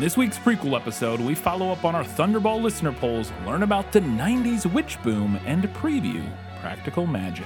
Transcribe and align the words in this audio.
In 0.00 0.04
this 0.04 0.16
week's 0.16 0.38
prequel 0.38 0.80
episode, 0.80 1.20
we 1.20 1.34
follow 1.34 1.70
up 1.70 1.84
on 1.84 1.94
our 1.94 2.02
Thunderball 2.02 2.62
listener 2.62 2.90
polls, 2.90 3.30
learn 3.44 3.64
about 3.64 3.92
the 3.92 4.00
90s 4.00 4.64
witch 4.72 4.96
boom, 5.02 5.38
and 5.44 5.64
preview 5.74 6.26
practical 6.62 7.06
magic. 7.06 7.44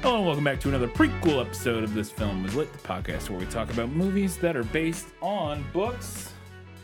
Hello 0.00 0.18
and 0.18 0.26
welcome 0.26 0.44
back 0.44 0.60
to 0.60 0.68
another 0.68 0.86
prequel 0.86 1.44
episode 1.44 1.82
of 1.82 1.92
This 1.92 2.08
Film 2.08 2.44
Was 2.44 2.54
Lit, 2.54 2.72
the 2.72 2.78
podcast 2.78 3.28
where 3.28 3.40
we 3.40 3.46
talk 3.46 3.68
about 3.72 3.88
movies 3.88 4.36
that 4.36 4.56
are 4.56 4.62
based 4.62 5.08
on 5.20 5.64
books. 5.72 6.32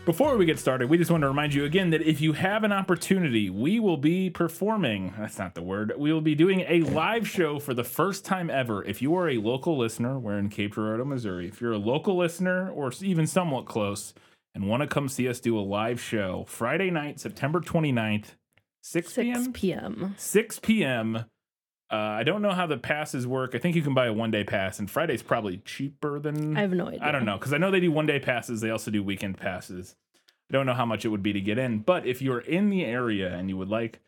Before 0.07 0.37
we 0.37 0.47
get 0.47 0.61
started, 0.61 0.89
we 0.89 0.99
just 0.99 1.11
want 1.11 1.23
to 1.23 1.27
remind 1.27 1.53
you 1.53 1.65
again 1.65 1.91
that 1.91 2.01
if 2.01 2.21
you 2.21 2.33
have 2.35 2.63
an 2.63 2.71
opportunity, 2.71 3.51
we 3.51 3.81
will 3.81 3.97
be 3.97 4.31
performing. 4.31 5.13
That's 5.19 5.37
not 5.37 5.57
the 5.57 5.63
word. 5.63 5.95
We 5.99 6.13
will 6.13 6.21
be 6.21 6.37
doing 6.37 6.61
a 6.61 6.83
live 6.83 7.29
show 7.29 7.59
for 7.59 7.75
the 7.75 7.83
first 7.83 8.25
time 8.25 8.49
ever. 8.49 8.85
If 8.85 9.03
you 9.03 9.17
are 9.17 9.29
a 9.29 9.39
local 9.39 9.77
listener, 9.77 10.17
we're 10.17 10.39
in 10.39 10.49
Cape 10.49 10.77
Girardeau, 10.77 11.05
Missouri. 11.05 11.49
If 11.49 11.61
you're 11.61 11.73
a 11.73 11.79
local 11.79 12.17
listener 12.17 12.71
or 12.71 12.93
even 13.01 13.27
somewhat 13.27 13.67
close 13.67 14.15
and 14.55 14.69
want 14.69 14.83
to 14.83 14.87
come 14.87 15.09
see 15.09 15.29
us 15.29 15.41
do 15.41 15.59
a 15.59 15.61
live 15.61 16.01
show, 16.01 16.45
Friday 16.47 16.93
night, 16.93 17.19
September 17.19 17.61
29th, 17.61 18.37
6 18.83 19.13
p.m. 19.13 19.43
6 19.43 19.49
p.m. 19.55 20.15
6 20.17 20.59
p.m. 20.61 21.25
Uh, 21.91 21.95
I 21.95 22.25
don't 22.25 22.43
know 22.43 22.51
how 22.53 22.67
the 22.67 22.79
passes 22.79 23.27
work. 23.27 23.55
I 23.55 23.59
think 23.59 23.77
you 23.77 23.83
can 23.83 23.95
buy 23.95 24.07
a 24.07 24.13
one 24.13 24.31
day 24.31 24.43
pass, 24.43 24.79
and 24.79 24.91
Friday's 24.91 25.23
probably 25.23 25.59
cheaper 25.59 26.19
than. 26.19 26.57
I 26.57 26.61
have 26.61 26.73
no 26.73 26.89
idea. 26.89 27.01
I 27.03 27.13
don't 27.13 27.25
know 27.25 27.39
because 27.39 27.53
I 27.53 27.59
know 27.59 27.71
they 27.71 27.81
do 27.81 27.93
one 27.93 28.07
day 28.07 28.19
passes. 28.19 28.61
They 28.61 28.71
also 28.71 28.91
do 28.91 29.03
weekend 29.03 29.39
passes. 29.39 29.95
I 30.51 30.53
don't 30.53 30.67
know 30.67 30.75
how 30.75 30.87
much 30.87 31.05
it 31.05 31.09
would 31.09 31.23
be 31.23 31.33
to 31.33 31.41
get 31.41 31.59
in, 31.59 31.81
but 31.81 32.07
if 32.07 32.23
you're 32.23 32.41
in 32.41 32.71
the 32.71 32.85
area 32.85 33.35
and 33.35 33.49
you 33.49 33.57
would 33.57 33.69
like 33.69 34.01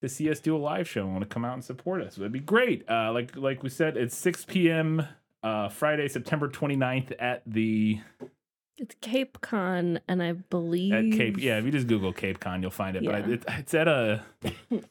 to 0.00 0.08
see 0.08 0.28
us 0.30 0.40
do 0.40 0.56
a 0.56 0.58
live 0.58 0.88
show 0.88 1.02
and 1.02 1.12
want 1.12 1.22
to 1.22 1.32
come 1.32 1.44
out 1.44 1.54
and 1.54 1.64
support 1.64 2.02
us, 2.02 2.18
it'd 2.18 2.32
be 2.32 2.40
great. 2.40 2.88
Uh, 2.88 3.12
like 3.12 3.36
like 3.36 3.62
we 3.62 3.68
said, 3.68 3.96
it's 3.96 4.16
6 4.16 4.44
p.m. 4.46 5.06
Uh, 5.42 5.68
Friday, 5.68 6.08
September 6.08 6.48
29th 6.48 7.12
at 7.18 7.42
the 7.46 8.00
It's 8.76 8.96
Cape 9.00 9.40
Con, 9.40 10.00
and 10.08 10.20
I 10.20 10.32
believe 10.32 10.92
at 10.92 11.16
Cape. 11.16 11.38
Yeah, 11.38 11.58
if 11.58 11.64
you 11.64 11.70
just 11.70 11.86
Google 11.86 12.12
Cape 12.12 12.40
Con, 12.40 12.60
you'll 12.60 12.72
find 12.72 12.96
it. 12.96 13.04
But 13.04 13.14
I, 13.14 13.18
it, 13.18 13.44
it's 13.48 13.74
at 13.74 13.86
a 13.86 14.22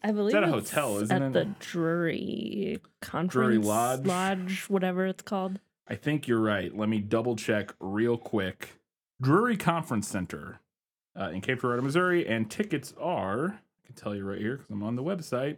I 0.02 0.12
believe 0.12 0.28
it's 0.28 0.36
at 0.36 0.44
a 0.44 0.48
hotel, 0.48 1.00
isn't 1.00 1.12
at 1.12 1.22
it? 1.22 1.34
the 1.34 1.46
Drury 1.60 2.80
Conference 3.02 3.34
Drury 3.34 3.58
Lodge? 3.58 4.06
Lodge, 4.06 4.64
whatever 4.70 5.06
it's 5.06 5.22
called. 5.24 5.60
I 5.88 5.96
think 5.96 6.30
you're 6.30 6.40
right. 6.40 6.76
Let 6.76 6.88
me 6.88 7.00
double 7.00 7.36
check 7.36 7.74
real 7.82 8.18
quick. 8.18 8.80
Drury 9.22 9.58
Conference 9.58 10.08
Center 10.08 10.62
uh, 11.20 11.30
in 11.32 11.42
Cape 11.42 11.60
Girardeau, 11.60 11.84
Missouri, 11.84 12.26
and 12.26 12.50
tickets 12.50 12.94
are. 12.98 13.60
I 13.84 13.86
can 13.86 13.96
tell 13.96 14.16
you 14.16 14.24
right 14.24 14.40
here 14.40 14.58
because 14.58 14.70
I'm 14.70 14.84
on 14.84 14.96
the 14.96 15.04
website. 15.04 15.58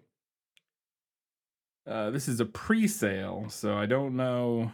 Uh, 1.87 2.09
this 2.09 2.27
is 2.27 2.39
a 2.39 2.45
pre-sale, 2.45 3.45
so 3.49 3.77
I 3.77 3.85
don't 3.85 4.15
know. 4.15 4.71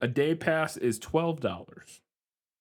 A 0.00 0.08
day 0.08 0.34
pass 0.34 0.76
is 0.76 0.98
twelve 0.98 1.40
dollars, 1.40 2.00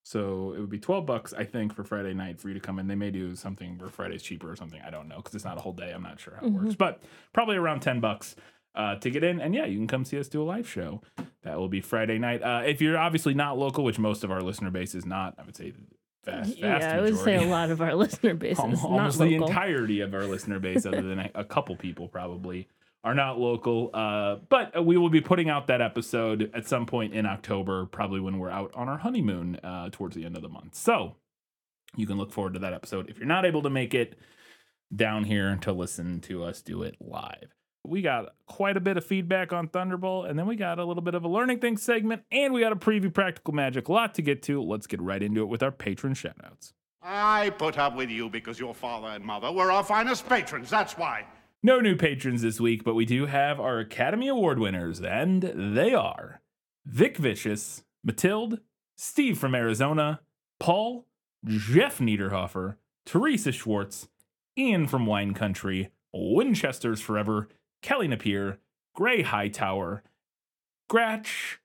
so 0.03 0.53
it 0.53 0.59
would 0.59 0.69
be 0.69 0.80
twelve 0.80 1.05
bucks, 1.05 1.33
I 1.33 1.44
think, 1.44 1.73
for 1.73 1.83
Friday 1.83 2.13
night 2.13 2.39
for 2.39 2.47
you 2.47 2.53
to 2.53 2.59
come 2.59 2.79
in. 2.79 2.88
They 2.88 2.95
may 2.95 3.11
do 3.11 3.35
something 3.35 3.77
where 3.77 3.89
Friday's 3.89 4.23
cheaper 4.23 4.52
or 4.52 4.55
something. 4.55 4.81
I 4.85 4.89
don't 4.89 5.07
know 5.07 5.17
because 5.17 5.35
it's 5.35 5.45
not 5.45 5.57
a 5.57 5.61
whole 5.61 5.73
day. 5.73 5.91
I'm 5.91 6.03
not 6.03 6.19
sure 6.19 6.38
how 6.39 6.47
it 6.47 6.52
works, 6.52 6.75
but 6.75 7.02
probably 7.33 7.57
around 7.57 7.81
ten 7.81 7.99
bucks 7.99 8.35
uh, 8.75 8.95
to 8.95 9.09
get 9.09 9.23
in. 9.23 9.41
And 9.41 9.53
yeah, 9.53 9.66
you 9.66 9.77
can 9.77 9.88
come 9.88 10.05
see 10.05 10.19
us 10.19 10.27
do 10.27 10.41
a 10.41 10.45
live 10.45 10.69
show. 10.69 11.02
That 11.44 11.57
will 11.57 11.69
be 11.69 11.81
Friday 11.81 12.19
night. 12.19 12.41
Uh, 12.44 12.63
if 12.66 12.81
you're 12.81 12.97
obviously 12.97 13.33
not 13.33 13.57
local, 13.57 13.83
which 13.83 13.99
most 13.99 14.23
of 14.23 14.31
our 14.31 14.41
listener 14.41 14.69
base 14.72 14.95
is 14.95 15.05
not, 15.05 15.35
I 15.39 15.44
would 15.44 15.55
say 15.55 15.72
the 15.72 15.79
vast, 16.25 16.57
yeah, 16.57 16.79
vast 16.79 16.85
I 16.95 17.01
would 17.01 17.17
say 17.17 17.35
a 17.35 17.47
lot 17.47 17.72
of 17.72 17.81
our 17.81 17.95
listener 17.95 18.33
base 18.35 18.59
Al- 18.59 18.72
is 18.72 18.81
not 18.83 18.91
almost 18.91 19.19
the 19.19 19.35
entirety 19.35 20.01
of 20.01 20.13
our 20.13 20.25
listener 20.25 20.59
base, 20.59 20.85
other 20.85 21.01
than 21.07 21.19
a, 21.19 21.31
a 21.35 21.44
couple 21.44 21.75
people 21.75 22.07
probably, 22.07 22.67
are 23.08 23.16
not 23.16 23.39
local. 23.39 23.89
Uh, 23.94 24.36
but 24.50 24.85
we 24.85 24.97
will 24.97 25.09
be 25.09 25.22
putting 25.22 25.50
out 25.50 25.68
that 25.68 25.79
episode 25.79 26.51
at 26.53 26.68
some 26.68 26.85
point 26.85 27.13
in 27.13 27.25
October, 27.25 27.85
probably 27.85 28.19
when 28.19 28.38
we're 28.38 28.50
out 28.50 28.69
on 28.75 28.90
our 28.90 28.97
honeymoon 28.97 29.57
uh, 29.63 29.88
towards 29.90 30.13
the 30.13 30.25
end 30.25 30.35
of 30.35 30.41
the 30.41 30.50
month. 30.50 30.75
So 30.75 31.16
you 31.95 32.06
can 32.06 32.18
look 32.18 32.34
forward 32.34 32.53
to 32.56 32.59
that 32.59 32.73
episode. 32.73 33.09
If 33.09 33.18
you're 33.18 33.25
not 33.25 33.45
able 33.45 33.62
to 33.62 33.69
make 33.69 33.94
it 33.94 34.19
down 34.94 35.23
here 35.23 35.56
to 35.62 35.72
listen 35.72 36.19
to 36.22 36.44
us 36.44 36.62
do 36.62 36.84
it 36.84 36.97
live. 37.00 37.53
We 37.85 38.01
got 38.01 38.35
quite 38.45 38.75
a 38.75 38.81
bit 38.81 38.97
of 38.97 39.06
feedback 39.06 39.53
on 39.53 39.69
Thunderball, 39.69 40.29
and 40.29 40.38
then 40.38 40.45
we 40.45 40.57
got 40.57 40.78
a 40.78 40.84
little 40.84 41.03
bit 41.03 41.16
of 41.16 41.24
a 41.24 41.29
learning 41.29 41.59
things 41.59 41.81
segment, 41.81 42.24
and 42.29 42.53
we 42.53 42.59
got 42.59 42.74
a 42.74 42.75
preview 42.75 43.13
practical 43.13 43.53
magic. 43.53 43.88
A 43.88 43.94
lot 43.94 44.16
to 44.16 44.22
get 44.22 44.44
to. 44.44 44.62
Let's 44.62 44.88
get 44.88 45.01
right 45.01 45.24
into 45.24 45.41
it 45.41 45.47
with 45.47 45.63
our 45.63 45.72
patron 45.72 46.13
shoutouts. 46.13 46.74
I 47.01 47.51
put 47.51 47.78
up 47.78 47.95
with 47.95 48.09
you 48.09 48.29
because 48.29 48.59
your 48.59 48.74
father 48.74 49.07
and 49.07 49.24
mother 49.24 49.50
were 49.50 49.72
our 49.72 49.84
finest 49.84 50.28
patrons, 50.28 50.69
that's 50.69 50.97
why. 50.97 51.25
No 51.63 51.79
new 51.79 51.95
patrons 51.95 52.44
this 52.44 52.59
week, 52.59 52.84
but 52.84 52.94
we 52.94 53.03
do 53.03 53.25
have 53.25 53.59
our 53.59 53.79
Academy 53.79 54.28
Award 54.28 54.59
winners, 54.59 55.01
and 55.01 55.41
they 55.75 55.91
are 55.91 56.40
Vic 56.85 57.18
Vicious, 57.18 57.84
Matilde, 58.03 58.59
Steve 58.95 59.40
from 59.40 59.56
Arizona, 59.56 60.22
Paul, 60.59 61.07
Jeff 61.44 61.97
Niederhofer, 61.97 62.75
Teresa 63.06 63.51
Schwartz, 63.51 64.07
Ian 64.56 64.88
from 64.88 65.07
Wine 65.07 65.34
Country, 65.34 65.90
Winchester's 66.13 67.01
Forever, 67.01 67.50
Kelly 67.81 68.07
Napier, 68.07 68.59
Gray 68.94 69.24
Hightower, 69.24 70.03
Gratch, 70.88 71.59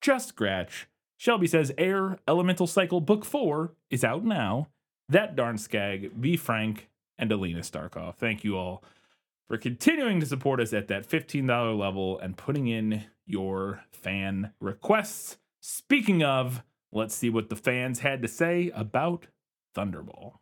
Just 0.00 0.34
Gratch. 0.34 0.88
Shelby 1.18 1.46
says 1.46 1.72
Air 1.78 2.18
Elemental 2.26 2.66
Cycle 2.66 3.00
Book 3.00 3.24
4 3.24 3.72
is 3.90 4.02
out 4.02 4.24
now. 4.24 4.68
That 5.08 5.36
darn 5.36 5.56
skag, 5.56 6.20
Be 6.20 6.36
Frank, 6.36 6.88
and 7.16 7.30
Alina 7.30 7.60
Starkov. 7.60 8.16
Thank 8.16 8.42
you 8.42 8.56
all 8.56 8.82
for 9.48 9.56
continuing 9.56 10.20
to 10.20 10.26
support 10.26 10.60
us 10.60 10.72
at 10.72 10.88
that 10.88 11.08
$15 11.08 11.78
level 11.78 12.18
and 12.18 12.36
putting 12.36 12.66
in 12.66 13.04
your 13.26 13.84
fan 13.90 14.52
requests. 14.60 15.38
Speaking 15.60 16.22
of, 16.22 16.62
let's 16.92 17.14
see 17.14 17.30
what 17.30 17.48
the 17.48 17.56
fans 17.56 18.00
had 18.00 18.22
to 18.22 18.28
say 18.28 18.70
about 18.74 19.26
Thunderball. 19.76 20.34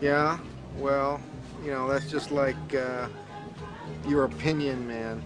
Yeah, 0.00 0.38
well, 0.78 1.20
you 1.64 1.70
know, 1.70 1.88
that's 1.88 2.10
just 2.10 2.30
like 2.30 2.56
uh, 2.74 3.08
your 4.06 4.24
opinion, 4.24 4.86
man. 4.86 5.22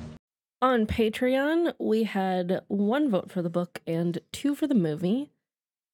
On 0.62 0.86
Patreon, 0.86 1.72
we 1.78 2.04
had 2.04 2.60
one 2.68 3.10
vote 3.10 3.30
for 3.30 3.40
the 3.40 3.50
book 3.50 3.80
and 3.86 4.18
two 4.30 4.54
for 4.54 4.66
the 4.66 4.74
movie. 4.74 5.30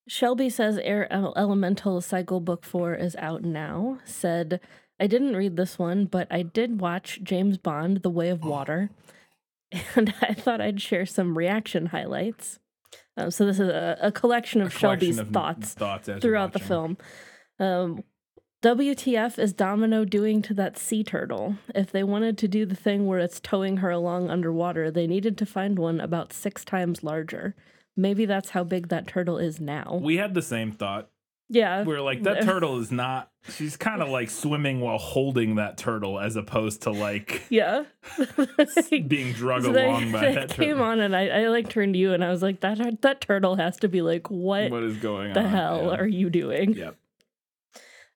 Shelby 0.08 0.50
says 0.50 0.78
Air 0.78 1.12
Elemental 1.12 2.00
Cycle 2.00 2.40
Book 2.40 2.64
4 2.64 2.94
is 2.94 3.16
out 3.16 3.42
now. 3.42 3.98
Said, 4.04 4.60
I 4.98 5.06
didn't 5.06 5.36
read 5.36 5.56
this 5.56 5.78
one, 5.78 6.06
but 6.06 6.26
I 6.30 6.42
did 6.42 6.80
watch 6.80 7.20
James 7.22 7.58
Bond, 7.58 7.98
The 7.98 8.10
Way 8.10 8.30
of 8.30 8.44
Water, 8.44 8.90
and 9.94 10.14
I 10.22 10.34
thought 10.34 10.60
I'd 10.60 10.80
share 10.80 11.06
some 11.06 11.36
reaction 11.36 11.86
highlights. 11.86 12.58
Um, 13.16 13.30
so, 13.30 13.46
this 13.46 13.58
is 13.58 13.68
a, 13.68 13.98
a 14.00 14.12
collection 14.12 14.60
of 14.60 14.68
A 14.68 14.78
collection 14.78 15.00
Shelby's 15.00 15.18
of 15.18 15.30
thoughts 15.30 15.74
thoughts 15.74 16.08
throughout 16.20 16.52
the 16.52 16.58
film. 16.58 16.98
Um, 17.58 18.04
WTF 18.62 19.38
is 19.38 19.52
Domino 19.52 20.04
doing 20.04 20.42
to 20.42 20.54
that 20.54 20.78
sea 20.78 21.04
turtle? 21.04 21.56
If 21.74 21.92
they 21.92 22.02
wanted 22.02 22.36
to 22.38 22.48
do 22.48 22.66
the 22.66 22.74
thing 22.74 23.06
where 23.06 23.18
it's 23.18 23.38
towing 23.38 23.78
her 23.78 23.90
along 23.90 24.30
underwater, 24.30 24.90
they 24.90 25.06
needed 25.06 25.38
to 25.38 25.46
find 25.46 25.78
one 25.78 26.00
about 26.00 26.32
six 26.32 26.64
times 26.64 27.04
larger. 27.04 27.54
Maybe 27.96 28.26
that's 28.26 28.50
how 28.50 28.64
big 28.64 28.88
that 28.88 29.06
turtle 29.06 29.38
is 29.38 29.60
now. 29.60 30.00
We 30.02 30.16
had 30.16 30.34
the 30.34 30.42
same 30.42 30.72
thought. 30.72 31.10
Yeah. 31.48 31.84
We're 31.84 32.00
like, 32.00 32.22
that 32.24 32.42
turtle 32.42 32.78
is 32.80 32.90
not, 32.90 33.30
she's 33.48 33.76
kind 33.76 34.02
of 34.02 34.08
like 34.08 34.30
swimming 34.30 34.80
while 34.80 34.98
holding 34.98 35.56
that 35.56 35.76
turtle 35.78 36.18
as 36.18 36.36
opposed 36.36 36.82
to 36.82 36.90
like 36.90 37.42
Yeah. 37.50 37.84
being 39.06 39.32
drug 39.32 39.62
So 39.62 39.72
they, 39.72 39.84
along 39.86 40.12
by 40.12 40.20
they 40.26 40.34
that 40.34 40.50
came 40.50 40.70
turtle. 40.70 40.84
on 40.84 41.00
and 41.00 41.14
I, 41.16 41.28
I 41.28 41.48
like 41.48 41.68
turned 41.68 41.94
to 41.94 41.98
you 41.98 42.12
and 42.12 42.24
I 42.24 42.30
was 42.30 42.42
like, 42.42 42.60
that 42.60 43.00
that 43.02 43.20
turtle 43.20 43.56
has 43.56 43.76
to 43.78 43.88
be 43.88 44.02
like, 44.02 44.30
what, 44.30 44.70
What 44.70 44.82
is 44.82 44.96
going 44.96 45.32
the 45.34 45.40
on? 45.40 45.44
The 45.44 45.48
hell 45.50 45.82
Yeah. 45.92 45.96
are 46.00 46.06
you 46.06 46.30
doing? 46.30 46.72
Yep. 46.74 46.96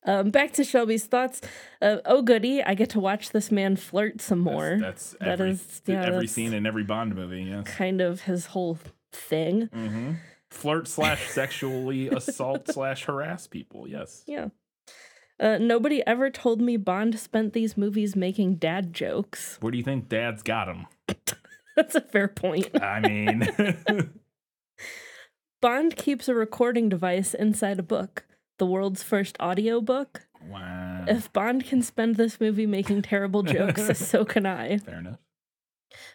Um, 0.07 0.31
back 0.31 0.53
to 0.55 0.65
Shelby's 0.65 1.05
thoughts. 1.05 1.43
Uh, 1.83 1.99
oh, 2.07 2.23
goody! 2.23 2.63
I 2.63 2.73
get 2.73 2.89
to 2.91 3.01
watch 3.01 3.33
this 3.33 3.53
man 3.53 3.77
flirt 3.77 4.23
some 4.23 4.39
more. 4.39 4.79
That's, 4.81 5.11
that's 5.11 5.19
That 5.21 5.29
every, 5.29 5.51
is- 5.51 5.83
yeah, 5.85 5.97
every 6.01 6.11
that's- 6.13 6.33
scene 6.33 6.55
in 6.55 6.65
every 6.65 6.85
Bond 6.85 7.15
movie. 7.15 7.43
Yes. 7.43 7.65
kind 7.67 8.01
of 8.01 8.23
his 8.23 8.47
whole 8.47 8.79
thing. 9.13 9.67
hmm 9.67 10.13
Flirt 10.51 10.89
slash 10.89 11.29
sexually 11.29 12.09
assault 12.13 12.69
slash 12.69 13.05
harass 13.05 13.47
people. 13.47 13.87
Yes. 13.89 14.25
Yeah. 14.27 14.49
Uh, 15.39 15.57
nobody 15.59 16.07
ever 16.07 16.29
told 16.29 16.61
me 16.61 16.77
Bond 16.77 17.19
spent 17.19 17.53
these 17.55 17.77
movies 17.77 18.15
making 18.15 18.57
dad 18.57 18.93
jokes. 18.93 19.57
Where 19.61 19.71
do 19.71 19.79
you 19.79 19.85
think 19.85 20.09
Dad's 20.09 20.43
got 20.43 20.69
him? 20.69 20.87
That's 21.77 21.95
a 21.95 22.01
fair 22.03 22.29
point. 22.29 22.69
I 22.83 23.01
mean, 23.01 23.49
Bond 25.63 25.97
keeps 25.97 26.29
a 26.29 26.35
recording 26.35 26.89
device 26.89 27.33
inside 27.33 27.79
a 27.79 27.83
book, 27.83 28.25
the 28.59 28.67
world's 28.67 29.03
first 29.03 29.37
audio 29.41 29.81
book. 29.81 30.27
wow. 30.47 31.05
If 31.09 31.33
Bond 31.33 31.65
can 31.65 31.81
spend 31.81 32.17
this 32.17 32.39
movie 32.41 32.67
making 32.67 33.03
terrible 33.03 33.43
jokes, 33.43 33.99
so 33.99 34.25
can 34.27 34.45
I. 34.45 34.79
Fair 34.79 34.99
enough. 34.99 35.19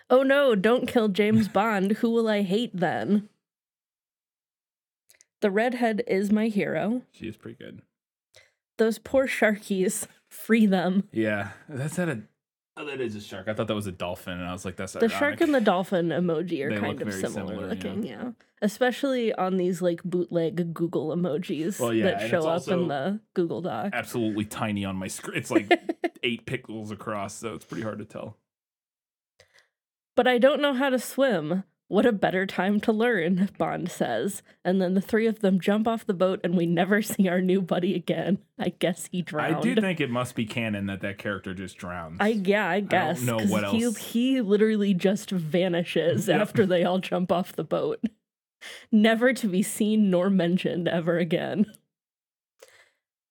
Oh 0.09 0.21
no, 0.23 0.53
don't 0.55 0.87
kill 0.87 1.07
James 1.07 1.47
Bond. 1.47 1.93
Who 1.93 2.11
will 2.11 2.27
I 2.27 2.43
hate 2.43 2.71
then? 2.75 3.29
The 5.45 5.51
redhead 5.51 6.01
is 6.07 6.31
my 6.31 6.47
hero. 6.47 7.03
She 7.11 7.27
is 7.27 7.37
pretty 7.37 7.63
good. 7.63 7.83
Those 8.79 8.97
poor 8.97 9.27
sharkies. 9.27 10.07
Free 10.27 10.65
them. 10.65 11.07
Yeah, 11.11 11.49
that's 11.69 11.99
at 11.99 12.09
a 12.09 12.23
Oh, 12.75 12.85
that 12.85 12.99
is 12.99 13.15
a 13.15 13.21
shark. 13.21 13.47
I 13.47 13.53
thought 13.53 13.67
that 13.67 13.75
was 13.75 13.85
a 13.85 13.91
dolphin, 13.91 14.39
and 14.39 14.49
I 14.49 14.51
was 14.51 14.65
like, 14.65 14.75
that's 14.75 14.95
a 14.95 14.99
The 14.99 15.07
shark 15.07 15.41
and 15.41 15.53
the 15.53 15.61
dolphin 15.61 16.07
emoji 16.09 16.65
are 16.65 16.71
They 16.71 16.79
kind 16.79 16.99
of 16.99 17.13
similar, 17.13 17.47
similar, 17.53 17.67
looking, 17.67 18.01
yeah. 18.01 18.31
Especially 18.59 19.35
on 19.35 19.57
these 19.57 19.83
like 19.83 20.03
bootleg 20.03 20.73
Google 20.73 21.15
emojis 21.15 21.79
Well, 21.79 21.93
yeah, 21.93 22.05
that 22.05 22.27
show 22.31 22.47
up 22.47 22.67
in 22.67 22.87
the 22.87 23.19
Google 23.35 23.61
Doc. 23.61 23.91
absolutely 23.93 24.45
tiny 24.45 24.83
on 24.83 24.95
my 24.95 25.07
screen. 25.09 25.37
It's 25.37 25.51
like 25.51 25.71
eight 26.23 26.47
pixels 26.47 26.89
across, 26.89 27.35
so 27.35 27.53
it's 27.53 27.65
pretty 27.65 27.83
hard 27.83 27.99
to 27.99 28.05
tell. 28.05 28.37
But 30.15 30.27
I 30.27 30.39
don't 30.39 30.59
know 30.59 30.73
how 30.73 30.89
to 30.89 30.97
swim. 30.97 31.65
What 31.87 32.07
a 32.07 32.11
better 32.11 32.47
time 32.47 32.79
to 32.81 32.91
learn, 32.91 33.49
Bond 33.59 33.91
says. 33.91 34.41
And 34.63 34.81
then 34.81 34.95
the 34.95 35.01
three 35.01 35.27
of 35.27 35.41
them 35.41 35.59
jump 35.59 35.87
off 35.87 36.05
the 36.05 36.15
boat 36.15 36.39
and 36.43 36.57
we 36.57 36.65
never 36.65 37.01
see 37.03 37.27
our 37.27 37.41
new 37.41 37.61
buddy 37.61 37.93
again. 37.93 38.39
I 38.57 38.69
guess 38.69 39.07
he 39.11 39.21
drowned. 39.21 39.55
I 39.57 39.59
do 39.61 39.75
think 39.75 39.99
it 40.01 40.09
must 40.09 40.33
be 40.35 40.45
canon 40.45 40.87
that 40.87 41.01
that 41.01 41.19
character 41.19 41.53
just 41.53 41.77
drowns. 41.77 42.17
I 42.19 42.29
yeah, 42.29 42.67
I 42.67 42.79
guess. 42.79 43.21
know 43.21 43.37
'cause 43.37 43.49
what 43.51 43.65
he, 43.69 43.83
else. 43.83 43.97
He 43.97 44.41
literally 44.41 44.93
just 44.95 45.29
vanishes 45.29 46.27
Yep. 46.27 46.41
after 46.41 46.65
they 46.65 46.83
all 46.83 46.97
jump 46.99 47.31
off 47.31 47.53
the 47.53 47.63
boat. 47.63 48.01
Never 48.91 49.31
to 49.33 49.47
be 49.47 49.61
seen 49.61 50.09
nor 50.09 50.31
mentioned 50.31 50.87
ever 50.87 51.19
again. 51.19 51.67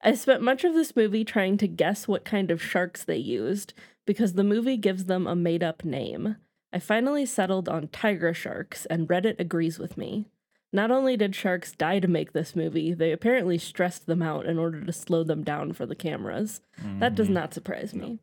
I 0.01 0.15
spent 0.15 0.43
much 0.43 0.63
of 0.65 0.75
this 0.75 0.95
movie 0.95 1.25
trying 1.25 1.57
to 1.59 1.67
guess 1.67 2.07
what 2.07 2.25
kind 2.25 2.51
of 2.53 2.63
sharks 2.63 3.03
they 3.05 3.17
used 3.17 3.73
because 4.07 4.35
the 4.35 4.45
movie 4.45 4.77
gives 4.77 5.07
them 5.07 5.27
a 5.27 5.35
made 5.35 5.65
up 5.65 5.83
name. 5.85 6.37
I 6.75 6.81
finally 6.81 7.25
settled 7.25 7.69
on 7.69 7.87
tiger 7.89 8.35
sharks, 8.35 8.85
and 8.87 9.07
Reddit 9.09 9.39
agrees 9.39 9.79
with 9.79 9.97
me. 9.97 10.27
Not 10.73 10.91
only 10.91 11.17
did 11.17 11.37
sharks 11.37 11.71
die 11.71 12.01
to 12.01 12.09
make 12.09 12.33
this 12.33 12.57
movie, 12.57 12.93
they 12.93 13.13
apparently 13.13 13.59
stressed 13.59 14.07
them 14.07 14.21
out 14.23 14.45
in 14.45 14.59
order 14.59 14.85
to 14.85 14.93
slow 14.93 15.23
them 15.23 15.45
down 15.45 15.73
for 15.73 15.87
the 15.87 15.95
cameras. 15.95 16.61
That 16.99 17.15
does 17.15 17.29
Mhm. 17.29 17.33
not 17.35 17.55
surprise 17.55 17.95
me. 17.95 18.19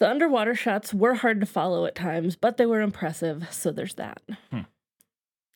The 0.00 0.08
underwater 0.08 0.54
shots 0.54 0.94
were 0.94 1.14
hard 1.14 1.40
to 1.40 1.46
follow 1.46 1.84
at 1.84 1.94
times, 1.94 2.36
but 2.36 2.56
they 2.56 2.64
were 2.66 2.80
impressive, 2.80 3.52
so 3.52 3.70
there's 3.70 3.94
that. 3.96 4.22
Hmm. 4.50 4.60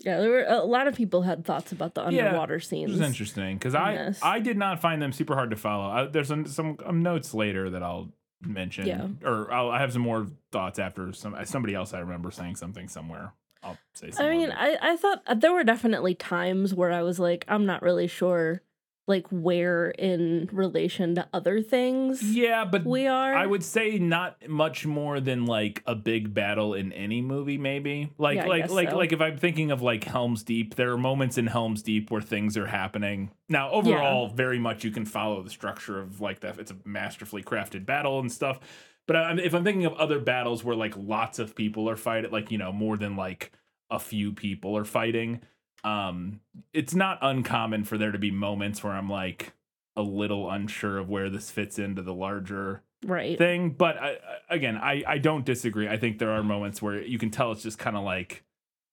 Yeah, 0.01 0.21
there 0.21 0.31
were 0.31 0.44
a 0.47 0.62
lot 0.65 0.87
of 0.87 0.94
people 0.94 1.23
had 1.23 1.44
thoughts 1.47 1.73
about 1.73 1.94
the 1.94 2.03
Yeah, 2.11 2.27
underwater 2.27 2.55
Which 2.56 2.67
scenes. 2.69 2.93
is 2.93 3.01
interesting 3.01 3.56
because 3.56 3.75
I 3.75 3.94
Yes. 3.94 4.21
I 4.23 4.39
did 4.39 4.56
not 4.59 4.81
find 4.81 5.01
them 5.03 5.12
super 5.12 5.35
hard 5.35 5.51
to 5.51 5.56
follow. 5.56 5.89
I, 5.91 6.06
there's 6.06 6.29
some, 6.29 6.44
some 6.47 6.77
um, 6.85 7.03
notes 7.03 7.35
later 7.35 7.69
that 7.71 7.83
I'll 7.83 8.12
mention, 8.43 8.87
Yeah. 8.87 9.08
or 9.25 9.52
I'll, 9.52 9.70
I 9.70 9.81
have 9.81 9.93
some 9.93 10.02
more 10.02 10.26
thoughts 10.52 10.79
after 10.79 11.12
some 11.12 11.37
somebody 11.44 11.75
else 11.75 11.93
I 11.94 12.00
remember 12.00 12.31
saying 12.31 12.56
something 12.56 12.88
somewhere. 12.88 13.32
I'll 13.62 13.76
say. 13.94 14.12
I 14.19 14.31
mean. 14.31 14.52
I, 14.52 14.76
I 14.81 14.96
thought 14.96 15.23
uh, 15.26 15.35
there 15.35 15.52
were 15.52 15.64
definitely 15.64 16.14
times 16.14 16.75
where 16.75 16.93
I 16.93 17.02
was 17.02 17.19
like, 17.19 17.44
I'm 17.49 17.67
not 17.67 17.82
really 17.82 18.06
sure, 18.06 18.62
like 19.08 19.26
where 19.31 19.90
in 19.90 20.49
relation 20.52 21.14
to 21.16 21.28
other 21.32 21.62
things 21.62 22.22
yeah, 22.22 22.64
but 22.64 22.84
we 22.84 23.06
are. 23.06 23.34
I 23.34 23.46
would 23.46 23.64
say 23.64 23.99
not 23.99 24.49
much 24.49 24.87
more 24.87 25.20
than 25.20 25.46
like 25.46 25.82
a 25.87 25.94
big 25.94 26.34
battle 26.34 26.75
in 26.75 26.93
any 26.93 27.20
movie, 27.20 27.58
maybe. 27.58 28.12
Like 28.19 28.37
Yeah, 28.37 28.46
like 28.46 28.70
like 28.70 28.90
so. 28.90 28.96
like 28.96 29.12
if 29.12 29.20
I'm 29.20 29.37
thinking 29.37 29.70
of 29.70 29.82
like 29.82 30.05
Helm's 30.05 30.43
Deep, 30.43 30.75
there 30.75 30.93
are 30.93 30.99
moments 30.99 31.38
in 31.38 31.46
Helm's 31.46 31.82
Deep 31.82 32.10
where 32.10 32.20
things 32.20 32.56
are 32.56 32.66
happening. 32.66 33.31
Now, 33.49 33.70
overall, 33.70 34.28
very 34.28 34.58
much 34.58 34.84
you 34.84 34.90
can 34.90 35.06
follow 35.06 35.43
the 35.43 35.50
structure 35.50 36.00
of 36.00 36.20
like 36.20 36.40
that. 36.40 36.58
It's 36.58 36.70
a 36.70 36.76
masterfully 36.84 37.43
crafted 37.43 37.87
battle 37.87 38.20
and 38.20 38.31
stuff. 38.31 38.60
But 39.06 39.16
I, 39.16 39.32
if 39.38 39.55
I'm 39.55 39.64
thinking 39.64 39.87
of 39.87 39.94
other 39.94 40.20
battles 40.20 40.62
where 40.62 40.76
like 40.76 40.94
lots 40.96 41.38
of 41.38 41.56
people 41.56 41.88
are 41.88 41.96
fighting, 41.96 42.31
like 42.31 42.50
you 42.50 42.58
know 42.58 42.72
more 42.72 42.96
than 42.96 43.16
like 43.16 43.52
a 43.90 43.99
few 43.99 44.32
people 44.32 44.76
are 44.76 44.84
fighting, 44.84 45.40
um, 45.85 46.41
it's 46.73 46.95
not 46.95 47.19
uncommon 47.23 47.85
for 47.85 47.99
there 47.99 48.13
to 48.13 48.19
be 48.19 48.31
moments 48.31 48.83
where 48.83 48.93
I'm 48.93 49.09
like 49.09 49.53
a 49.97 50.03
little 50.03 50.51
unsure 50.51 50.99
of 50.99 51.09
where 51.09 51.31
this 51.31 51.51
fits 51.51 51.79
into 51.79 52.03
the 52.03 52.15
larger 52.15 52.83
right. 53.05 53.37
thing. 53.39 53.71
But 53.71 53.97
I, 53.99 54.17
again, 54.49 54.77
I, 54.77 55.03
I 55.07 55.19
don't 55.19 55.45
disagree. 55.45 55.89
I 55.89 55.97
think 55.97 56.19
there 56.19 56.31
are 56.33 56.43
moments 56.43 56.81
where 56.81 57.01
you 57.01 57.19
can 57.19 57.31
tell 57.31 57.53
it's 57.53 57.63
just 57.63 57.79
kind 57.79 57.97
of 57.97 58.05
like 58.05 58.45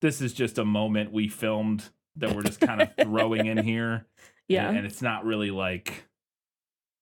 this 0.02 0.22
is 0.22 0.34
just 0.34 0.58
a 0.58 0.66
moment 0.66 1.12
we 1.12 1.28
filmed 1.28 1.90
that 2.18 2.36
we're 2.36 2.44
just 2.44 2.60
kind 2.60 2.82
of 2.82 2.90
throwing 3.02 3.46
in 3.46 3.58
here. 3.58 4.08
yeah. 4.48 4.68
And, 4.68 4.78
and 4.78 4.86
it's 4.86 5.02
not 5.02 5.26
really 5.26 5.52
like 5.52 6.06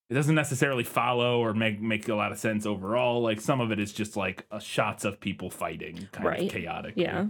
it 0.10 0.16
doesn't 0.16 0.36
necessarily 0.36 0.84
follow 0.84 1.40
or 1.40 1.54
make 1.54 1.82
make 1.82 2.08
a 2.08 2.16
lot 2.16 2.32
of 2.32 2.38
sense 2.38 2.66
overall. 2.66 3.22
Like 3.22 3.42
some 3.42 3.62
of 3.62 3.72
it 3.72 3.80
is 3.80 3.94
just 3.94 4.16
like 4.16 4.46
uh, 4.52 4.60
shots 4.60 5.06
of 5.06 5.20
people 5.20 5.50
fighting, 5.50 6.08
kind 6.12 6.26
Right. 6.26 6.42
of 6.44 6.50
chaotic. 6.52 6.94
Yeah. 6.98 7.28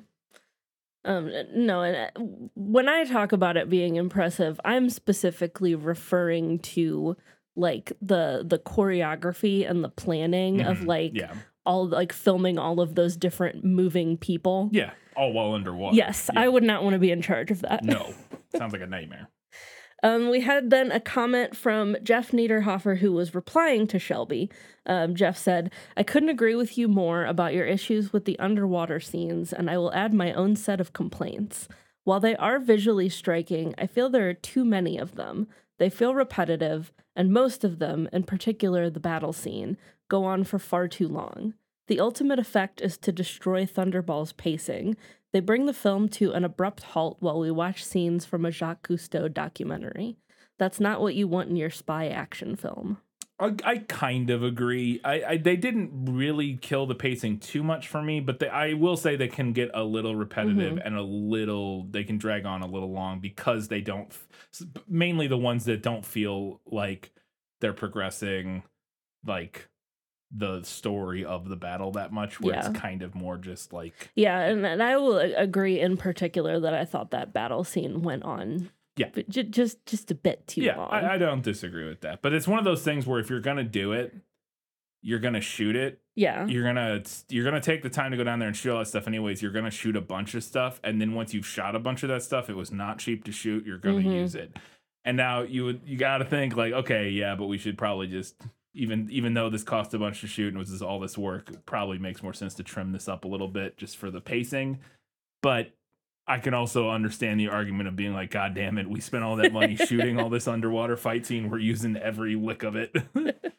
Um 1.06 1.32
no, 1.54 1.82
and 1.82 1.96
uh, 2.16 2.22
when 2.56 2.88
I 2.88 3.04
talk 3.04 3.32
about 3.32 3.58
it 3.58 3.70
being 3.70 3.96
impressive, 3.98 4.60
I'm 4.64 4.90
specifically 4.90 5.76
referring 5.76 6.60
to 6.60 7.18
like 7.56 7.92
the 8.02 8.44
the 8.46 8.58
choreography 8.60 9.70
and 9.70 9.84
the 9.84 9.90
planning 9.90 10.62
of 10.62 10.80
Mhm. 10.80 10.88
like 10.88 11.12
Yeah. 11.16 11.34
all 11.66 11.88
like 11.88 12.12
filming 12.14 12.58
all 12.58 12.80
of 12.80 12.96
those 12.96 13.16
different 13.18 13.64
moving 13.64 14.18
people. 14.18 14.70
Yeah. 14.72 14.92
All 15.16 15.32
while 15.34 15.54
underwater. 15.54 15.96
Yes, 15.96 16.30
Yeah. 16.34 16.40
I 16.42 16.48
would 16.48 16.64
not 16.64 16.84
want 16.84 16.94
to 16.94 17.00
be 17.00 17.12
in 17.12 17.22
charge 17.22 17.52
of 17.52 17.62
that. 17.62 17.84
No. 17.84 18.14
Sounds 18.56 18.74
like 18.74 18.82
a 18.82 18.88
nightmare. 18.88 19.30
Um, 20.04 20.30
we 20.30 20.42
had 20.42 20.70
then 20.70 20.92
a 20.92 21.00
comment 21.00 21.56
from 21.56 21.96
Jeff 22.04 22.32
Niederhofer, 22.32 22.98
who 22.98 23.14
was 23.14 23.34
replying 23.34 23.88
to 23.88 23.98
Shelby. 23.98 24.52
Um, 24.86 25.16
Jeff 25.16 25.38
said, 25.38 25.72
I 25.96 26.04
couldn't 26.04 26.28
agree 26.28 26.56
with 26.56 26.78
you 26.78 26.90
more 26.90 27.24
about 27.24 27.54
your 27.54 27.66
issues 27.66 28.12
with 28.12 28.26
the 28.26 28.38
underwater 28.38 29.00
scenes, 29.00 29.54
and 29.54 29.70
I 29.70 29.78
will 29.78 29.94
add 29.94 30.14
my 30.14 30.34
own 30.34 30.58
set 30.58 30.82
of 30.82 30.92
complaints. 30.92 31.70
While 32.04 32.20
they 32.20 32.36
are 32.36 32.60
visually 32.60 33.08
striking, 33.08 33.74
I 33.78 33.88
feel 33.88 34.10
there 34.10 34.30
are 34.30 34.34
too 34.34 34.66
many 34.66 34.98
of 34.98 35.16
them. 35.16 35.48
They 35.78 35.90
feel 35.90 36.14
repetitive, 36.14 36.92
and 37.16 37.32
most 37.32 37.64
of 37.64 37.80
them, 37.80 38.10
in 38.12 38.24
particular 38.24 38.90
the 38.90 39.00
battle 39.00 39.32
scene, 39.32 39.78
go 40.10 40.26
on 40.26 40.44
for 40.44 40.60
far 40.60 40.90
too 40.90 41.08
long. 41.08 41.54
The 41.88 42.02
ultimate 42.02 42.40
effect 42.40 42.82
is 42.82 42.98
to 43.00 43.14
destroy 43.14 43.66
Thunderball's 43.66 44.34
pacing. 44.34 44.98
They 45.33 45.39
bring 45.39 45.65
the 45.65 45.74
film 45.74 46.09
to 46.09 46.31
an 46.31 46.45
abrupt 46.45 46.83
halt 46.83 47.18
while 47.19 47.39
we 47.39 47.50
watch 47.50 47.83
scenes 47.83 48.24
from 48.24 48.45
a 48.45 48.51
Jacques 48.51 48.88
Cousteau 48.88 49.33
documentary. 49.33 50.18
That's 50.59 50.80
not 50.80 51.01
what 51.01 51.15
you 51.15 51.27
want 51.27 51.50
in 51.50 51.56
your 51.56 51.71
spy 51.71 52.07
action 52.07 52.56
film. 52.56 53.00
I, 53.39 53.56
I 53.65 53.77
kind 53.80 54.30
of 54.30 54.44
agree. 54.44 55.01
I, 55.03 55.24
I 55.24 55.38
they 55.38 55.56
didn't 55.56 56.06
really 56.06 56.56
kill 56.57 56.85
the 56.85 56.94
pacing 56.94 57.39
too 57.39 57.63
much 57.63 57.88
for 57.88 58.01
me, 58.01 58.19
but 58.19 58.38
they, 58.38 58.47
I 58.47 58.74
will 58.74 58.95
say 58.95 59.15
they 59.15 59.27
can 59.27 59.53
get 59.53 59.71
a 59.74 59.83
little 59.83 60.15
repetitive 60.15 60.75
mm-hmm. 60.75 60.85
and 60.88 60.95
a 60.95 61.01
little. 61.01 61.88
They 61.89 62.03
can 62.03 62.19
drag 62.19 62.45
on 62.45 62.62
a 62.62 62.68
little 62.68 62.94
long 62.94 63.19
because 63.19 63.68
they 63.68 63.81
don't. 63.81 64.15
Mainly 64.88 65.27
the 65.27 65.38
ones 65.38 65.65
that 65.65 65.81
don't 65.81 66.06
feel 66.06 66.62
like 66.68 67.12
they're 67.59 67.74
progressing, 67.74 68.63
like 69.25 69.68
the 70.35 70.63
story 70.63 71.23
of 71.23 71.47
the 71.47 71.56
battle 71.56 71.92
that 71.92 72.11
much. 72.11 72.40
Where 72.42 72.56
Yeah. 72.56 72.69
it's 72.69 72.80
kind 72.80 73.04
of 73.04 73.13
more 73.16 73.37
just 73.37 73.71
like 73.71 74.09
Yeah, 74.16 74.40
and, 74.40 74.66
and 74.66 74.81
I 74.81 74.97
will 74.97 75.19
agree 75.19 75.80
in 75.80 75.95
particular 75.97 76.59
that 76.59 76.73
I 76.73 76.85
thought 76.85 77.11
that 77.11 77.33
battle 77.33 77.63
scene 77.63 78.02
went 78.02 78.23
on. 78.23 78.69
Yeah. 78.97 79.09
ju- 79.30 79.44
just 79.44 79.85
just 79.85 80.11
a 80.11 80.16
bit 80.16 80.47
too 80.47 80.61
yeah. 80.61 80.78
long. 80.78 80.90
I, 80.92 81.16
I 81.16 81.18
don't 81.18 81.42
disagree 81.44 81.87
with 81.87 82.02
that, 82.02 82.21
but 82.21 82.33
it's 82.33 82.47
one 82.47 82.59
of 82.59 82.66
those 82.66 82.83
things 82.83 83.06
where 83.07 83.19
if 83.19 83.30
you're 83.30 83.40
gonna 83.42 83.63
do 83.63 83.92
it, 83.92 84.13
you're 85.02 85.19
gonna 85.19 85.42
shoot 85.42 85.75
it 85.75 85.99
yeah, 86.16 86.45
you're 86.45 86.63
gonna 86.63 87.02
you're 87.30 87.44
gonna 87.44 87.59
take 87.59 87.81
the 87.81 87.90
time 87.90 88.11
to 88.11 88.18
go 88.18 88.23
down 88.23 88.37
there 88.40 88.47
and 88.47 88.56
shoot 88.56 88.71
all 88.71 88.80
that 88.80 88.85
stuff 88.85 89.07
anyways 89.07 89.42
you're 89.42 89.52
gonna 89.52 89.71
shoot 89.71 89.95
a 89.95 90.02
bunch 90.02 90.33
of 90.35 90.44
stuff 90.44 90.80
and 90.83 91.02
then 91.02 91.13
once 91.13 91.33
you've 91.33 91.45
shot 91.45 91.75
a 91.75 91.80
bunch 91.80 92.04
of 92.04 92.09
that 92.09 92.21
stuff 92.23 92.49
it 92.49 92.56
was 92.56 92.71
not 92.71 92.99
cheap 92.99 93.23
to 93.25 93.31
shoot 93.31 93.66
you're 93.66 93.80
gonna 93.80 93.97
Mhm. 93.97 94.13
use 94.21 94.33
it 94.35 94.56
and 95.04 95.18
now 95.18 95.42
you 95.42 95.66
would 95.66 95.81
you 95.85 95.97
gotta 95.97 96.23
think 96.23 96.56
like 96.56 96.71
okay 96.71 97.09
yeah 97.09 97.35
but 97.35 97.47
we 97.47 97.57
should 97.57 97.78
probably 97.80 98.07
just 98.07 98.40
even 98.73 99.07
even 99.11 99.33
though 99.33 99.49
this 99.49 99.63
cost 99.63 99.94
a 99.94 99.99
bunch 99.99 100.21
to 100.21 100.27
shoot 100.27 100.49
and 100.49 100.57
was 100.57 100.81
all 100.81 100.99
this 100.99 101.18
work 101.18 101.49
it 101.49 101.65
probably 101.65 101.97
makes 101.97 102.23
more 102.23 102.33
sense 102.33 102.53
to 102.53 102.63
trim 102.63 102.92
this 102.92 103.07
up 103.07 103.25
a 103.25 103.27
little 103.27 103.47
bit 103.47 103.77
just 103.77 103.97
for 103.97 104.09
the 104.09 104.21
pacing 104.21 104.80
but 105.42 105.71
I 106.25 106.39
can 106.39 106.53
also 106.53 106.89
understand 106.89 107.39
the 107.39 107.49
argument 107.49 107.89
of 107.89 107.97
being 107.97 108.13
like, 108.13 108.31
God 108.31 108.56
damn 108.56 108.77
it, 108.77 108.89
we 108.89 109.01
spent 109.01 109.25
all 109.25 109.35
that 109.35 109.51
money 109.51 109.75
shooting 109.87 110.18
all 110.18 110.30
this 110.30 110.47
underwater 110.47 110.95
fight 110.95 111.25
scene. 111.25 111.49
We're 111.49 111.59
using 111.59 111.97
every 111.97 112.35
lick 112.35 112.63
of 112.63 112.77
it. 112.77 112.95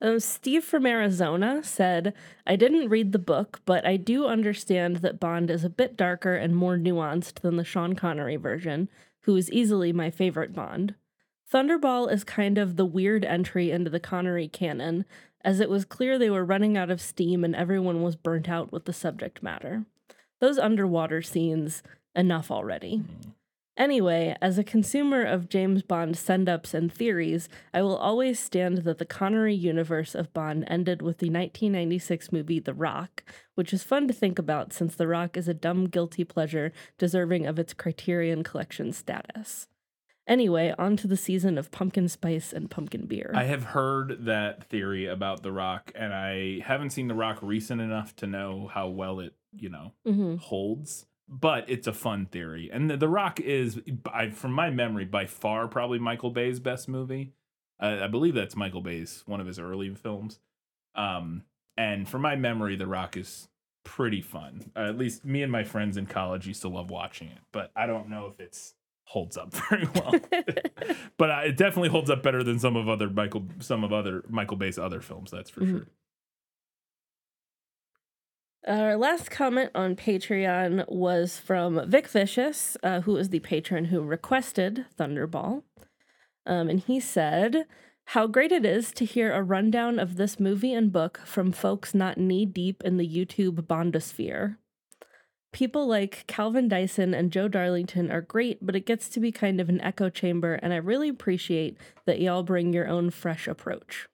Um, 0.00 0.20
Steve 0.20 0.64
from 0.64 0.84
Arizona 0.84 1.62
said, 1.62 2.12
I 2.46 2.56
didn't 2.56 2.90
read 2.90 3.12
the 3.12 3.18
book, 3.18 3.62
but 3.64 3.86
I 3.86 3.96
do 3.96 4.26
understand 4.26 4.96
that 4.96 5.18
Bond 5.18 5.50
is 5.50 5.64
a 5.64 5.70
bit 5.70 5.96
darker 5.96 6.34
and 6.34 6.54
more 6.54 6.76
nuanced 6.76 7.40
than 7.40 7.56
the 7.56 7.64
Sean 7.64 7.94
Connery 7.94 8.36
version, 8.36 8.90
who 9.22 9.34
is 9.34 9.50
easily 9.50 9.94
my 9.94 10.10
favorite 10.10 10.52
Bond. 10.52 10.94
Thunderball 11.52 12.10
is 12.10 12.24
kind 12.24 12.58
of 12.58 12.76
the 12.76 12.86
weird 12.86 13.24
entry 13.24 13.70
into 13.70 13.90
the 13.90 14.00
Connery 14.00 14.48
canon, 14.48 15.04
as 15.44 15.60
it 15.60 15.70
was 15.70 15.84
clear 15.84 16.18
they 16.18 16.30
were 16.30 16.44
running 16.44 16.76
out 16.76 16.90
of 16.90 17.00
steam 17.00 17.44
and 17.44 17.54
everyone 17.54 18.02
was 18.02 18.16
burnt 18.16 18.48
out 18.48 18.72
with 18.72 18.86
the 18.86 18.92
subject 18.92 19.42
matter. 19.42 19.84
Those 20.40 20.58
underwater 20.58 21.22
scenes, 21.22 21.82
enough 22.14 22.50
already. 22.50 22.98
Mm-hmm. 22.98 23.30
Anyway, 23.76 24.36
as 24.40 24.56
a 24.56 24.64
consumer 24.64 25.24
of 25.24 25.48
James 25.48 25.82
Bond 25.82 26.16
send 26.16 26.48
ups 26.48 26.74
and 26.74 26.92
theories, 26.92 27.48
I 27.72 27.82
will 27.82 27.96
always 27.96 28.38
stand 28.38 28.78
that 28.78 28.98
the 28.98 29.04
Connery 29.04 29.54
universe 29.54 30.14
of 30.14 30.32
Bond 30.32 30.64
ended 30.68 31.02
with 31.02 31.18
the 31.18 31.26
1996 31.26 32.30
movie 32.30 32.60
The 32.60 32.72
Rock, 32.72 33.24
which 33.56 33.72
is 33.72 33.82
fun 33.82 34.06
to 34.06 34.14
think 34.14 34.38
about 34.38 34.72
since 34.72 34.94
The 34.94 35.08
Rock 35.08 35.36
is 35.36 35.48
a 35.48 35.54
dumb, 35.54 35.86
guilty 35.88 36.22
pleasure 36.22 36.72
deserving 36.98 37.46
of 37.46 37.58
its 37.58 37.74
Criterion 37.74 38.44
Collection 38.44 38.92
status. 38.92 39.66
Anyway, 40.26 40.74
on 40.78 40.96
to 40.96 41.06
the 41.06 41.16
season 41.16 41.58
of 41.58 41.70
pumpkin 41.70 42.08
spice 42.08 42.52
and 42.52 42.70
pumpkin 42.70 43.06
beer. 43.06 43.30
I 43.34 43.44
have 43.44 43.64
heard 43.64 44.24
that 44.24 44.64
theory 44.64 45.06
about 45.06 45.42
The 45.42 45.52
Rock, 45.52 45.92
and 45.94 46.14
I 46.14 46.60
haven't 46.60 46.90
seen 46.90 47.08
The 47.08 47.14
Rock 47.14 47.38
recent 47.42 47.80
enough 47.80 48.16
to 48.16 48.26
know 48.26 48.70
how 48.72 48.88
well 48.88 49.20
it, 49.20 49.34
you 49.54 49.68
know, 49.68 49.92
hmm 50.04 50.36
holds. 50.36 51.06
But 51.26 51.64
it's 51.68 51.86
a 51.86 51.92
fun 51.92 52.26
theory, 52.26 52.70
and 52.72 52.90
the, 52.90 52.96
the 52.98 53.08
Rock 53.08 53.40
is, 53.40 53.76
by, 53.76 54.28
from 54.30 54.52
my 54.52 54.68
memory, 54.70 55.06
by 55.06 55.24
far 55.24 55.68
probably 55.68 55.98
Michael 55.98 56.30
Bay's 56.30 56.60
best 56.60 56.86
movie. 56.88 57.32
I, 57.80 58.04
I 58.04 58.06
believe 58.08 58.34
that's 58.34 58.56
Michael 58.56 58.82
Bay's 58.82 59.22
one 59.26 59.40
of 59.40 59.46
his 59.46 59.58
early 59.58 59.88
films. 59.94 60.38
Um, 60.94 61.44
and 61.76 62.08
from 62.08 62.22
my 62.22 62.36
memory, 62.36 62.76
The 62.76 62.86
Rock 62.86 63.16
is 63.16 63.48
pretty 63.84 64.20
fun. 64.20 64.70
Uh, 64.76 64.80
at 64.80 64.98
least 64.98 65.24
me 65.24 65.42
and 65.42 65.50
my 65.50 65.64
friends 65.64 65.96
in 65.96 66.06
college 66.06 66.46
used 66.46 66.62
to 66.62 66.68
love 66.68 66.90
watching 66.90 67.28
it, 67.28 67.38
but 67.52 67.70
I 67.74 67.86
don't 67.86 68.08
know 68.08 68.26
if 68.26 68.38
it's 68.38 68.74
holds 69.04 69.36
up 69.36 69.52
very 69.70 69.86
well. 69.94 70.14
but 71.18 71.30
uh, 71.30 71.40
it 71.44 71.56
definitely 71.56 71.88
holds 71.90 72.10
up 72.10 72.22
better 72.22 72.42
than 72.42 72.58
some 72.58 72.76
of 72.76 72.88
other 72.88 73.08
Michael 73.08 73.44
some 73.60 73.84
of 73.84 73.92
other 73.92 74.24
Michael 74.28 74.56
Bay's 74.56 74.78
other 74.78 75.00
films. 75.00 75.30
That's 75.30 75.50
for 75.50 75.60
Mhm. 75.60 75.70
sure. 75.70 75.86
Our 78.66 78.96
last 78.96 79.30
comment 79.30 79.70
on 79.74 79.94
Patreon 79.94 80.88
was 80.90 81.38
from 81.38 81.86
Vic 81.90 82.08
Vicious, 82.08 82.78
uh, 82.82 83.02
who 83.02 83.16
is 83.18 83.28
the 83.28 83.40
patron 83.40 83.86
who 83.86 84.00
requested 84.00 84.86
Thunderball. 84.98 85.64
Um, 86.46 86.70
and 86.70 86.80
he 86.80 86.98
said, 86.98 87.66
How 88.08 88.26
great 88.26 88.52
it 88.52 88.64
is 88.64 88.90
to 88.92 89.04
hear 89.04 89.32
a 89.34 89.42
rundown 89.42 89.98
of 89.98 90.16
this 90.16 90.40
movie 90.40 90.72
and 90.72 90.90
book 90.90 91.20
from 91.26 91.52
folks 91.52 91.94
not 91.94 92.16
knee 92.16 92.46
deep 92.46 92.82
in 92.84 92.96
the 92.96 93.06
YouTube 93.08 93.66
Bondosphere. 93.66 94.56
People 95.54 95.86
like 95.86 96.24
Calvin 96.26 96.66
Dyson 96.66 97.14
and 97.14 97.30
Joe 97.30 97.46
Darlington 97.46 98.10
are 98.10 98.20
great, 98.20 98.58
but 98.60 98.74
it 98.74 98.84
gets 98.84 99.08
to 99.10 99.20
be 99.20 99.30
kind 99.30 99.60
of 99.60 99.68
an 99.68 99.80
echo 99.82 100.10
chamber, 100.10 100.54
and 100.54 100.72
I 100.72 100.78
really 100.78 101.08
appreciate 101.08 101.78
that 102.06 102.20
y'all 102.20 102.42
bring 102.42 102.72
your 102.72 102.88
own 102.88 103.10
fresh 103.10 103.46
approach. 103.46 104.08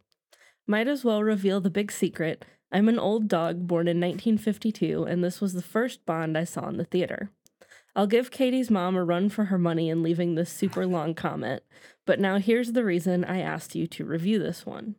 Might 0.66 0.86
as 0.86 1.02
well 1.02 1.22
reveal 1.22 1.62
the 1.62 1.70
big 1.70 1.90
secret. 1.90 2.44
I'm 2.70 2.90
an 2.90 2.98
old 2.98 3.26
dog 3.26 3.66
born 3.66 3.88
in 3.88 3.98
1952, 3.98 5.04
and 5.04 5.24
this 5.24 5.40
was 5.40 5.54
the 5.54 5.62
first 5.62 6.04
Bond 6.04 6.36
I 6.36 6.44
saw 6.44 6.68
in 6.68 6.76
the 6.76 6.84
theater. 6.84 7.30
I'll 7.96 8.06
give 8.06 8.30
Katie's 8.30 8.70
mom 8.70 8.94
a 8.94 9.02
run 9.02 9.30
for 9.30 9.46
her 9.46 9.58
money 9.58 9.88
in 9.88 10.02
leaving 10.02 10.34
this 10.34 10.50
super 10.50 10.86
long 10.86 11.14
comment, 11.14 11.62
but 12.04 12.20
now 12.20 12.36
here's 12.36 12.72
the 12.72 12.84
reason 12.84 13.24
I 13.24 13.40
asked 13.40 13.74
you 13.74 13.86
to 13.86 14.04
review 14.04 14.38
this 14.38 14.66
one. 14.66 14.96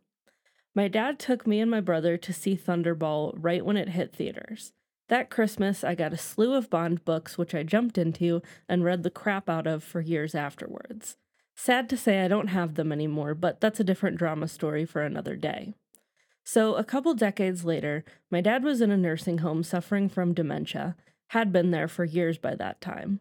My 0.73 0.87
dad 0.87 1.19
took 1.19 1.45
me 1.45 1.59
and 1.59 1.69
my 1.69 1.81
brother 1.81 2.17
to 2.17 2.33
see 2.33 2.57
Thunderball 2.57 3.35
right 3.37 3.63
when 3.63 3.77
it 3.77 3.89
hit 3.89 4.15
theaters. 4.15 4.73
That 5.11 5.29
Christmas, 5.29 5.83
I 5.83 5.93
got 5.93 6.13
a 6.13 6.17
slew 6.17 6.53
of 6.53 6.69
Bond 6.69 7.03
books, 7.03 7.37
which 7.37 7.53
I 7.53 7.63
jumped 7.63 7.97
into 7.97 8.41
and 8.69 8.85
read 8.85 9.03
the 9.03 9.09
crap 9.09 9.49
out 9.49 9.67
of 9.67 9.83
for 9.83 9.99
years 9.99 10.33
afterwards. 10.33 11.17
Sad 11.53 11.89
to 11.89 11.97
say 11.97 12.23
I 12.23 12.29
don't 12.29 12.47
have 12.47 12.75
them 12.75 12.93
anymore, 12.93 13.35
but 13.35 13.59
that's 13.59 13.81
a 13.81 13.83
different 13.83 14.15
drama 14.15 14.47
story 14.47 14.85
for 14.85 15.01
another 15.01 15.35
day. 15.35 15.73
So, 16.45 16.75
a 16.75 16.85
couple 16.85 17.13
decades 17.13 17.65
later, 17.65 18.05
my 18.31 18.39
dad 18.39 18.63
was 18.63 18.79
in 18.79 18.89
a 18.89 18.95
nursing 18.95 19.39
home 19.39 19.63
suffering 19.63 20.07
from 20.07 20.33
dementia, 20.33 20.95
had 21.31 21.51
been 21.51 21.71
there 21.71 21.89
for 21.89 22.05
years 22.05 22.37
by 22.37 22.55
that 22.55 22.79
time. 22.79 23.19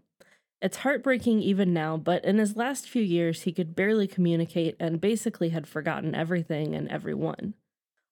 It's 0.63 0.79
heartbreaking 0.79 1.43
even 1.43 1.75
now, 1.75 1.97
but 1.97 2.25
in 2.25 2.39
his 2.39 2.57
last 2.57 2.89
few 2.89 3.03
years, 3.03 3.43
he 3.43 3.53
could 3.53 3.75
barely 3.75 4.07
communicate 4.07 4.77
and 4.79 5.01
basically 5.01 5.49
had 5.49 5.67
forgotten 5.67 6.15
everything 6.15 6.73
and 6.73 6.89
everyone. 6.89 7.55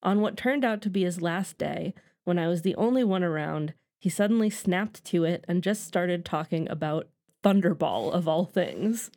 On 0.02 0.20
what 0.20 0.36
turned 0.36 0.64
out 0.64 0.82
to 0.82 0.90
be 0.90 1.04
his 1.04 1.22
last 1.22 1.58
day, 1.58 1.94
when 2.28 2.38
I 2.38 2.46
was 2.46 2.60
the 2.60 2.74
only 2.74 3.02
one 3.02 3.24
around, 3.24 3.72
he 3.98 4.10
suddenly 4.10 4.50
snapped 4.50 5.02
to 5.06 5.24
it 5.24 5.46
and 5.48 5.62
just 5.62 5.86
started 5.86 6.26
talking 6.26 6.68
about 6.68 7.08
Thunderball, 7.42 8.12
of 8.12 8.28
all 8.28 8.44
things. 8.44 9.10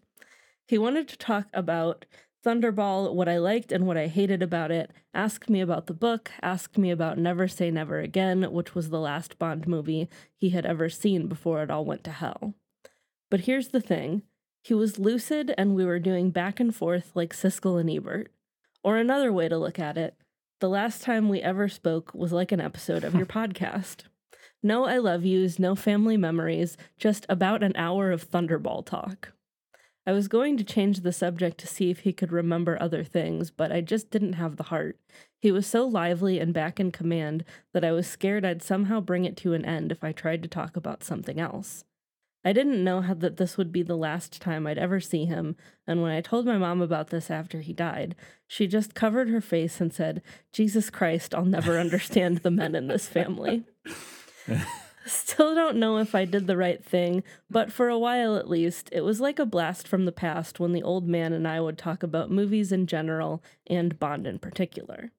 He 0.65 0.77
wanted 0.77 1.10
to 1.10 1.18
talk 1.18 1.48
about 1.53 2.06
Thunderball, 2.44 3.13
what 3.13 3.27
I 3.27 3.38
liked 3.38 3.74
and 3.74 3.86
what 3.86 3.98
I 3.98 4.08
hated 4.08 4.41
about 4.41 4.72
it, 4.72 4.91
asked 5.13 5.50
me 5.50 5.60
about 5.60 5.88
the 5.88 5.94
book, 5.94 6.32
asked 6.41 6.77
me 6.77 6.89
about 6.89 7.18
Never 7.18 7.50
Say 7.50 7.70
Never 7.70 8.00
Again, 8.00 8.44
which 8.53 8.74
was 8.74 8.89
the 8.89 9.00
last 9.00 9.38
Bond 9.38 9.68
movie 9.68 10.08
he 10.38 10.51
had 10.51 10.65
ever 10.65 10.88
seen 10.88 11.27
before 11.27 11.62
it 11.62 11.70
all 11.70 11.84
went 11.84 12.06
to 12.06 12.12
hell. 12.12 12.53
But 13.30 13.41
here's 13.41 13.68
the 13.68 13.82
thing 13.82 14.22
he 14.63 14.74
was 14.74 14.98
lucid 14.98 15.53
and 15.58 15.75
we 15.75 15.84
were 15.84 16.00
doing 16.00 16.32
back 16.32 16.62
and 16.62 16.74
forth 16.74 17.12
like 17.13 17.34
Siskel 17.34 17.77
and 17.77 17.89
Ebert. 17.89 18.32
Or 18.84 18.96
another 18.96 19.34
way 19.34 19.50
to 19.50 19.58
look 19.58 19.80
at 19.80 19.98
it, 19.98 20.15
the 20.62 20.70
last 20.70 21.01
time 21.01 21.27
we 21.27 21.41
ever 21.41 21.68
spoke 21.68 22.13
was 22.13 22.32
like 22.32 22.51
an 22.51 22.62
episode 22.62 23.03
of 23.03 23.15
your 23.15 23.25
podcast. 23.39 24.03
No 24.63 24.86
I 24.86 25.00
love 25.00 25.25
yous, 25.25 25.58
no 25.58 25.75
family 25.75 26.18
memories, 26.18 26.77
just 26.98 27.25
about 27.27 27.63
an 27.63 27.75
hour 27.75 28.12
of 28.12 28.30
Thunderball 28.30 28.86
talk. 28.86 29.34
I 30.06 30.12
was 30.12 30.27
going 30.27 30.58
to 30.58 30.63
change 30.63 31.00
the 31.00 31.12
subject 31.12 31.58
to 31.60 31.68
see 31.68 31.89
if 31.89 32.01
he 32.01 32.13
could 32.13 32.32
remember 32.32 32.77
other 32.80 33.03
things, 33.03 33.50
but 33.50 33.72
I 33.72 33.82
just 33.82 34.12
didn't 34.12 34.34
have 34.34 34.58
the 34.58 34.63
heart. 34.63 35.00
He 35.39 35.51
was 35.51 35.65
so 35.65 35.86
lively 35.86 36.39
and 36.39 36.53
back 36.53 36.80
in 36.80 36.91
command 36.91 37.44
that 37.74 37.84
I 37.84 37.91
was 37.91 38.06
scared 38.06 38.46
I'd 38.46 38.62
somehow 38.62 39.00
bring 39.00 39.25
it 39.25 39.38
to 39.38 39.53
an 39.53 39.65
end 39.65 39.91
if 39.91 40.03
I 40.03 40.12
tried 40.12 40.44
to 40.44 40.48
talk 40.48 40.75
about 40.75 41.03
something 41.03 41.39
else. 41.39 41.86
I 42.43 42.53
didn't 42.53 42.83
know 42.83 43.01
how 43.01 43.13
that 43.15 43.38
this 43.38 43.57
would 43.57 43.71
be 43.71 43.83
the 43.83 43.98
last 43.98 44.41
time 44.41 44.65
I'd 44.65 44.77
ever 44.77 45.00
see 45.00 45.25
him, 45.25 45.55
and 45.86 46.01
when 46.01 46.12
I 46.12 46.21
told 46.21 46.45
my 46.45 46.57
mom 46.57 46.81
about 46.81 47.10
this 47.10 47.29
after 47.29 47.62
he 47.62 47.74
died, 47.74 48.15
she 48.48 48.65
just 48.65 48.95
covered 48.95 49.29
her 49.29 49.41
face 49.41 49.79
and 49.79 49.93
said, 49.93 50.24
Jesus 50.51 50.89
Christ, 50.89 51.36
I'll 51.36 51.45
never 51.45 51.77
understand 51.79 52.39
the 52.39 52.51
men 52.51 52.74
in 52.74 52.88
this 52.88 53.07
family. 53.07 53.63
Still 55.05 55.55
don't 55.55 55.77
know 55.77 55.98
if 55.98 56.13
I 56.13 56.25
did 56.25 56.48
the 56.48 56.57
right 56.57 56.83
thing, 56.83 57.24
but 57.50 57.71
for 57.71 57.89
a 57.89 57.98
while 57.98 58.36
at 58.36 58.50
least, 58.50 58.89
it 58.91 59.01
was 59.01 59.19
like 59.19 59.39
a 59.39 59.45
blast 59.45 59.88
from 59.88 60.05
the 60.05 60.12
past 60.12 60.60
when 60.60 60.74
the 60.74 60.83
old 60.83 61.07
man 61.07 61.33
and 61.33 61.48
I 61.48 61.60
would 61.60 61.77
talk 61.77 62.03
about 62.03 62.31
movies 62.31 62.71
in 62.71 62.86
general 62.88 63.43
and 63.67 63.98
Bond 64.00 64.27
in 64.27 64.38
particular. 64.39 65.12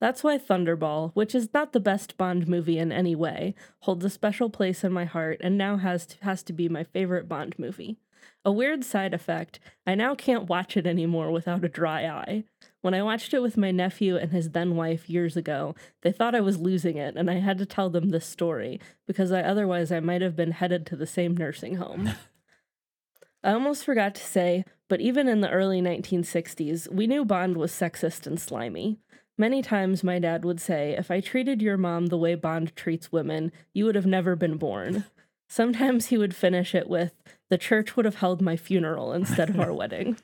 That's 0.00 0.22
why 0.22 0.38
Thunderball, 0.38 1.12
which 1.14 1.34
is 1.34 1.54
not 1.54 1.72
the 1.72 1.80
best 1.80 2.16
Bond 2.16 2.46
movie 2.46 2.78
in 2.78 2.92
any 2.92 3.14
way, 3.14 3.54
holds 3.80 4.04
a 4.04 4.10
special 4.10 4.50
place 4.50 4.84
in 4.84 4.92
my 4.92 5.04
heart 5.04 5.40
and 5.40 5.56
now 5.56 5.76
has 5.78 6.06
to, 6.06 6.24
has 6.24 6.42
to 6.44 6.52
be 6.52 6.68
my 6.68 6.84
favorite 6.84 7.28
Bond 7.28 7.58
movie. 7.58 7.96
A 8.44 8.52
weird 8.52 8.84
side 8.84 9.14
effect, 9.14 9.58
I 9.86 9.94
now 9.94 10.14
can't 10.14 10.48
watch 10.48 10.76
it 10.76 10.86
anymore 10.86 11.30
without 11.32 11.64
a 11.64 11.68
dry 11.68 12.06
eye. 12.06 12.44
When 12.80 12.94
I 12.94 13.02
watched 13.02 13.34
it 13.34 13.42
with 13.42 13.56
my 13.56 13.72
nephew 13.72 14.16
and 14.16 14.30
his 14.30 14.50
then 14.50 14.76
wife 14.76 15.10
years 15.10 15.36
ago, 15.36 15.74
they 16.02 16.12
thought 16.12 16.34
I 16.34 16.40
was 16.40 16.58
losing 16.58 16.96
it 16.96 17.16
and 17.16 17.28
I 17.28 17.40
had 17.40 17.58
to 17.58 17.66
tell 17.66 17.90
them 17.90 18.10
this 18.10 18.26
story 18.26 18.78
because 19.06 19.32
I 19.32 19.40
otherwise 19.42 19.90
I 19.90 20.00
might 20.00 20.22
have 20.22 20.36
been 20.36 20.52
headed 20.52 20.86
to 20.86 20.96
the 20.96 21.06
same 21.06 21.36
nursing 21.36 21.76
home. 21.76 22.10
I 23.42 23.52
almost 23.52 23.84
forgot 23.84 24.14
to 24.16 24.22
say, 24.22 24.64
but 24.88 25.00
even 25.00 25.26
in 25.26 25.40
the 25.40 25.50
early 25.50 25.80
1960s, 25.80 26.92
we 26.92 27.06
knew 27.06 27.24
Bond 27.24 27.56
was 27.56 27.72
sexist 27.72 28.26
and 28.26 28.40
slimy. 28.40 29.00
Many 29.38 29.60
times 29.62 30.02
my 30.02 30.18
dad 30.18 30.44
would 30.44 30.60
say, 30.60 30.94
If 30.96 31.10
I 31.10 31.20
treated 31.20 31.60
your 31.60 31.76
mom 31.76 32.06
the 32.06 32.16
way 32.18 32.34
Bond 32.34 32.74
treats 32.76 33.12
women, 33.12 33.52
you 33.74 33.84
would 33.84 33.94
have 33.94 34.06
never 34.06 34.34
been 34.36 34.56
born. 34.56 35.04
Sometimes 35.48 36.06
he 36.06 36.18
would 36.18 36.34
finish 36.34 36.74
it 36.74 36.88
with, 36.88 37.12
The 37.50 37.58
church 37.58 37.96
would 37.96 38.04
have 38.04 38.16
held 38.16 38.40
my 38.40 38.56
funeral 38.56 39.12
instead 39.12 39.50
of 39.50 39.60
our 39.60 39.72
wedding. 39.74 40.16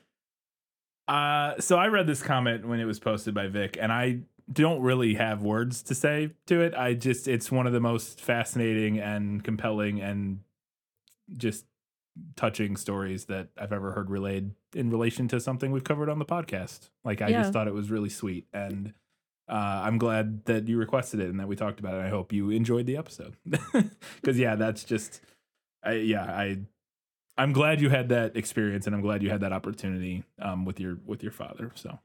Uh, 1.07 1.59
so 1.59 1.77
I 1.77 1.87
read 1.87 2.07
this 2.07 2.23
comment 2.23 2.67
when 2.67 2.79
it 2.79 2.85
was 2.85 2.99
posted 2.99 3.33
by 3.33 3.47
Vic, 3.47 3.77
and 3.79 3.91
I 3.91 4.19
don't 4.51 4.81
really 4.81 5.13
have 5.15 5.41
words 5.41 5.81
to 5.83 5.95
say 5.95 6.31
to 6.47 6.61
it. 6.61 6.73
I 6.73 6.93
just, 6.93 7.27
it's 7.27 7.51
one 7.51 7.67
of 7.67 7.73
the 7.73 7.79
most 7.79 8.19
fascinating 8.19 8.99
and 8.99 9.43
compelling 9.43 10.01
and 10.01 10.39
just 11.37 11.65
touching 12.35 12.75
stories 12.77 13.25
that 13.25 13.49
I've 13.57 13.73
ever 13.73 13.91
heard 13.93 14.09
relayed 14.09 14.51
in 14.75 14.89
relation 14.89 15.27
to 15.29 15.39
something 15.39 15.71
we've 15.71 15.83
covered 15.83 16.09
on 16.09 16.19
the 16.19 16.25
podcast. 16.25 16.89
Like, 17.03 17.21
I 17.21 17.29
Yeah. 17.29 17.41
just 17.41 17.53
thought 17.53 17.67
it 17.67 17.73
was 17.73 17.89
really 17.89 18.09
sweet. 18.09 18.47
And 18.53 18.93
uh, 19.49 19.81
I'm 19.85 19.97
glad 19.97 20.45
that 20.45 20.67
you 20.67 20.77
requested 20.77 21.19
it 21.19 21.29
and 21.29 21.39
that 21.39 21.47
we 21.47 21.55
talked 21.55 21.79
about 21.79 21.95
it. 21.95 22.01
I 22.05 22.09
hope 22.09 22.31
you 22.33 22.49
enjoyed 22.49 22.85
the 22.85 22.97
episode. 22.97 23.35
Because, 24.15 24.39
yeah, 24.39 24.55
that's 24.55 24.83
just, 24.85 25.19
I, 25.83 25.93
yeah, 25.93 26.23
I, 26.23 26.59
I'm 27.37 27.51
glad 27.51 27.81
you 27.81 27.89
had 27.89 28.09
that 28.09 28.37
experience, 28.37 28.85
and 28.87 28.95
I'm 28.95 29.01
glad 29.01 29.21
you 29.23 29.29
had 29.29 29.41
that 29.41 29.51
opportunity 29.51 30.23
um, 30.39 30.63
with 30.65 30.79
your 30.79 30.97
with 31.05 31.23
your 31.23 31.31
father. 31.31 31.71
So, 31.75 31.99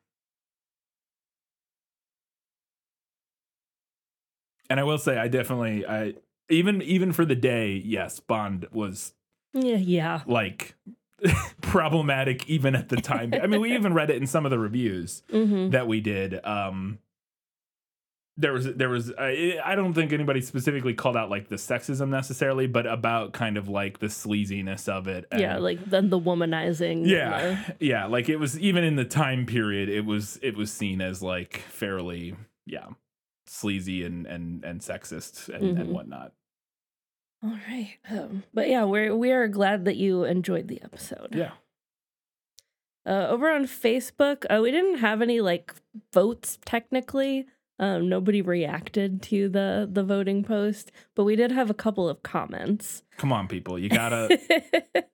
and 4.71 4.81
I 4.81 4.85
will 4.85 4.99
say, 4.99 5.19
I 5.19 5.29
definitely, 5.29 5.87
I 5.87 6.15
even 6.49 6.83
even 6.83 7.13
for 7.13 7.25
the 7.25 7.35
day, 7.35 7.73
yes, 7.85 8.21
Bond 8.21 8.67
was 8.73 9.15
Yeah, 9.55 9.77
yeah. 9.77 10.23
like 10.27 10.75
problematic 11.63 12.49
even 12.49 12.75
at 12.75 12.89
the 12.89 12.97
time. 12.97 13.33
I 13.35 13.47
mean, 13.47 13.61
we 13.61 13.75
even 13.75 13.93
read 13.95 14.11
it 14.11 14.17
in 14.17 14.27
some 14.27 14.45
of 14.45 14.51
the 14.51 14.59
reviews 14.59 15.23
Mm-hmm. 15.33 15.71
that 15.71 15.87
we 15.87 16.01
did. 16.01 16.45
Um, 16.45 16.99
there 18.41 18.53
was 18.53 18.73
there 18.75 18.89
was 18.89 19.13
I, 19.19 19.59
I 19.65 19.75
don't 19.75 19.93
think 19.95 20.13
anybody 20.13 20.41
specifically 20.41 20.95
called 20.95 21.17
out 21.17 21.29
like 21.29 21.49
the 21.49 21.57
sexism 21.57 22.09
necessarily, 22.09 22.67
but 22.69 22.87
about 22.87 23.33
kind 23.33 23.57
of 23.57 23.69
like 23.69 23.99
the 23.99 24.07
sleaziness 24.07 24.89
of 24.89 25.09
it. 25.09 25.27
Yeah, 25.37 25.59
like 25.59 25.85
then 25.85 26.09
the 26.09 26.21
womanizing. 26.21 27.07
yeah 27.07 27.65
yeah 27.81 28.07
like 28.07 28.29
it 28.29 28.37
was 28.37 28.59
even 28.61 28.85
in 28.85 28.95
the 28.97 29.05
time 29.05 29.45
period 29.45 29.89
it 29.89 30.05
was 30.07 30.39
it 30.43 30.57
was 30.57 30.73
seen 30.73 31.01
as 31.01 31.21
like 31.23 31.59
fairly 31.69 32.35
yeah 32.65 32.87
sleazy 33.47 34.05
and 34.05 34.27
and 34.27 34.65
and 34.65 34.81
sexist 34.81 35.49
and, 35.49 35.77
and 35.79 35.89
Mhm. 35.91 35.93
whatnot 35.93 36.33
All 37.43 37.59
right. 37.69 37.97
Um, 38.11 38.43
but 38.55 38.69
yeah, 38.69 38.85
we're 38.85 39.15
we 39.17 39.33
are 39.33 39.49
glad 39.49 39.85
that 39.87 39.97
you 39.97 40.25
enjoyed 40.25 40.69
the 40.69 40.81
episode. 40.83 41.35
yeah 41.35 41.53
Uh, 43.07 43.27
over 43.31 43.51
on 43.51 43.65
Facebook, 43.65 44.45
uh, 44.51 44.61
we 44.61 44.71
didn't 44.71 44.99
have 44.99 45.23
any 45.23 45.41
like 45.41 45.75
votes 46.13 46.59
technically. 46.65 47.47
Um, 47.81 48.09
nobody 48.09 48.43
reacted 48.43 49.23
to 49.23 49.49
the 49.49 49.89
the 49.91 50.03
voting 50.03 50.43
post, 50.43 50.91
but 51.15 51.25
we 51.25 51.37
did 51.37 51.53
have 51.53 51.71
a 51.71 51.75
couple 51.75 52.09
of 52.09 52.23
comments. 52.23 53.03
Come 53.19 53.33
on, 53.33 53.47
people. 53.49 53.79
You 53.79 53.89
gotta 53.89 54.39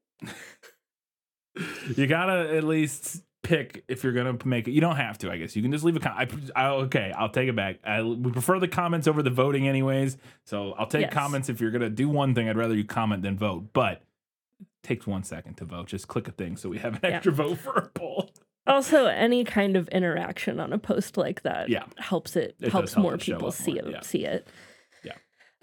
you 1.96 2.06
gotta 2.06 2.54
at 2.56 2.64
least 2.64 3.22
pick 3.42 3.84
if 3.88 4.02
you're 4.02 4.12
gonna 4.14 4.36
make 4.44 4.66
it. 4.66 4.72
You 4.72 4.80
don't 4.80 4.96
have 4.96 5.18
to, 5.18 5.30
I 5.30 5.36
guess. 5.36 5.54
You 5.54 5.62
can 5.62 5.70
just 5.72 5.84
leave 5.84 5.96
a 5.96 6.00
comment. 6.00 6.50
I, 6.56 6.64
I, 6.64 6.68
okay, 6.70 7.12
I'll 7.16 7.28
take 7.28 7.48
it 7.48 7.54
back. 7.56 7.80
I, 7.84 8.02
we 8.02 8.32
prefer 8.32 8.58
the 8.58 8.68
comments 8.68 9.06
over 9.06 9.22
the 9.22 9.30
voting, 9.30 9.68
anyways. 9.68 10.16
So 10.46 10.72
I'll 10.72 10.86
take 10.86 11.02
Yes. 11.02 11.12
comments 11.12 11.48
if 11.48 11.60
you're 11.60 11.70
gonna 11.70 11.90
do 11.90 12.08
one 12.08 12.34
thing. 12.34 12.48
I'd 12.48 12.56
rather 12.56 12.74
you 12.74 12.84
comment 12.84 13.22
than 13.22 13.36
vote, 13.36 13.66
but 13.72 14.02
it 14.60 14.66
takes 14.82 15.06
one 15.06 15.22
second 15.22 15.56
to 15.58 15.64
vote. 15.66 15.86
Just 15.88 16.08
click 16.08 16.26
a 16.28 16.32
thing 16.32 16.56
so 16.56 16.68
we 16.70 16.78
have 16.78 16.94
an 16.94 17.00
Yeah. 17.04 17.10
extra 17.10 17.32
vote 17.32 17.58
for 17.58 17.72
a 17.74 17.88
poll. 17.88 18.30
Also, 18.66 19.06
any 19.06 19.44
kind 19.44 19.76
of 19.76 19.88
interaction 19.88 20.60
on 20.60 20.72
a 20.72 20.78
post 20.78 21.16
like 21.16 21.42
that 21.42 21.68
Yeah. 21.68 21.84
helps 21.98 22.36
it, 22.36 22.56
It 22.60 22.72
helps 22.72 22.94
help 22.94 23.02
more 23.02 23.14
it 23.14 23.20
people 23.20 23.50
see 23.52 23.74
more, 23.74 23.84
it 23.88 23.90
yeah. 23.92 24.00
see 24.02 24.24
it. 24.24 24.48
Yeah. 25.02 25.12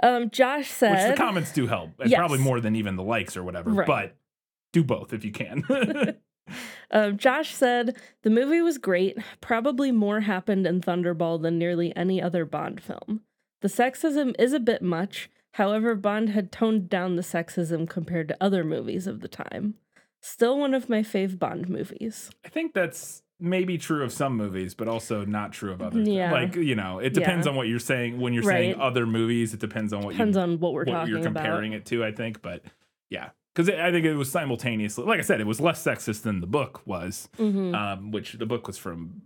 Um, 0.04 0.30
Josh 0.30 0.70
said 0.70 1.10
Which 1.10 1.18
the 1.18 1.24
comments 1.24 1.52
do 1.54 1.68
help, 1.68 1.92
and 2.00 2.10
Yes. 2.10 2.18
probably 2.18 2.40
more 2.40 2.60
than 2.60 2.76
even 2.76 2.96
the 2.96 3.04
likes 3.04 3.36
or 3.38 3.44
whatever. 3.44 3.72
Right. 3.72 3.88
But 3.88 4.16
do 4.74 4.84
both 4.84 5.14
if 5.14 5.24
you 5.26 5.32
can. 5.32 5.64
Um, 6.90 7.18
Josh 7.18 7.54
said 7.56 7.96
the 8.24 8.30
movie 8.30 8.62
was 8.62 8.78
great. 8.78 9.18
Probably 9.40 9.90
more 9.92 10.22
happened 10.22 10.68
in 10.68 10.82
Thunderball 10.82 11.42
than 11.42 11.58
nearly 11.58 11.96
any 11.96 12.22
other 12.22 12.44
Bond 12.44 12.82
film. 12.82 13.22
The 13.62 13.70
sexism 13.70 14.36
is 14.38 14.52
a 14.52 14.60
bit 14.60 14.82
much. 14.82 15.30
However, 15.54 15.96
Bond 15.96 16.30
had 16.32 16.52
toned 16.52 16.90
down 16.90 17.16
the 17.16 17.22
sexism 17.22 17.88
compared 17.88 18.28
to 18.30 18.38
other 18.44 18.66
movies 18.66 19.08
of 19.08 19.22
the 19.22 19.30
time. 19.30 19.76
Still 20.22 20.58
one 20.60 20.74
of 20.74 20.88
my 20.90 21.02
fave 21.02 21.38
Bond 21.40 21.68
movies. 21.68 22.30
I 22.46 22.50
think 22.50 22.74
that's 22.74 23.24
maybe 23.40 23.78
true 23.80 24.04
of 24.04 24.14
some 24.14 24.38
movies, 24.38 24.76
but 24.76 24.88
also 24.88 25.26
not 25.26 25.52
true 25.52 25.72
of 25.74 25.82
others. 25.82 26.08
Yeah. 26.08 26.32
Like, 26.32 26.56
you 26.56 26.76
know, 26.76 27.00
it 27.00 27.14
depends 27.16 27.46
Yeah. 27.48 27.52
on 27.52 27.56
what 27.58 27.68
you're 27.68 27.80
saying. 27.80 28.20
When 28.22 28.34
you're 28.34 28.44
saying 28.44 28.80
other 28.80 29.08
movies, 29.08 29.54
it 29.56 29.60
depends 29.60 29.94
on 29.94 30.04
what 30.04 30.12
Depends 30.12 30.38
you, 30.38 30.44
on 30.44 30.60
what 30.60 30.74
we're 30.74 30.86
what 30.86 30.92
talking 30.94 31.14
you're 31.14 31.24
comparing 31.24 31.74
about. 31.74 31.82
it 31.82 31.86
to, 31.88 32.06
I 32.06 32.12
think. 32.12 32.44
But 32.44 32.62
yeah, 33.10 33.30
because 33.56 33.68
I 33.68 33.92
think 33.92 34.06
it 34.06 34.14
was 34.14 34.32
simultaneously, 34.32 35.06
like 35.06 35.18
I 35.18 35.24
said, 35.24 35.42
it 35.42 35.48
was 35.48 35.60
less 35.60 35.84
sexist 35.84 36.22
than 36.22 36.40
the 36.40 36.46
book 36.48 36.86
was, 36.86 37.28
Mhm. 37.40 37.74
um, 37.74 38.12
which 38.12 38.34
the 38.34 38.46
book 38.46 38.68
was 38.68 38.78
from 38.78 39.24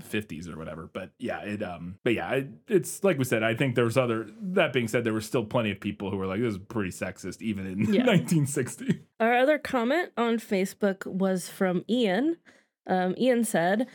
50s 0.00 0.48
or 0.48 0.56
whatever. 0.58 0.88
But 0.92 1.10
yeah, 1.18 1.40
it, 1.40 1.62
um, 1.62 1.96
but 2.04 2.14
yeah, 2.14 2.30
it, 2.32 2.48
it's 2.68 3.02
like 3.04 3.18
we 3.18 3.24
said, 3.24 3.42
I 3.42 3.54
think 3.54 3.74
there 3.74 3.84
was 3.84 3.96
other, 3.96 4.28
that 4.40 4.72
being 4.72 4.88
said, 4.88 5.04
there 5.04 5.12
were 5.12 5.20
still 5.20 5.44
plenty 5.44 5.70
of 5.70 5.80
people 5.80 6.10
who 6.10 6.16
were 6.16 6.26
like, 6.26 6.40
this 6.40 6.54
is 6.54 6.58
pretty 6.58 6.90
sexist, 6.90 7.40
even 7.42 7.66
in 7.66 7.78
Yeah. 7.92 8.04
1960. 8.06 9.00
Our 9.20 9.34
other 9.36 9.58
comment 9.58 10.12
on 10.16 10.38
Facebook 10.38 11.06
was 11.06 11.48
from 11.48 11.84
Ian. 11.88 12.36
Um, 12.86 13.14
Ian 13.18 13.44
said, 13.44 13.86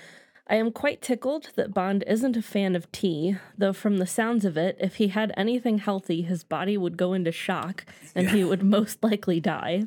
I 0.47 0.55
am 0.55 0.71
quite 0.71 1.01
tickled 1.01 1.49
that 1.55 1.73
Bond 1.73 2.03
isn't 2.05 2.37
a 2.37 2.41
fan 2.41 2.75
of 2.75 2.91
tea, 2.91 3.35
though 3.57 3.73
from 3.73 3.97
the 3.97 4.05
sounds 4.05 4.45
of 4.45 4.57
it, 4.57 4.77
if 4.79 4.97
he 4.97 5.07
had 5.07 5.33
anything 5.35 5.79
healthy, 5.79 6.21
his 6.21 6.43
body 6.43 6.77
would 6.77 6.97
go 6.97 7.13
into 7.13 7.31
shock 7.31 7.83
and 8.13 8.29
he 8.29 8.43
would 8.43 8.61
most 8.63 9.03
likely 9.03 9.39
die. 9.39 9.85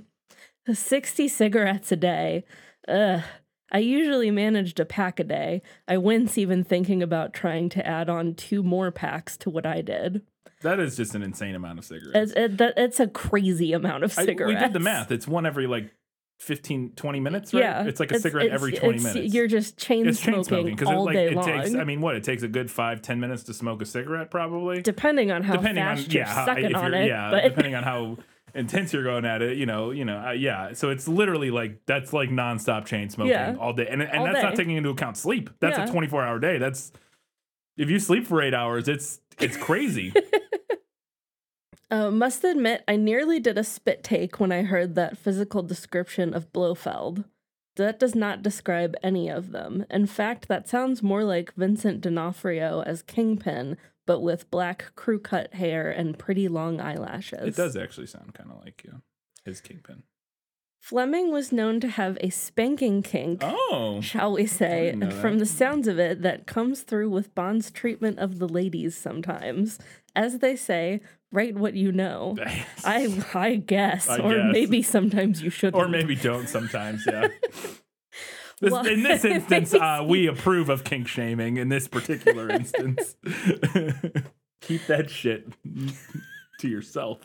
60 0.70 1.28
cigarettes 1.28 1.92
a 1.92 1.96
day. 1.96 2.44
Ugh. 2.88 3.22
I 3.70 3.78
usually 3.78 4.30
managed 4.30 4.80
a 4.80 4.84
pack 4.84 5.20
a 5.20 5.24
day. 5.24 5.62
I 5.86 5.98
wince 5.98 6.38
even 6.38 6.64
thinking 6.64 7.02
about 7.02 7.34
trying 7.34 7.68
to 7.70 7.86
add 7.86 8.08
on 8.08 8.34
two 8.34 8.62
more 8.62 8.90
packs 8.90 9.36
to 9.38 9.50
what 9.50 9.66
I 9.66 9.82
did. 9.82 10.22
That 10.62 10.80
is 10.80 10.96
just 10.96 11.14
an 11.14 11.22
insane 11.22 11.54
amount 11.54 11.78
of 11.78 11.84
cigarettes. 11.84 12.32
It's, 12.36 12.60
it, 12.60 12.72
it's 12.76 13.00
a 13.00 13.06
crazy 13.06 13.72
amount 13.72 14.04
of 14.04 14.18
I- 14.18 14.24
cigarettes. 14.24 14.54
we 14.54 14.58
did 14.58 14.72
the 14.72 14.80
math. 14.80 15.10
It's 15.12 15.28
one 15.28 15.46
every 15.46 15.66
like 15.66 15.92
15, 16.40 16.92
20 16.96 17.20
minutes, 17.20 17.52
right? 17.52 17.60
Yeah, 17.62 17.84
It's 17.84 18.00
like 18.00 18.10
a 18.12 18.18
cigarette 18.20 18.50
every 18.50 18.72
20 18.72 18.96
it's- 18.98 19.14
minutes. 19.14 19.34
You're 19.34 19.48
just 19.48 19.76
chain 19.76 20.06
it's 20.08 20.20
chain 20.20 20.42
smoking, 20.44 20.76
smoking 20.78 20.86
all 20.88 21.02
it, 21.02 21.06
like, 21.06 21.14
day 21.14 21.26
it 21.28 21.34
long. 21.34 21.44
takes, 21.44 21.74
I 21.74 21.84
mean, 21.84 22.00
what? 22.00 22.14
It 22.16 22.24
takes 22.24 22.42
a 22.42 22.48
good 22.48 22.70
five, 22.70 23.02
10 23.02 23.20
minutes 23.20 23.42
to 23.44 23.54
smoke 23.54 23.82
a 23.82 23.86
cigarette, 23.86 24.30
probably. 24.30 24.80
depending 24.80 25.30
on 25.30 25.42
how 25.42 25.56
depending 25.56 25.82
on, 25.84 25.96
fast 25.96 26.12
you're 26.12 26.24
yeah, 26.24 26.44
sucking 26.44 26.64
if 26.70 26.76
on 26.76 26.92
you're, 26.92 27.02
it. 27.02 27.08
yeah, 27.08 27.30
but 27.30 27.42
depending 27.42 27.74
on 27.74 27.82
how 27.82 28.16
intense 28.54 28.92
you're 28.92 29.04
going 29.04 29.24
at 29.24 29.42
it, 29.42 29.56
you 29.56 29.66
know, 29.66 29.90
you 29.90 30.04
know, 30.04 30.18
uh, 30.28 30.30
yeah. 30.32 30.72
So 30.72 30.90
it's 30.90 31.06
literally 31.08 31.50
like, 31.50 31.80
that's 31.86 32.12
like 32.12 32.30
nonstop 32.30 32.86
chain 32.86 33.10
smoking 33.10 33.32
Yeah. 33.32 33.56
all 33.60 33.72
day. 33.72 33.86
And, 33.88 34.02
and 34.02 34.18
All 34.18 34.24
that's 34.26 34.42
not 34.42 34.50
day. 34.50 34.56
taking 34.56 34.76
into 34.76 34.90
account 34.90 35.16
sleep. 35.16 35.50
That's 35.60 35.78
Yeah. 35.78 35.84
a 35.84 35.90
24 35.90 36.22
hour 36.24 36.38
day. 36.38 36.58
That's, 36.58 36.92
if 37.76 37.88
you 37.90 37.98
sleep 37.98 38.26
for 38.26 38.42
eight 38.42 38.54
hours, 38.54 38.88
it's, 38.88 39.20
it's 39.40 39.56
crazy. 39.56 40.12
uh, 41.90 42.10
must 42.10 42.44
admit, 42.44 42.84
I 42.86 42.96
nearly 42.96 43.40
did 43.40 43.56
a 43.56 43.64
spit 43.64 44.02
take 44.02 44.38
when 44.40 44.52
I 44.52 44.62
heard 44.62 44.94
that 44.94 45.16
physical 45.16 45.62
description 45.62 46.34
of 46.34 46.52
Blofeld. 46.52 47.24
That 47.76 48.00
does 48.00 48.14
not 48.14 48.42
describe 48.42 48.96
any 49.02 49.28
of 49.28 49.52
them. 49.52 49.86
In 49.88 50.06
fact, 50.06 50.48
that 50.48 50.68
sounds 50.68 51.02
more 51.02 51.22
like 51.22 51.54
Vincent 51.54 52.00
D'Onofrio 52.00 52.82
as 52.82 53.02
Kingpin, 53.02 53.76
but 54.08 54.22
with 54.22 54.50
black 54.50 54.96
crew 54.96 55.20
cut 55.20 55.52
hair 55.52 55.90
and 55.90 56.18
pretty 56.18 56.48
long 56.48 56.80
eyelashes. 56.80 57.42
it 57.42 57.54
does 57.54 57.76
actually 57.76 58.06
sound 58.06 58.32
kind 58.32 58.50
of 58.50 58.64
like 58.64 58.82
yeah, 58.82 59.00
his 59.44 59.60
kingpin. 59.60 60.02
Fleming 60.80 61.30
was 61.30 61.52
known 61.52 61.78
to 61.80 61.88
have 61.88 62.16
a 62.22 62.30
spanking 62.30 63.02
kink. 63.02 63.42
Oh. 63.44 64.00
shall 64.00 64.32
we 64.32 64.46
say, 64.46 64.88
and 64.88 65.12
from 65.12 65.38
the 65.38 65.44
sounds 65.44 65.86
of 65.86 65.98
it, 65.98 66.22
that 66.22 66.46
comes 66.46 66.80
through 66.82 67.10
with 67.10 67.34
Bond's 67.34 67.70
treatment 67.70 68.18
of 68.18 68.38
the 68.38 68.48
ladies 68.48 68.96
sometimes. 68.96 69.78
As 70.16 70.38
they 70.38 70.56
say, 70.56 71.02
write 71.30 71.56
what 71.56 71.74
you 71.74 71.92
know. 71.92 72.36
I 72.86 73.22
I 73.34 73.56
guess, 73.56 74.08
I 74.08 74.20
or 74.20 74.34
guess. 74.34 74.52
maybe 74.52 74.82
sometimes 74.82 75.42
you 75.42 75.50
shouldn't. 75.50 75.76
or 75.82 75.88
maybe 75.88 76.14
don't 76.14 76.48
sometimes. 76.48 77.04
Yeah. 77.06 77.28
This, 78.60 78.72
Well- 78.72 78.86
in 78.86 79.02
this 79.02 79.24
instance, 79.24 79.74
uh, 79.74 80.04
we 80.06 80.26
approve 80.26 80.68
of 80.68 80.84
kink 80.84 81.08
shaming. 81.08 81.56
In 81.56 81.68
this 81.68 81.86
particular 81.88 82.50
instance, 82.52 83.16
keep 84.60 84.86
that 84.86 85.08
shit 85.10 85.48
to 86.60 86.68
yourself. 86.68 87.18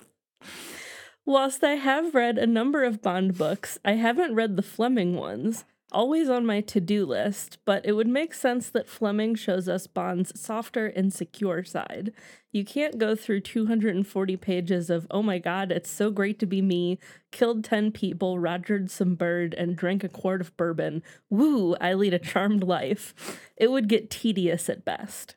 Whilst 1.26 1.64
I 1.64 1.76
have 1.76 2.14
read 2.14 2.38
a 2.38 2.46
number 2.46 2.84
of 2.84 3.02
Bond 3.02 3.38
books, 3.38 3.80
I 3.86 3.94
haven't 3.94 4.36
read 4.36 4.58
the 4.58 4.62
Fleming 4.62 5.16
ones. 5.16 5.64
Always 5.94 6.28
on 6.28 6.44
my 6.44 6.62
to 6.62 6.82
do 6.82 7.06
list, 7.06 7.60
but 7.66 7.86
it 7.86 7.92
would 7.92 8.08
make 8.08 8.34
sense 8.34 8.68
that 8.72 8.90
Fleming 8.90 9.36
shows 9.36 9.70
us 9.70 9.86
Bond's 9.86 10.40
softer, 10.40 10.90
insecure 10.90 11.64
side. 11.64 12.12
You 12.52 12.66
can't 12.66 12.98
go 12.98 13.16
through 13.16 13.42
240 13.42 14.36
pages 14.38 14.90
of, 14.90 15.06
oh 15.12 15.22
my 15.22 15.38
god, 15.38 15.72
it's 15.72 15.92
so 15.92 16.10
great 16.10 16.40
to 16.40 16.48
be 16.48 16.64
me, 16.64 16.98
killed 17.32 17.64
10 17.64 17.92
people, 17.92 18.40
rogered 18.40 18.90
some 18.90 19.14
bird, 19.14 19.54
and 19.54 19.76
drank 19.76 20.04
a 20.04 20.10
quart 20.10 20.42
of 20.42 20.58
bourbon. 20.58 21.04
Woo, 21.30 21.76
I 21.80 21.94
lead 21.94 22.16
a 22.16 22.20
charmed 22.20 22.64
life. 22.64 23.40
It 23.56 23.70
would 23.70 23.88
get 23.88 24.10
tedious 24.10 24.70
at 24.70 24.84
best. 24.84 25.36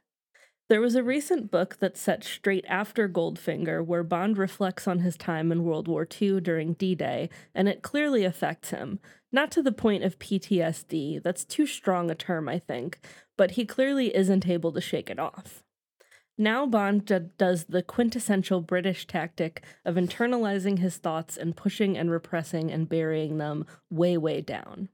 There 0.68 0.80
was 0.80 0.96
a 0.96 1.02
recent 1.02 1.50
book 1.50 1.76
that's 1.78 2.00
set 2.00 2.24
straight 2.24 2.64
after 2.66 3.08
Goldfinger 3.08 3.84
where 3.84 4.02
Bond 4.02 4.36
reflects 4.36 4.88
on 4.88 4.98
his 5.00 5.16
time 5.16 5.52
in 5.52 5.62
World 5.62 5.86
War 5.86 6.08
II 6.20 6.40
during 6.40 6.72
D 6.72 6.96
Day, 6.96 7.30
and 7.54 7.68
it 7.68 7.82
clearly 7.82 8.24
affects 8.24 8.70
him. 8.70 8.98
Not 9.36 9.50
to 9.50 9.62
the 9.62 9.70
point 9.70 10.02
of 10.02 10.18
PTSD, 10.18 11.22
that's 11.22 11.44
too 11.44 11.66
strong 11.66 12.10
a 12.10 12.14
term, 12.14 12.48
I 12.48 12.58
think, 12.58 13.00
but 13.36 13.50
he 13.50 13.66
clearly 13.66 14.16
isn't 14.16 14.48
able 14.48 14.72
to 14.72 14.80
shake 14.80 15.10
it 15.10 15.18
off. 15.18 15.62
Now 16.38 16.64
Bond 16.64 17.04
d- 17.04 17.18
does 17.36 17.64
the 17.64 17.82
quintessential 17.82 18.62
British 18.62 19.06
tactic 19.06 19.62
of 19.84 19.96
internalizing 19.96 20.78
his 20.78 20.96
thoughts 20.96 21.36
and 21.36 21.54
pushing 21.54 21.98
and 21.98 22.10
repressing 22.10 22.70
and 22.70 22.88
burying 22.88 23.36
them 23.36 23.66
way, 23.90 24.16
way 24.16 24.40
down. 24.40 24.88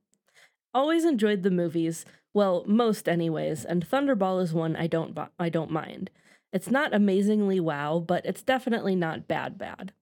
Always 0.75 1.05
enjoyed 1.05 1.45
the 1.45 1.51
movies, 1.53 2.05
well, 2.35 2.65
most 2.67 3.09
anyways, 3.09 3.65
and 3.65 3.89
Thunderball 3.89 4.43
is 4.43 4.53
one 4.53 4.75
I 4.75 4.89
don't 4.89 5.17
I 5.39 5.51
don't 5.51 5.71
mind. 5.71 6.11
It's 6.53 6.69
not 6.69 6.93
amazingly 6.93 7.61
wow, 7.61 8.01
but 8.05 8.27
it's 8.27 8.43
definitely 8.43 8.97
not 8.97 9.29
bad 9.29 9.57
bad. 9.57 9.93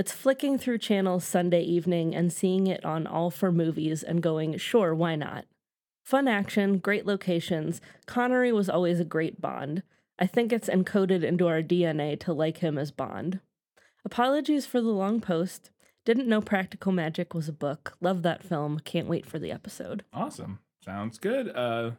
It's 0.00 0.12
flicking 0.12 0.56
through 0.56 0.78
channels 0.78 1.26
Sunday 1.26 1.60
evening 1.60 2.14
and 2.14 2.32
seeing 2.32 2.66
it 2.66 2.86
on 2.86 3.06
all 3.06 3.30
for 3.30 3.52
movies 3.52 4.02
and 4.02 4.22
going, 4.22 4.56
sure, 4.56 4.94
why 4.94 5.14
not? 5.14 5.44
Fun 6.02 6.26
action, 6.26 6.78
great 6.78 7.04
locations. 7.04 7.82
Connery 8.06 8.50
was 8.50 8.70
always 8.70 8.98
a 8.98 9.04
great 9.04 9.42
Bond. 9.42 9.82
I 10.18 10.26
think 10.26 10.54
it's 10.54 10.70
encoded 10.70 11.22
into 11.22 11.46
our 11.48 11.60
DNA 11.60 12.18
to 12.20 12.32
like 12.32 12.60
him 12.60 12.78
as 12.78 12.90
Bond. 12.90 13.40
Apologies 14.02 14.64
for 14.64 14.80
the 14.80 14.88
long 14.88 15.20
post. 15.20 15.68
Didn't 16.06 16.28
know 16.28 16.40
Practical 16.40 16.92
Magic 16.92 17.34
was 17.34 17.46
a 17.46 17.52
book. 17.52 17.98
Love 18.00 18.22
that 18.22 18.42
film. 18.42 18.80
Can't 18.80 19.06
wait 19.06 19.26
for 19.26 19.38
the 19.38 19.52
episode. 19.52 20.02
Awesome. 20.14 20.60
Sounds 20.82 21.18
good. 21.18 21.54
Uh, 21.54 21.90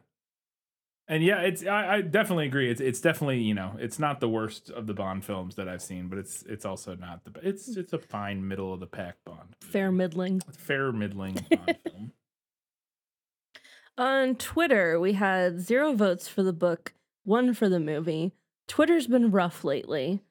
and 1.08 1.22
yeah, 1.22 1.40
it's 1.40 1.64
I, 1.64 1.94
I 1.94 2.00
definitely 2.00 2.46
agree. 2.46 2.70
It's 2.70 2.80
it's 2.80 3.00
definitely 3.00 3.40
you 3.40 3.54
know 3.54 3.72
it's 3.78 3.98
not 3.98 4.20
the 4.20 4.28
worst 4.28 4.70
of 4.70 4.86
the 4.86 4.94
Bond 4.94 5.24
films 5.24 5.56
that 5.56 5.68
I've 5.68 5.82
seen, 5.82 6.08
but 6.08 6.18
it's 6.18 6.42
it's 6.44 6.64
also 6.64 6.94
not 6.94 7.24
the 7.24 7.32
it's 7.42 7.74
hmm. 7.74 7.80
it's 7.80 7.92
a 7.92 7.98
fine 7.98 8.46
middle 8.46 8.72
of 8.72 8.80
the 8.80 8.86
pack 8.86 9.16
Bond. 9.24 9.56
Fair 9.60 9.90
middling. 9.90 10.40
fair 10.52 10.92
middling 10.92 11.34
Bond 11.50 11.78
film. 11.90 12.12
On 13.98 14.34
Twitter, 14.36 14.98
we 14.98 15.12
had 15.12 15.60
zero 15.60 15.92
votes 15.92 16.26
for 16.26 16.42
the 16.42 16.52
book, 16.52 16.94
one 17.24 17.52
for 17.52 17.68
the 17.68 17.80
movie. 17.80 18.32
Twitter's 18.66 19.06
been 19.06 19.30
rough 19.30 19.64
lately. 19.64 20.22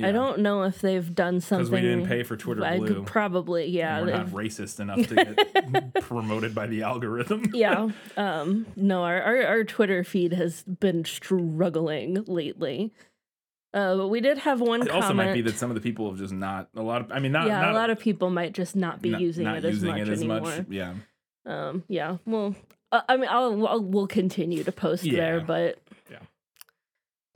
Yeah. 0.00 0.08
I 0.08 0.12
don't 0.12 0.40
know 0.40 0.62
if 0.64 0.80
they've 0.80 1.14
done 1.14 1.40
something. 1.40 1.66
because 1.66 1.82
we 1.82 1.88
didn't 1.88 2.06
pay 2.06 2.22
for 2.22 2.36
Twitter 2.36 2.64
I 2.64 2.78
Blue. 2.78 3.04
probably, 3.04 3.66
yeah. 3.66 4.00
we're 4.00 4.10
not 4.12 4.26
racist 4.28 4.80
enough 4.80 5.06
to 5.08 5.14
get 5.14 5.94
promoted 6.02 6.54
by 6.54 6.66
the 6.66 6.82
algorithm. 6.82 7.50
yeah. 7.54 7.88
Um, 8.16 8.66
no, 8.76 9.02
our, 9.04 9.20
our, 9.22 9.42
our 9.46 9.64
Twitter 9.64 10.04
feed 10.04 10.32
has 10.32 10.62
been 10.62 11.04
struggling 11.04 12.24
lately. 12.26 12.92
Uh, 13.72 13.96
but 13.96 14.08
we 14.08 14.20
did 14.20 14.38
have 14.38 14.60
one 14.60 14.82
It 14.82 14.88
comment. 14.88 15.04
also 15.04 15.14
might 15.14 15.32
be 15.32 15.42
that 15.42 15.54
some 15.54 15.70
of 15.70 15.74
the 15.76 15.80
people 15.80 16.10
have 16.10 16.18
just 16.18 16.32
not 16.34 16.68
a 16.74 16.82
lot 16.82 17.02
of. 17.02 17.12
I 17.12 17.20
mean, 17.20 17.30
not 17.32 17.46
yeah, 17.46 17.60
not, 17.60 17.70
a 17.70 17.74
lot 17.74 17.88
of 17.90 18.00
people 18.00 18.28
might 18.30 18.52
just 18.52 18.74
not 18.74 19.00
be 19.00 19.10
not- 19.10 19.20
using 19.20 19.44
not 19.44 19.58
it 19.58 19.64
as 19.64 19.74
using 19.74 19.90
much 19.90 20.00
it 20.00 20.08
as 20.08 20.18
anymore. 20.18 20.40
much. 20.40 20.64
Yeah, 20.68 20.94
Um, 21.46 21.84
yeah. 21.86 22.16
Well, 22.26 22.56
uh, 22.90 23.02
I 23.08 23.16
mean, 23.16 23.28
I'll, 23.30 23.66
I'll 23.68 23.80
we'll 23.84 24.08
continue 24.08 24.64
to 24.64 24.72
post 24.72 25.04
there, 25.08 25.40
but 25.40 25.78
Yeah. 25.88 25.89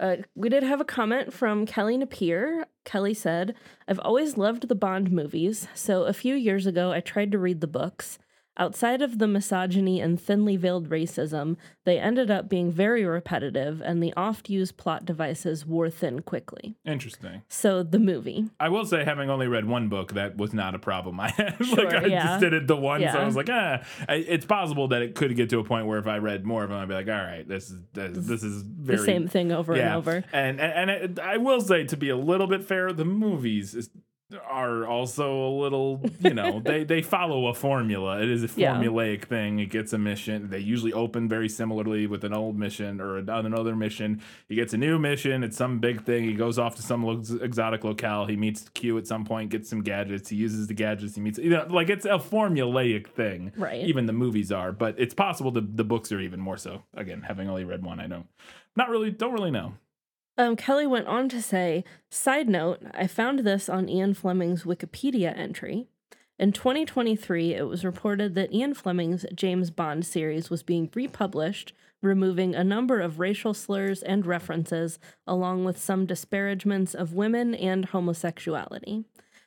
Uh, 0.00 0.16
we 0.34 0.48
did 0.48 0.62
have 0.62 0.80
a 0.80 0.84
comment 0.84 1.32
from 1.32 1.66
Kelly 1.66 1.96
Napier. 1.96 2.66
Kelly 2.84 3.14
said, 3.14 3.54
"I've 3.86 4.00
always 4.00 4.36
loved 4.36 4.68
the 4.68 4.74
Bond 4.74 5.12
movies, 5.12 5.68
so 5.74 6.04
a 6.04 6.12
few 6.12 6.34
years 6.34 6.66
ago 6.66 6.92
I 6.92 7.00
tried 7.00 7.30
to 7.32 7.38
read 7.38 7.60
the 7.60 7.66
books." 7.66 8.18
Outside 8.56 9.02
of 9.02 9.18
the 9.18 9.26
misogyny 9.26 10.00
and 10.00 10.20
thinly 10.20 10.56
veiled 10.56 10.88
racism, 10.88 11.56
they 11.84 11.98
ended 11.98 12.30
up 12.30 12.48
being 12.48 12.70
very 12.70 13.04
repetitive, 13.04 13.80
and 13.80 14.02
the 14.02 14.14
oft 14.16 14.48
used 14.48 14.76
plot 14.76 15.04
devices 15.04 15.66
wore 15.66 15.90
thin 15.90 16.20
quickly. 16.22 16.76
interesting. 16.84 17.42
So, 17.48 17.82
the 17.82 17.98
movie. 17.98 18.48
I 18.60 18.68
will 18.68 18.84
say, 18.84 19.04
having 19.04 19.28
only 19.28 19.48
read 19.48 19.64
one 19.64 19.88
book, 19.88 20.12
that 20.12 20.36
was 20.36 20.54
not 20.54 20.74
a 20.74 20.78
problem 20.78 21.18
I 21.20 21.30
had. 21.30 21.60
like 21.60 21.92
I 21.92 22.06
yeah. 22.06 22.26
just 22.26 22.40
did 22.40 22.52
it 22.52 22.66
the 22.66 22.76
one, 22.76 23.00
so 23.00 23.18
I 23.18 23.24
was 23.24 23.36
like, 23.36 23.50
ah. 23.50 23.82
I, 24.08 24.14
it's 24.14 24.46
possible 24.46 24.88
that 24.88 25.02
it 25.02 25.14
could 25.14 25.34
get 25.34 25.50
to 25.50 25.58
a 25.58 25.64
point 25.64 25.86
where 25.86 25.98
if 25.98 26.06
I 26.06 26.18
read 26.18 26.46
more 26.46 26.62
of 26.62 26.70
them, 26.70 26.78
I'd 26.78 26.88
be 26.88 26.94
like, 26.94 27.08
all 27.08 27.14
right, 27.14 27.46
this 27.46 27.70
is 27.70 27.80
this, 27.92 28.26
this 28.26 28.42
is 28.42 28.62
very 28.62 28.98
the 28.98 29.04
same 29.04 29.28
thing 29.28 29.50
over 29.50 29.74
and 29.74 29.94
over. 29.94 30.24
And 30.32 30.54
and, 30.60 30.60
and 30.60 30.90
it, 30.90 31.18
I 31.18 31.38
will 31.38 31.60
say, 31.60 31.84
to 31.84 31.96
be 31.96 32.08
a 32.08 32.16
little 32.16 32.46
bit 32.46 32.64
fair, 32.64 32.92
the 32.92 33.04
movies 33.04 33.74
is, 33.74 33.90
are 34.48 34.86
also 34.86 35.46
a 35.46 35.52
little, 35.60 36.00
you 36.20 36.32
know, 36.34 36.60
they 36.64 36.82
they 36.84 37.02
follow 37.02 37.46
a 37.48 37.54
formula. 37.54 38.20
It 38.22 38.30
is 38.30 38.42
a 38.42 38.48
Yeah. 38.60 38.74
formulaic 38.74 39.24
thing. 39.26 39.58
It 39.60 39.66
gets 39.70 39.92
a 39.92 39.98
mission. 39.98 40.48
They 40.50 40.58
usually 40.58 40.92
open 40.92 41.28
very 41.28 41.48
similarly 41.48 42.06
with 42.06 42.24
an 42.24 42.32
old 42.32 42.58
mission 42.58 43.00
or 43.00 43.18
another 43.18 43.76
mission. 43.76 44.22
He 44.48 44.54
gets 44.54 44.72
a 44.72 44.78
new 44.78 44.98
mission. 44.98 45.44
It's 45.44 45.56
some 45.56 45.78
big 45.78 46.04
thing. 46.04 46.24
He 46.24 46.34
goes 46.34 46.58
off 46.58 46.74
to 46.76 46.82
some 46.82 47.04
lo- 47.04 47.22
exotic 47.42 47.84
locale. 47.84 48.26
He 48.26 48.36
meets 48.36 48.68
Q 48.70 48.98
at 48.98 49.06
some 49.06 49.24
point. 49.24 49.50
Gets 49.50 49.68
some 49.68 49.82
gadgets. 49.82 50.28
He 50.30 50.36
uses 50.36 50.66
the 50.66 50.74
gadgets. 50.74 51.14
He 51.14 51.20
meets, 51.20 51.38
you 51.38 51.50
know, 51.50 51.66
like 51.68 51.90
it's 51.90 52.04
a 52.06 52.18
formulaic 52.18 53.08
thing. 53.08 53.52
Right. 53.56 53.84
Even 53.84 54.06
the 54.06 54.12
movies 54.12 54.50
are, 54.50 54.72
but 54.72 54.94
it's 54.98 55.14
possible 55.14 55.50
the 55.50 55.60
the 55.60 55.84
books 55.84 56.10
are 56.12 56.20
even 56.20 56.40
more 56.40 56.56
so. 56.56 56.82
Again, 56.94 57.22
having 57.22 57.48
only 57.48 57.64
read 57.64 57.84
one, 57.84 58.00
I 58.00 58.06
don't, 58.06 58.26
not 58.76 58.88
really, 58.88 59.10
don't 59.10 59.32
really 59.32 59.50
know. 59.50 59.74
Um, 60.36 60.56
Kelly 60.56 60.86
went 60.86 61.06
on 61.06 61.28
to 61.28 61.40
say, 61.40 61.84
side 62.10 62.48
note, 62.48 62.82
I 62.92 63.06
found 63.06 63.40
this 63.40 63.68
on 63.68 63.88
Ian 63.88 64.14
Fleming's 64.14 64.64
Wikipedia 64.64 65.36
entry. 65.36 65.86
In 66.38 66.50
2023, 66.50 67.54
it 67.54 67.68
was 67.68 67.84
reported 67.84 68.34
that 68.34 68.52
Ian 68.52 68.74
Fleming's 68.74 69.24
James 69.32 69.70
Bond 69.70 70.04
series 70.04 70.50
was 70.50 70.64
being 70.64 70.90
republished, 70.92 71.72
removing 72.02 72.56
a 72.56 72.64
number 72.64 73.00
of 73.00 73.20
racial 73.20 73.54
slurs 73.54 74.02
and 74.02 74.26
references, 74.26 74.98
along 75.26 75.64
with 75.64 75.78
some 75.78 76.04
disparagements 76.04 76.94
of 76.94 77.12
women 77.12 77.54
and 77.54 77.86
homosexuality. 77.86 79.04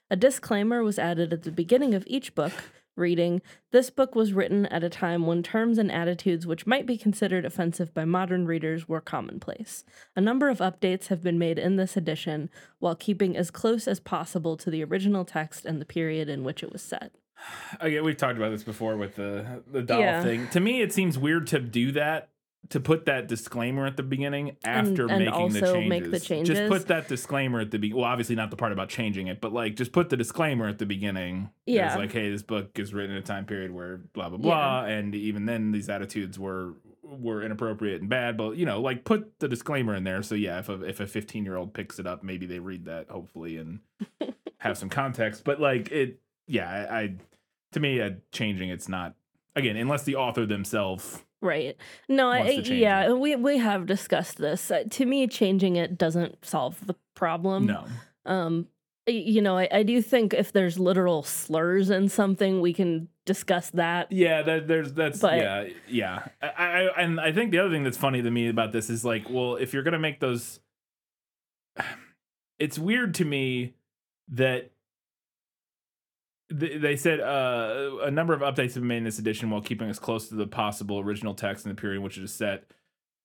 A 0.10 0.16
disclaimer 0.16 0.84
was 0.84 0.98
added 0.98 1.34
at 1.34 1.44
the 1.44 1.52
beginning 1.52 1.94
of 1.94 2.06
each 2.08 2.34
book, 2.34 2.54
reading, 2.98 3.42
This 3.72 3.90
book 3.90 4.16
was 4.16 4.34
written 4.34 4.66
at 4.68 4.84
a 4.84 4.90
time 4.90 5.26
when 5.28 5.44
terms 5.44 5.78
and 5.78 5.92
attitudes 5.92 6.48
which 6.48 6.66
might 6.68 6.86
be 6.86 6.98
considered 6.98 7.46
offensive 7.46 7.94
by 7.94 8.06
modern 8.06 8.46
readers 8.46 8.88
were 8.88 9.02
commonplace. 9.02 9.84
A 10.16 10.22
number 10.22 10.50
of 10.50 10.60
updates 10.60 11.08
have 11.08 11.22
been 11.24 11.38
made 11.40 11.60
in 11.60 11.76
this 11.76 11.96
edition 11.96 12.50
while 12.80 12.96
keeping 12.96 13.38
as 13.38 13.52
close 13.52 13.88
as 13.88 14.00
possible 14.00 14.58
to 14.58 14.70
the 14.70 14.84
original 14.84 15.26
text 15.26 15.66
and 15.66 15.80
the 15.80 15.86
period 15.86 16.30
in 16.30 16.44
which 16.44 16.64
it 16.64 16.72
was 16.72 16.82
set. 16.82 17.12
Again, 17.80 18.04
we've 18.04 18.18
talked 18.18 18.38
about 18.38 18.50
this 18.52 18.64
before 18.64 18.98
with 18.98 19.16
the 19.16 19.62
the 19.72 19.82
doll 19.82 20.00
Yeah. 20.00 20.24
thing. 20.24 20.48
To 20.50 20.60
me, 20.60 20.82
it 20.82 20.92
seems 20.94 21.18
weird 21.18 21.48
to 21.48 21.60
do 21.60 21.92
that. 21.94 22.30
To 22.72 22.80
put 22.80 23.06
that 23.06 23.28
disclaimer 23.28 23.86
at 23.86 23.98
the 23.98 24.04
beginning 24.04 24.58
after 24.64 25.08
and 25.08 25.24
making 25.24 25.50
the 25.54 25.62
changes. 25.62 25.90
make 25.90 26.12
the 26.12 26.44
Just 26.44 26.70
put 26.70 26.88
that 26.88 27.08
disclaimer 27.08 27.60
at 27.60 27.72
the 27.72 27.80
beginning. 27.80 28.02
Well, 28.02 28.10
obviously 28.10 28.36
not 28.36 28.50
the 28.50 28.58
part 28.58 28.72
about 28.72 28.90
changing 28.90 29.28
it, 29.28 29.40
but 29.40 29.54
like 29.54 29.76
just 29.76 29.92
put 29.92 30.10
the 30.10 30.18
disclaimer 30.18 30.68
at 30.68 30.78
the 30.78 30.86
beginning. 30.86 31.50
Yeah. 31.66 31.88
It's 31.88 31.96
like, 31.96 32.12
hey, 32.12 32.30
this 32.30 32.44
book 32.44 32.78
is 32.78 32.94
written 32.94 33.12
in 33.12 33.18
a 33.18 33.26
time 33.26 33.46
period 33.46 33.72
where 33.72 33.98
blah 33.98 34.30
blah 34.30 34.38
blah, 34.38 34.84
and 34.86 35.16
even 35.16 35.46
then 35.46 35.72
these 35.72 35.90
attitudes 35.90 36.38
were 36.38 36.74
were 37.08 37.42
inappropriate 37.42 38.02
and 38.02 38.10
bad. 38.10 38.38
But 38.38 38.58
you 38.58 38.66
know, 38.66 38.82
like 38.82 39.06
put 39.06 39.40
the 39.40 39.48
disclaimer 39.48 39.96
in 39.96 40.04
there. 40.04 40.22
So 40.22 40.36
yeah, 40.36 40.60
if 40.60 40.70
a 40.70 40.84
if 40.84 41.00
a 41.00 41.08
fifteen 41.08 41.46
year 41.46 41.56
old 41.56 41.74
picks 41.74 42.00
it 42.00 42.08
up, 42.08 42.24
maybe 42.24 42.46
they 42.46 42.60
read 42.60 42.86
that 42.86 43.10
hopefully 43.10 43.58
and 43.58 43.80
have 44.60 44.78
some 44.78 44.90
context. 44.90 45.44
But 45.44 45.60
like 45.60 45.92
it, 45.92 46.20
yeah, 46.48 46.88
I, 46.90 47.00
I 47.00 47.16
to 47.74 47.80
me, 47.80 48.02
uh, 48.02 48.12
changing 48.32 48.70
it's 48.70 48.90
not 48.90 49.16
again 49.56 49.78
unless 49.78 50.04
the 50.04 50.16
author 50.16 50.46
themselves. 50.46 51.24
Right. 51.42 51.78
No, 52.10 52.30
I, 52.30 52.40
Wants 52.40 52.56
to 52.56 52.62
change 52.64 52.82
yeah, 52.82 53.10
it. 53.10 53.20
we 53.20 53.36
we 53.36 53.58
have 53.60 53.86
discussed 53.86 54.38
this. 54.38 54.72
Uh, 54.72 54.84
to 54.92 55.06
me, 55.06 55.28
changing 55.28 55.76
it 55.76 55.98
doesn't 55.98 56.44
solve 56.46 56.86
the 56.88 56.96
problem. 57.16 57.68
No, 57.68 57.86
Um, 58.26 58.68
you 59.06 59.42
know, 59.42 59.58
I, 59.58 59.68
I 59.72 59.84
do 59.84 60.02
think 60.02 60.34
if 60.34 60.52
there's 60.52 60.78
literal 60.80 61.24
slurs 61.24 61.90
in 61.90 62.10
something, 62.10 62.60
we 62.60 62.74
can 62.74 63.08
discuss 63.26 63.70
that. 63.72 64.12
yeah, 64.12 64.42
that, 64.42 64.68
there's 64.68 64.94
that's 64.94 65.20
But- 65.20 65.38
yeah, 65.38 65.68
yeah. 65.88 66.28
I, 66.42 66.48
I 66.48 67.02
and 67.02 67.20
I 67.20 67.32
think 67.32 67.52
the 67.52 67.60
other 67.60 67.70
thing 67.70 67.84
that's 67.84 67.98
funny 67.98 68.22
to 68.22 68.32
me 68.32 68.48
about 68.50 68.72
this 68.72 68.90
is 68.90 69.06
like, 69.06 69.30
well, 69.30 69.56
if 69.56 69.74
you're 69.74 69.84
gonna 69.84 70.00
make 70.00 70.20
those, 70.20 70.60
it's 72.60 72.80
weird 72.80 73.14
to 73.16 73.26
me 73.26 73.76
that 74.30 74.60
th- 74.62 74.72
they 76.50 76.96
said 76.96 77.20
uh, 77.20 77.98
a 78.04 78.12
number 78.12 78.34
of 78.34 78.42
updates 78.42 78.74
have 78.74 78.76
been 78.76 78.88
made 78.88 78.98
in 78.98 79.04
this 79.04 79.20
edition 79.20 79.50
while 79.50 79.62
keeping 79.62 79.90
us 79.90 80.00
close 80.00 80.30
to 80.30 80.36
the 80.36 80.48
possible 80.48 81.00
original 81.00 81.34
text 81.34 81.66
in 81.66 81.70
the 81.70 81.76
period 81.80 81.98
in 81.98 82.04
which 82.04 82.18
it 82.18 82.24
is 82.24 82.34
set, 82.34 82.66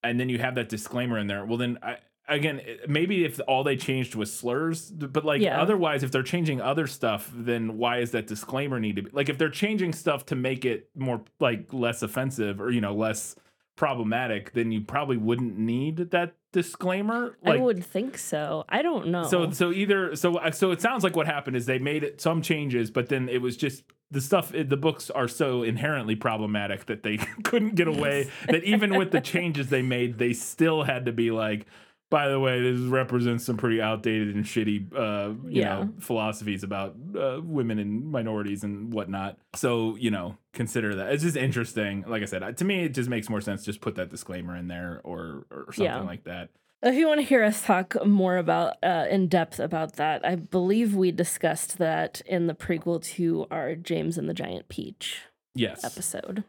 and 0.03 0.19
then 0.19 0.29
you 0.29 0.39
have 0.39 0.55
that 0.57 0.69
disclaimer 0.69 1.19
in 1.19 1.27
there. 1.27 1.45
Well, 1.45 1.59
then 1.59 1.79
I. 1.83 1.99
Again, 2.29 2.61
maybe 2.87 3.25
if 3.25 3.41
all 3.49 3.65
they 3.65 3.77
changed 3.77 4.15
was 4.15 4.33
slurs, 4.33 4.93
but 4.93 5.25
like 5.25 5.43
Yeah. 5.43 5.61
otherwise, 5.61 6.05
if 6.05 6.13
they're 6.13 6.23
changing 6.23 6.61
other 6.61 6.87
stuff, 6.87 7.29
then 7.35 7.77
why 7.79 7.99
is 7.99 8.13
that 8.13 8.29
disclaimer 8.29 8.79
need 8.79 8.95
to 8.95 9.03
be 9.03 9.11
like 9.13 9.29
if 9.29 9.39
they're 9.39 9.51
changing 9.51 9.93
stuff 9.93 10.25
to 10.27 10.37
make 10.37 10.65
it 10.65 10.89
more 10.95 11.23
like 11.41 11.73
less 11.73 12.01
offensive 12.01 12.61
or 12.61 12.71
you 12.71 12.81
know 12.81 12.95
less 12.95 13.35
problematic, 13.77 14.53
then 14.53 14.71
you 14.71 14.81
probably 14.83 15.17
wouldn't 15.17 15.59
need 15.59 15.97
that 16.13 16.35
disclaimer. 16.53 17.37
Like, 17.45 17.59
I 17.59 17.63
would 17.63 17.85
think 17.85 18.19
so. 18.19 18.65
I 18.69 18.83
don't 18.83 19.09
know. 19.09 19.25
so 19.25 19.51
so 19.51 19.73
either 19.73 20.15
so 20.15 20.39
so 20.53 20.71
it 20.71 20.81
sounds 20.81 21.03
like 21.03 21.17
what 21.17 21.27
happened 21.27 21.57
is 21.57 21.67
they 21.67 21.79
made 21.79 22.05
it 22.05 22.21
some 22.21 22.43
changes, 22.43 22.91
but 22.91 23.09
then 23.09 23.29
it 23.29 23.43
was 23.43 23.57
just 23.57 23.83
the 24.11 24.21
stuff. 24.21 24.53
The 24.53 24.77
books 24.77 25.11
are 25.11 25.29
so 25.29 25.63
inherently 25.63 26.15
problematic 26.15 26.87
that 26.87 27.03
they 27.03 27.17
couldn't 27.43 27.75
get 27.75 27.89
away. 27.89 28.31
that 28.47 28.65
even 28.65 28.97
with 28.97 29.11
the 29.11 29.21
changes 29.21 29.69
they 29.69 29.83
made, 29.83 30.19
they 30.19 30.33
still 30.33 30.85
had 30.85 31.07
to 31.07 31.13
be 31.13 31.31
like. 31.31 31.67
By 32.13 32.29
the 32.29 32.39
way, 32.39 32.61
this 32.61 32.79
represents 32.83 33.45
some 33.45 33.57
pretty 33.57 33.81
outdated 33.81 34.35
and 34.37 34.45
shitty, 34.45 34.95
uh, 34.95 35.31
you 35.49 35.63
Yeah. 35.63 35.69
know, 35.85 35.95
philosophies 35.99 36.63
about 36.63 36.95
uh, 37.19 37.41
women 37.43 37.79
and 37.79 38.13
minorities 38.13 38.63
and 38.65 38.93
whatnot. 38.93 39.39
So 39.55 39.97
you 39.97 40.11
know, 40.11 40.37
consider 40.53 40.95
that. 40.97 41.11
It's 41.15 41.23
just 41.23 41.39
interesting. 41.39 42.05
Like 42.07 42.21
I 42.21 42.27
said, 42.27 42.59
to 42.59 42.65
me, 42.67 42.85
it 42.85 42.91
just 42.95 43.09
makes 43.09 43.31
more 43.31 43.41
sense. 43.41 43.65
Just 43.65 43.81
put 43.81 43.95
that 43.95 44.11
disclaimer 44.11 44.55
in 44.55 44.69
there, 44.69 45.01
or 45.05 45.47
or 45.51 45.73
something 45.73 45.85
Yeah. 45.87 46.01
like 46.03 46.25
that. 46.25 46.51
If 46.83 46.97
you 46.97 47.07
want 47.09 47.21
to 47.21 47.27
hear 47.27 47.45
us 47.45 47.65
talk 47.65 47.95
more 48.05 48.37
about 48.37 48.75
uh, 48.83 49.07
in 49.09 49.29
depth 49.29 49.59
about 49.59 49.95
that, 49.97 50.27
I 50.27 50.35
believe 50.35 50.95
we 50.95 51.13
discussed 51.13 51.79
that 51.79 52.21
in 52.27 52.47
the 52.47 52.55
prequel 52.55 53.03
to 53.15 53.47
our 53.51 53.75
James 53.75 54.19
and 54.19 54.29
the 54.29 54.35
Giant 54.35 54.69
Peach 54.69 55.23
Yes. 55.55 55.83
episode. 55.85 56.45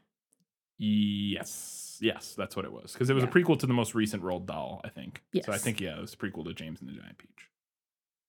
Yes. 0.79 1.82
Yes, 2.03 2.33
that's 2.35 2.55
what 2.55 2.65
it 2.65 2.71
was. 2.71 2.93
Because 2.93 3.09
it 3.09 3.13
was 3.13 3.23
Yeah. 3.23 3.29
a 3.29 3.33
prequel 3.33 3.57
to 3.59 3.65
the 3.65 3.73
most 3.73 3.95
recent 3.95 4.21
Roald 4.23 4.45
Dahl, 4.45 4.81
I 4.83 4.89
think. 4.89 5.23
Yes. 5.31 5.45
So 5.45 5.51
I 5.53 5.57
think, 5.57 5.79
yeah, 5.81 5.97
it 5.97 6.01
was 6.01 6.13
a 6.13 6.17
prequel 6.17 6.45
to 6.45 6.53
James 6.53 6.81
and 6.81 6.89
the 6.89 6.93
Giant 6.93 7.17
Peach. 7.17 7.49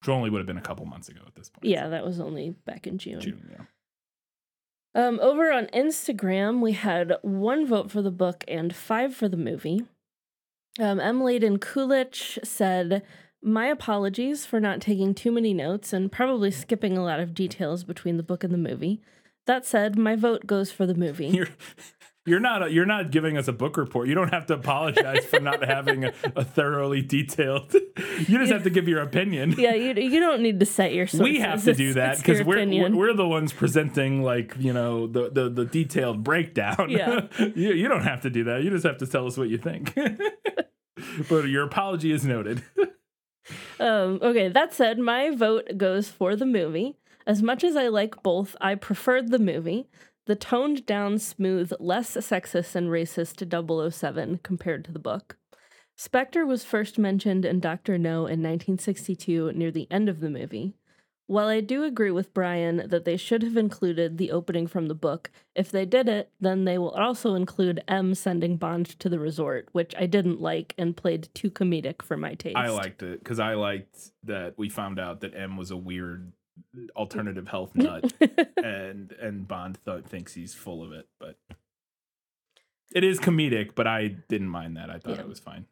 Which 0.01 0.09
only 0.09 0.31
would 0.31 0.39
have 0.39 0.47
been 0.47 0.59
a 0.59 0.63
couple 0.63 0.85
months 0.87 1.09
ago 1.09 1.21
at 1.27 1.35
this 1.35 1.49
point. 1.49 1.65
Yeah, 1.65 1.89
that 1.89 2.05
was 2.05 2.21
only 2.21 2.51
back 2.67 2.87
in 2.87 2.99
June. 2.99 3.21
June, 3.21 3.49
yeah. 3.51 3.65
Um, 4.97 5.19
over 5.21 5.51
on 5.51 5.67
Instagram, 5.69 6.61
we 6.61 6.73
had 6.73 7.15
one 7.23 7.67
vote 7.67 7.91
for 7.91 8.01
the 8.03 8.13
book 8.13 8.45
and 8.47 8.75
five 8.75 9.15
for 9.15 9.29
the 9.29 9.37
movie. 9.37 9.83
Um, 10.79 11.01
Emladen 11.01 11.59
Kulich 11.59 12.39
said, 12.47 13.03
My 13.43 13.67
apologies 13.67 14.47
for 14.47 14.61
not 14.61 14.81
taking 14.81 15.15
too 15.15 15.33
many 15.33 15.53
notes 15.53 15.93
and 15.93 16.13
probably 16.13 16.51
skipping 16.53 16.97
a 16.97 17.03
lot 17.05 17.19
of 17.21 17.35
details 17.35 17.83
between 17.83 18.17
the 18.19 18.23
book 18.23 18.45
and 18.45 18.53
the 18.55 18.59
movie. 18.59 19.01
That 19.47 19.67
said, 19.67 19.99
my 19.99 20.17
vote 20.17 20.47
goes 20.47 20.71
for 20.71 20.87
the 20.87 20.95
movie. 20.95 21.27
You're 21.29 21.49
you're 22.27 22.41
not 22.41 22.73
you're 22.73 22.87
not 22.87 23.11
giving 23.11 23.37
us 23.37 23.49
a 23.49 23.53
book 23.53 23.77
report. 23.77 24.09
You 24.09 24.15
don't 24.15 24.33
have 24.33 24.47
to 24.47 24.55
apologize 24.55 25.25
for 25.27 25.41
not 25.41 25.63
having 25.65 26.05
a, 26.05 26.13
a 26.37 26.45
thoroughly 26.45 27.03
detailed. 27.03 27.73
You 27.75 28.39
just 28.39 28.53
have 28.53 28.65
to 28.65 28.71
give 28.71 28.89
your 28.89 29.01
opinion. 29.03 29.55
yeah, 29.59 29.75
you, 29.75 29.93
you 29.95 30.21
don't 30.21 30.41
need 30.43 30.61
to 30.61 30.67
set 30.67 30.93
your 30.95 31.07
sources. 31.07 31.25
we 31.25 31.41
have 31.41 31.63
to 31.65 31.75
do 31.75 31.91
It's- 31.91 31.95
that 31.95 32.25
because 32.25 32.45
we're, 32.47 32.67
we're 32.67 32.95
we're 32.97 33.13
the 33.15 33.27
ones 33.29 33.53
presenting 33.53 34.23
like 34.23 34.55
you 34.59 34.73
know 34.73 35.07
the 35.07 35.31
the, 35.31 35.49
the 35.51 35.65
detailed 35.65 36.25
breakdown. 36.25 36.87
Yeah. 36.89 37.27
you 37.39 37.73
you 37.73 37.89
don't 37.89 38.05
have 38.05 38.23
to 38.23 38.31
do 38.31 38.45
that. 38.45 38.63
You 38.63 38.71
just 38.71 38.85
have 38.85 38.99
to 38.99 39.07
tell 39.07 39.27
us 39.27 39.37
what 39.37 39.49
you 39.49 39.59
think. 39.59 39.95
but 41.29 41.49
your 41.49 41.65
apology 41.65 42.13
is 42.13 42.25
noted. 42.25 42.63
Um, 43.79 44.19
okay, 44.23 44.49
that 44.49 44.73
said, 44.73 44.99
my 44.99 45.31
vote 45.35 45.77
goes 45.77 46.09
for 46.09 46.35
the 46.37 46.47
movie. 46.47 46.97
As 47.27 47.43
much 47.43 47.65
as 47.65 47.77
I 47.77 47.89
like 47.89 48.23
both, 48.23 48.55
I 48.61 48.75
preferred 48.75 49.31
the 49.31 49.39
movie. 49.39 49.87
The 50.27 50.37
toned 50.37 50.87
down, 50.87 51.19
smooth, 51.19 51.73
less 51.79 52.17
sexist 52.17 52.75
and 52.75 52.89
racist 52.89 53.93
007 53.93 54.41
compared 54.43 54.85
to 54.85 54.93
the 54.93 54.99
book. 54.99 55.37
Spectre 55.97 56.47
was 56.47 56.65
first 56.65 56.99
mentioned 56.99 57.45
in 57.45 57.61
Dr. 57.61 57.99
No 57.99 58.21
in 58.21 58.43
1962 58.43 59.53
near 59.53 59.71
the 59.71 59.87
end 59.91 60.09
of 60.09 60.21
the 60.21 60.31
movie. 60.31 60.75
While 61.27 61.49
I 61.49 61.61
do 61.61 61.85
agree 61.85 62.11
with 62.11 62.35
Brian 62.35 62.89
that 62.89 63.07
they 63.07 63.17
should 63.17 63.43
have 63.43 63.57
included 63.57 64.19
the 64.19 64.31
opening 64.31 64.67
from 64.67 64.89
the 64.89 64.95
book, 64.95 65.31
if 65.55 65.71
they 65.71 65.87
did 65.87 66.07
it, 66.09 66.31
then 66.39 66.65
they 66.65 66.77
will 66.77 66.91
also 66.91 67.35
include 67.35 67.83
M 67.89 68.15
sending 68.15 68.57
Bond 68.57 68.87
to 69.01 69.09
the 69.09 69.19
resort, 69.19 69.69
which 69.73 69.95
I 69.99 70.07
didn't 70.07 70.43
like 70.43 70.75
and 70.77 70.97
played 70.97 71.29
too 71.33 71.51
comedic 71.51 72.03
for 72.03 72.17
my 72.19 72.35
taste. 72.35 72.57
I 72.57 72.69
liked 72.69 73.03
it 73.03 73.21
because 73.21 73.41
I 73.41 73.55
liked 73.55 74.13
that 74.25 74.59
we 74.59 74.69
found 74.69 74.99
out 74.99 75.21
that 75.21 75.35
M 75.35 75.57
was 75.57 75.71
a 75.71 75.77
weird 75.77 76.33
alternative 76.97 77.49
health 77.49 77.73
nut, 77.75 78.13
and 78.63 79.13
and 79.21 79.47
Bond 79.49 79.79
th- 79.85 80.05
thinks 80.05 80.35
he's 80.35 80.55
full 80.55 80.83
of 80.83 80.93
it. 80.93 81.09
But 81.21 81.37
it 82.95 83.05
is 83.05 83.19
comedic, 83.19 83.71
but 83.75 83.87
I 83.87 84.09
didn't 84.29 84.49
mind 84.49 84.77
that. 84.77 84.91
I 84.91 84.99
thought 84.99 85.17
Yeah. 85.17 85.23
it 85.23 85.29
was 85.29 85.41
fine. 85.41 85.67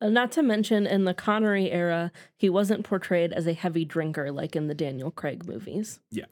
Not 0.00 0.30
to 0.32 0.42
mention, 0.42 0.86
in 0.86 1.04
the 1.04 1.14
Connery 1.14 1.72
era, 1.72 2.12
he 2.36 2.48
wasn't 2.48 2.84
portrayed 2.84 3.32
as 3.32 3.48
a 3.48 3.52
heavy 3.52 3.84
drinker 3.84 4.30
like 4.30 4.54
in 4.54 4.68
the 4.68 4.74
Daniel 4.74 5.10
Craig 5.10 5.44
movies. 5.46 5.98
Yeah. 6.12 6.26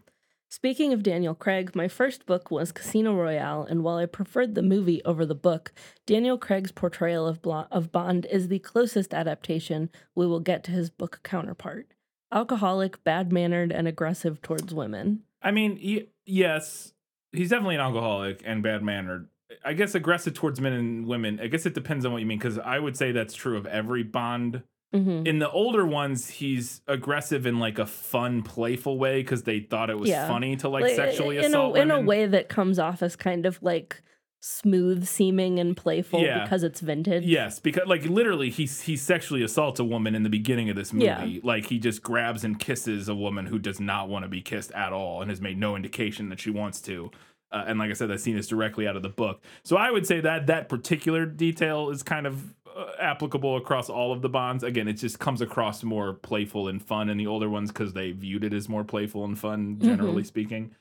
Speaking 0.48 0.92
of 0.92 1.02
Daniel 1.02 1.34
Craig, 1.34 1.74
my 1.74 1.88
first 1.88 2.24
book 2.24 2.52
was 2.52 2.70
Casino 2.70 3.12
Royale, 3.16 3.64
and 3.68 3.82
while 3.82 3.96
I 3.96 4.06
preferred 4.06 4.54
the 4.54 4.62
movie 4.62 5.02
over 5.04 5.26
the 5.26 5.34
book, 5.34 5.72
Daniel 6.06 6.38
Craig's 6.38 6.70
portrayal 6.70 7.26
of, 7.26 7.42
Blo- 7.42 7.66
of 7.72 7.90
Bond 7.90 8.24
is 8.30 8.46
the 8.46 8.60
closest 8.60 9.12
adaptation 9.12 9.90
we 10.14 10.24
will 10.28 10.38
get 10.38 10.62
to 10.64 10.70
his 10.70 10.88
book 10.88 11.18
counterpart 11.24 11.88
alcoholic, 12.36 13.02
bad 13.02 13.32
mannered, 13.32 13.72
and 13.72 13.88
aggressive 13.88 14.40
towards 14.42 14.72
women. 14.74 15.22
I 15.42 15.50
mean, 15.50 15.80
y- 15.82 16.06
yes, 16.24 16.92
he's 17.32 17.50
definitely 17.50 17.76
an 17.76 17.80
alcoholic 17.80 18.42
and 18.44 18.62
bad 18.62 18.82
mannered. 18.82 19.28
I 19.64 19.72
guess 19.72 19.94
aggressive 19.94 20.34
towards 20.34 20.60
men 20.60 20.72
and 20.72 21.06
women. 21.06 21.40
I 21.40 21.46
guess 21.46 21.66
it 21.66 21.74
depends 21.74 22.04
on 22.04 22.12
what 22.12 22.20
you 22.20 22.26
mean 22.26 22.38
because 22.38 22.58
I 22.58 22.78
would 22.78 22.96
say 22.96 23.12
that's 23.12 23.34
true 23.34 23.56
of 23.56 23.66
every 23.66 24.02
Bond. 24.02 24.62
hmm 24.92 25.22
In 25.24 25.38
the 25.38 25.48
older 25.50 25.86
ones, 25.86 26.28
he's 26.28 26.82
aggressive 26.88 27.46
in 27.46 27.58
like 27.58 27.78
a 27.78 27.86
fun, 27.86 28.42
playful 28.42 28.98
way 28.98 29.22
because 29.22 29.44
they 29.44 29.60
thought 29.60 29.88
it 29.88 29.98
was 29.98 30.10
Yeah. 30.10 30.26
funny 30.28 30.56
to 30.56 30.68
like, 30.68 30.82
Like, 30.82 30.96
sexually 30.96 31.38
in 31.38 31.44
assault 31.46 31.76
a, 31.76 31.80
in 31.80 31.90
a 31.90 32.00
way 32.00 32.26
that 32.26 32.48
comes 32.48 32.78
off 32.78 33.02
as 33.02 33.14
kind 33.16 33.46
of 33.46 33.62
like 33.62 34.02
smooth 34.46 35.06
seeming 35.06 35.58
and 35.58 35.76
playful 35.76 36.20
Yeah. 36.20 36.44
because 36.44 36.62
it's 36.62 36.80
vintage. 36.80 37.24
Yes, 37.24 37.58
because 37.58 37.86
like 37.86 38.04
literally, 38.04 38.48
he 38.50 38.66
he 38.66 38.96
sexually 38.96 39.42
assaults 39.42 39.80
a 39.80 39.84
woman 39.84 40.14
in 40.14 40.22
the 40.22 40.30
beginning 40.30 40.70
of 40.70 40.76
this 40.76 40.92
movie. 40.92 41.06
Yeah. 41.06 41.40
Like 41.42 41.66
he 41.66 41.78
just 41.78 42.02
grabs 42.02 42.44
and 42.44 42.58
kisses 42.58 43.08
a 43.08 43.14
woman 43.14 43.46
who 43.46 43.58
does 43.58 43.80
not 43.80 44.08
want 44.08 44.24
to 44.24 44.28
be 44.28 44.40
kissed 44.40 44.70
at 44.72 44.92
all, 44.92 45.20
and 45.20 45.30
has 45.30 45.40
made 45.40 45.58
no 45.58 45.74
indication 45.74 46.28
that 46.28 46.40
she 46.40 46.50
wants 46.50 46.80
to. 46.82 47.10
Uh, 47.50 47.64
and 47.66 47.78
like 47.78 47.90
I 47.90 47.94
said, 47.94 48.08
that 48.10 48.20
scene 48.20 48.36
is 48.36 48.46
directly 48.48 48.86
out 48.88 48.96
of 48.96 49.02
the 49.02 49.08
book. 49.08 49.42
So 49.64 49.76
I 49.76 49.90
would 49.90 50.06
say 50.06 50.20
that 50.20 50.46
that 50.46 50.68
particular 50.68 51.26
detail 51.26 51.90
is 51.90 52.02
kind 52.02 52.26
of 52.26 52.54
uh, 52.76 52.86
applicable 53.00 53.56
across 53.56 53.88
all 53.88 54.12
of 54.12 54.20
the 54.20 54.28
bonds. 54.28 54.62
Again, 54.64 54.88
it 54.88 54.94
just 54.94 55.18
comes 55.20 55.40
across 55.40 55.82
more 55.84 56.12
playful 56.12 56.66
and 56.68 56.82
fun 56.82 57.08
in 57.08 57.16
the 57.18 57.26
older 57.26 57.48
ones 57.48 57.70
because 57.70 57.92
they 57.92 58.10
viewed 58.12 58.42
it 58.44 58.52
as 58.52 58.68
more 58.68 58.82
playful 58.84 59.24
and 59.24 59.38
fun, 59.38 59.78
generally 59.80 60.24
speaking. 60.24 60.72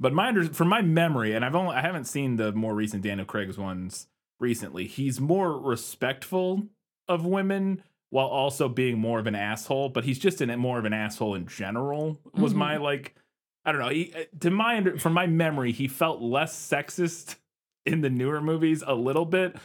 But 0.00 0.12
my 0.12 0.28
under, 0.28 0.44
from 0.44 0.68
my 0.68 0.82
memory, 0.82 1.34
and 1.34 1.44
I've 1.44 1.54
only 1.54 1.74
I 1.74 1.80
haven't 1.80 2.04
seen 2.04 2.36
the 2.36 2.52
more 2.52 2.74
recent 2.74 3.02
Daniel 3.02 3.26
Craig's 3.26 3.58
ones 3.58 4.06
recently. 4.38 4.86
He's 4.86 5.20
more 5.20 5.58
respectful 5.58 6.68
of 7.08 7.26
women 7.26 7.82
while 8.10 8.26
also 8.26 8.68
being 8.68 8.98
more 8.98 9.18
of 9.18 9.26
an 9.26 9.34
asshole. 9.34 9.88
But 9.88 10.04
he's 10.04 10.18
just 10.18 10.40
an, 10.40 10.56
more 10.58 10.78
of 10.78 10.84
an 10.84 10.92
asshole 10.92 11.34
in 11.34 11.46
general. 11.46 12.20
Was 12.34 12.54
my 12.54 12.76
like, 12.76 13.16
I 13.64 13.72
don't 13.72 13.80
know. 13.80 13.88
He, 13.88 14.12
uh, 14.14 14.24
to 14.40 14.50
my 14.50 14.76
under, 14.76 14.98
from 14.98 15.14
my 15.14 15.26
memory, 15.26 15.72
he 15.72 15.88
felt 15.88 16.22
less 16.22 16.56
sexist 16.56 17.36
in 17.84 18.00
the 18.00 18.10
newer 18.10 18.40
movies 18.40 18.84
a 18.86 18.94
little 18.94 19.24
bit. 19.24 19.56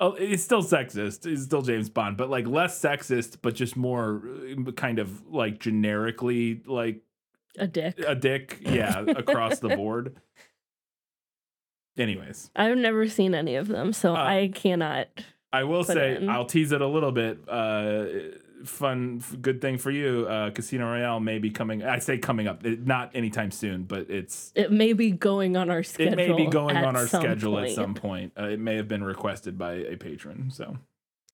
Oh, 0.00 0.14
it's 0.14 0.42
still 0.42 0.62
sexist. 0.64 1.26
It's 1.26 1.44
still 1.44 1.62
James 1.62 1.88
Bond, 1.90 2.16
but 2.16 2.30
like 2.30 2.46
less 2.46 2.80
sexist, 2.80 3.36
but 3.42 3.54
just 3.54 3.76
more 3.76 4.22
uh, 4.50 4.72
kind 4.72 4.98
of 4.98 5.28
like 5.28 5.60
generically 5.60 6.62
like 6.66 7.02
A 7.58 7.66
dick. 7.66 7.98
a 8.06 8.14
dick, 8.14 8.58
yeah, 8.62 9.00
across 9.16 9.58
the 9.58 9.70
board. 9.76 10.16
Anyways, 11.98 12.50
I've 12.56 12.78
never 12.78 13.06
seen 13.08 13.34
any 13.34 13.56
of 13.56 13.68
them, 13.68 13.92
so 13.92 14.14
Uh, 14.14 14.18
I 14.18 14.50
cannot. 14.54 15.08
I 15.52 15.64
will 15.64 15.84
say. 15.84 16.26
I'll 16.26 16.46
tease 16.46 16.72
it 16.72 16.80
a 16.80 16.86
little 16.86 17.12
bit. 17.12 17.38
Uh, 17.46 18.06
fun, 18.64 19.18
f- 19.20 19.36
good 19.42 19.60
thing 19.60 19.76
for 19.76 19.90
you. 19.90 20.26
Uh, 20.26 20.50
Casino 20.52 20.86
Royale 20.86 21.20
may 21.20 21.38
be 21.38 21.50
coming. 21.50 21.82
I 21.84 21.98
say 21.98 22.16
coming 22.16 22.48
up, 22.48 22.64
it, 22.64 22.86
not 22.86 23.10
anytime 23.14 23.50
soon, 23.50 23.82
but 23.82 24.08
it's 24.08 24.50
It 24.54 24.72
may 24.72 24.94
be 24.94 25.10
going 25.10 25.54
on 25.58 25.68
our 25.68 25.82
schedule. 25.82 26.14
it 26.14 26.16
may 26.16 26.32
be 26.34 26.46
going 26.46 26.78
on 26.78 26.96
our 26.96 27.06
schedule 27.06 27.52
point. 27.56 27.68
at 27.68 27.74
some 27.74 27.92
point. 27.92 28.32
Uh, 28.40 28.44
it 28.44 28.58
may 28.60 28.76
have 28.76 28.88
been 28.88 29.04
requested 29.04 29.58
by 29.58 29.74
a 29.74 29.96
patron. 29.98 30.50
So 30.50 30.78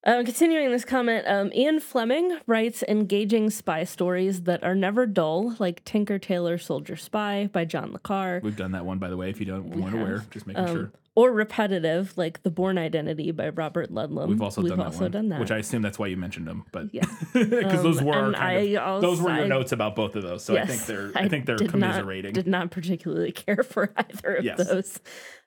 Um, 0.04 0.24
continuing 0.24 0.70
this 0.70 0.84
comment, 0.84 1.26
um, 1.26 1.52
Ian 1.52 1.80
Fleming 1.80 2.38
writes 2.46 2.84
engaging 2.87 3.50
spy 3.50 3.82
stories 3.82 4.42
that 4.42 4.62
are 4.62 4.76
never 4.76 5.06
dull, 5.06 5.56
like 5.58 5.84
Tinker 5.84 6.20
Tailor 6.20 6.56
Soldier 6.56 6.94
Spy 6.94 7.50
by 7.52 7.64
John 7.64 7.92
Le 7.92 7.98
Carre, 7.98 8.40
we've 8.42 8.56
done 8.56 8.72
that 8.72 8.87
one, 8.87 8.98
by 8.98 9.08
the 9.08 9.16
way. 9.16 9.28
If 9.28 9.40
you 9.40 9.46
don't 9.46 9.70
weren't 9.70 9.96
have. 9.96 10.00
aware, 10.00 10.24
just 10.30 10.46
making 10.46 10.64
um, 10.64 10.74
sure. 10.76 10.92
Or 11.18 11.33
repetitive, 11.33 12.16
like 12.16 12.42
The 12.44 12.50
Bourne 12.50 12.78
Identity 12.78 13.33
by 13.33 13.48
Robert 13.48 13.90
Ludlum. 13.92 14.28
We've 14.28 14.40
also, 14.40 14.62
done, 14.62 14.78
that 14.78 14.94
one, 14.94 15.11
done 15.11 15.28
that. 15.31 15.40
which 15.40 15.50
I 15.50 15.59
assume 15.59 15.83
that's 15.83 15.98
why 15.98 16.07
you 16.07 16.16
mentioned 16.16 16.46
them, 16.46 16.64
but 16.70 16.94
Yeah. 16.94 17.07
because 17.33 17.83
those 17.83 17.98
Um, 17.98 18.04
were 18.04 18.12
kind 18.12 18.37
I 18.37 18.52
of, 18.76 19.02
those 19.02 19.20
were 19.20 19.31
your 19.35 19.44
I- 19.44 19.48
notes 19.48 19.72
about 19.72 19.96
both 19.96 20.14
of 20.14 20.22
those. 20.22 20.44
So 20.44 20.57
I 20.57 20.64
think 20.64 20.87
they're 20.87 21.11
I, 21.16 21.28
think 21.28 21.46
they're 21.46 21.57
did 21.57 21.70
commiserating. 21.70 22.31
Not, 22.31 22.35
did 22.35 22.46
not 22.46 22.70
particularly 22.70 23.33
care 23.46 23.64
for 23.64 23.92
either 23.96 24.37
of 24.37 24.44
Yes. 24.44 24.59
those. 24.68 25.00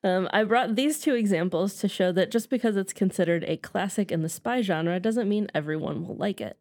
Um, 0.04 0.28
I 0.34 0.44
brought 0.44 0.76
these 0.76 1.00
two 1.00 1.16
examples 1.16 1.76
to 1.78 1.88
show 1.88 2.12
that 2.12 2.32
just 2.32 2.50
because 2.50 2.76
it's 2.76 2.92
considered 2.92 3.46
a 3.48 3.56
classic 3.56 4.12
in 4.12 4.24
the 4.24 4.30
spy 4.30 4.62
genre 4.62 5.00
doesn't 5.00 5.30
mean 5.30 5.48
everyone 5.56 6.06
will 6.06 6.18
like 6.18 6.42
it. 6.42 6.58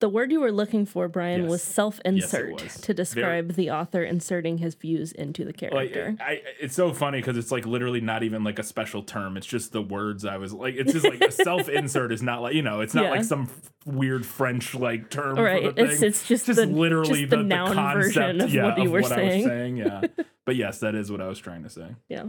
The 0.00 0.08
word 0.08 0.30
you 0.30 0.38
were 0.40 0.52
looking 0.52 0.86
for, 0.86 1.08
Brian, 1.08 1.42
Yes. 1.42 1.50
was 1.50 1.62
self-insert 1.62 2.62
was. 2.62 2.80
to 2.82 2.94
describe 2.94 3.54
the 3.54 3.72
author 3.72 4.04
inserting 4.04 4.58
his 4.58 4.76
views 4.76 5.10
into 5.10 5.42
the 5.44 5.48
like 5.72 5.92
character. 5.92 6.16
I, 6.20 6.40
it's 6.60 6.76
so 6.76 6.92
funny 6.92 7.18
because 7.18 7.36
it's 7.36 7.50
like 7.50 7.66
literally 7.66 8.00
not 8.00 8.22
even 8.22 8.44
like 8.44 8.60
a 8.60 8.62
special 8.62 9.02
term. 9.02 9.36
It's 9.36 9.46
just 9.46 9.72
the 9.72 9.82
words 9.82 10.24
I 10.24 10.36
was 10.36 10.52
like. 10.52 10.74
It's 10.76 10.92
just 10.92 11.04
like 11.04 11.20
a 11.20 11.32
self 11.44 11.68
insert 11.68 12.12
is 12.12 12.22
not 12.22 12.42
like 12.42 12.54
you 12.54 12.62
know. 12.62 12.80
It's 12.80 12.94
not 12.94 13.04
Yeah. 13.06 13.10
like 13.10 13.24
some 13.24 13.42
f- 13.50 13.72
weird 13.92 14.24
French 14.24 14.72
like 14.74 15.10
term. 15.10 15.36
Right. 15.36 15.64
it's- 15.64 16.00
it's 16.00 16.28
just 16.28 16.46
just 16.46 16.60
the- 16.60 16.66
literally 16.66 17.22
just 17.22 17.30
the 17.30 17.36
the, 17.38 17.42
noun 17.42 17.74
concept, 17.74 18.14
version 18.14 18.40
of 18.40 18.54
yeah, 18.54 18.64
what 18.66 18.78
you 18.80 18.90
were 18.92 18.98
I 18.98 19.02
was 19.02 19.10
saying. 19.10 19.46
saying. 19.48 19.76
Yeah, 19.78 20.02
but 20.46 20.54
yes, 20.54 20.78
that 20.78 20.94
is 20.94 21.10
what 21.10 21.20
I 21.20 21.26
was 21.26 21.40
trying 21.40 21.64
to 21.64 21.70
say. 21.70 21.96
yeah. 22.08 22.26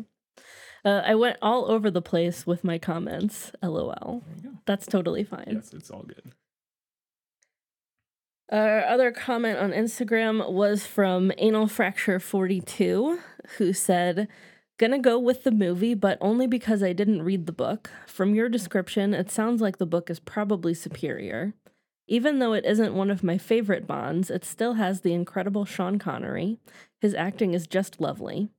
Uh, 0.86 1.01
I 1.05 1.13
went 1.15 1.36
all 1.41 1.69
over 1.69 1.91
the 1.91 2.01
place 2.01 2.47
with 2.47 2.63
my 2.63 2.77
comments. 2.79 3.51
LOL. 3.62 4.23
There 4.25 4.36
you 4.38 4.41
go. 4.49 4.58
That's 4.65 4.88
totally 4.88 5.25
fine. 5.25 5.43
Yes, 5.51 5.73
it's 5.73 5.91
all 5.91 6.03
good. 6.03 6.32
Our 8.51 8.83
other 8.85 9.12
comment 9.12 9.59
on 9.59 9.71
Instagram 9.73 10.51
was 10.51 10.83
from 10.83 11.31
Anal 11.38 11.67
Fracture 11.67 12.19
42, 12.19 13.19
who 13.57 13.73
said, 13.73 14.27
Gonna 14.79 14.97
go 14.97 15.19
with 15.19 15.43
the 15.43 15.51
movie, 15.51 15.93
but 15.93 16.17
only 16.19 16.47
because 16.47 16.81
I 16.81 16.93
didn't 16.93 17.21
read 17.21 17.45
the 17.45 17.51
book. 17.51 17.91
From 18.07 18.33
your 18.33 18.49
description, 18.49 19.13
it 19.13 19.29
sounds 19.29 19.62
like 19.62 19.77
the 19.77 19.85
book 19.85 20.09
is 20.09 20.19
probably 20.19 20.73
superior. 20.73 21.53
Even 22.07 22.39
though 22.39 22.53
it 22.53 22.65
isn't 22.65 22.95
one 22.95 23.12
of 23.12 23.23
my 23.23 23.38
favorite 23.38 23.85
Bonds, 23.85 24.31
it 24.31 24.43
still 24.43 24.73
has 24.73 25.01
the 25.01 25.13
incredible 25.13 25.65
Sean 25.65 25.99
Connery. 25.99 26.57
His 26.99 27.13
acting 27.13 27.53
is 27.53 27.67
just 27.67 28.01
lovely. 28.01 28.49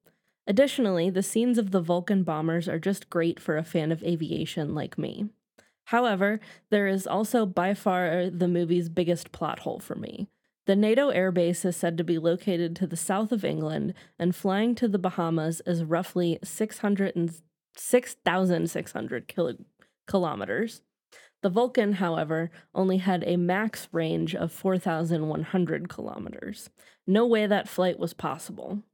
Additionally, 0.47 1.11
the 1.11 1.23
scenes 1.23 1.59
of 1.59 1.73
the 1.73 1.81
Vulcan 1.81 2.23
bombers 2.23 2.69
are 2.69 2.79
just 2.79 3.11
great 3.11 3.41
for 3.41 3.57
a 3.57 3.65
fan 3.65 3.91
of 3.91 4.05
aviation 4.05 4.73
like 4.73 4.97
me. 4.97 5.31
However, 5.91 6.39
there 6.71 6.87
is 6.87 7.05
also 7.05 7.45
by 7.45 7.75
far 7.75 8.31
the 8.31 8.47
movie's 8.47 8.89
biggest 8.89 9.33
plot 9.33 9.59
hole 9.61 9.81
for 9.81 9.97
me. 9.97 10.29
The 10.67 10.77
NATO 10.77 11.09
air 11.09 11.33
base 11.33 11.65
is 11.65 11.75
said 11.75 11.99
to 11.99 12.05
be 12.05 12.17
located 12.17 12.77
to 12.77 12.87
the 12.87 12.97
south 12.97 13.33
of 13.33 13.45
England, 13.45 13.95
and 14.17 14.33
flying 14.33 14.77
to 14.77 14.87
the 14.87 15.01
Bahamas 15.01 15.61
is 15.67 15.83
roughly 15.83 16.39
600 16.45 17.17
and 17.17 17.33
6,600 17.77 19.27
kilo- 19.27 19.57
kilometers. 20.07 20.83
The 21.43 21.51
Vulcan, 21.51 21.95
however, 21.95 22.53
only 22.73 22.99
had 22.99 23.25
a 23.27 23.37
max 23.37 23.89
range 23.91 24.37
of 24.37 24.53
4,100 24.53 25.89
kilometers. 25.89 26.71
No 27.05 27.27
way 27.27 27.49
that 27.49 27.69
flight 27.69 27.99
was 27.99 28.15
possible. 28.15 28.85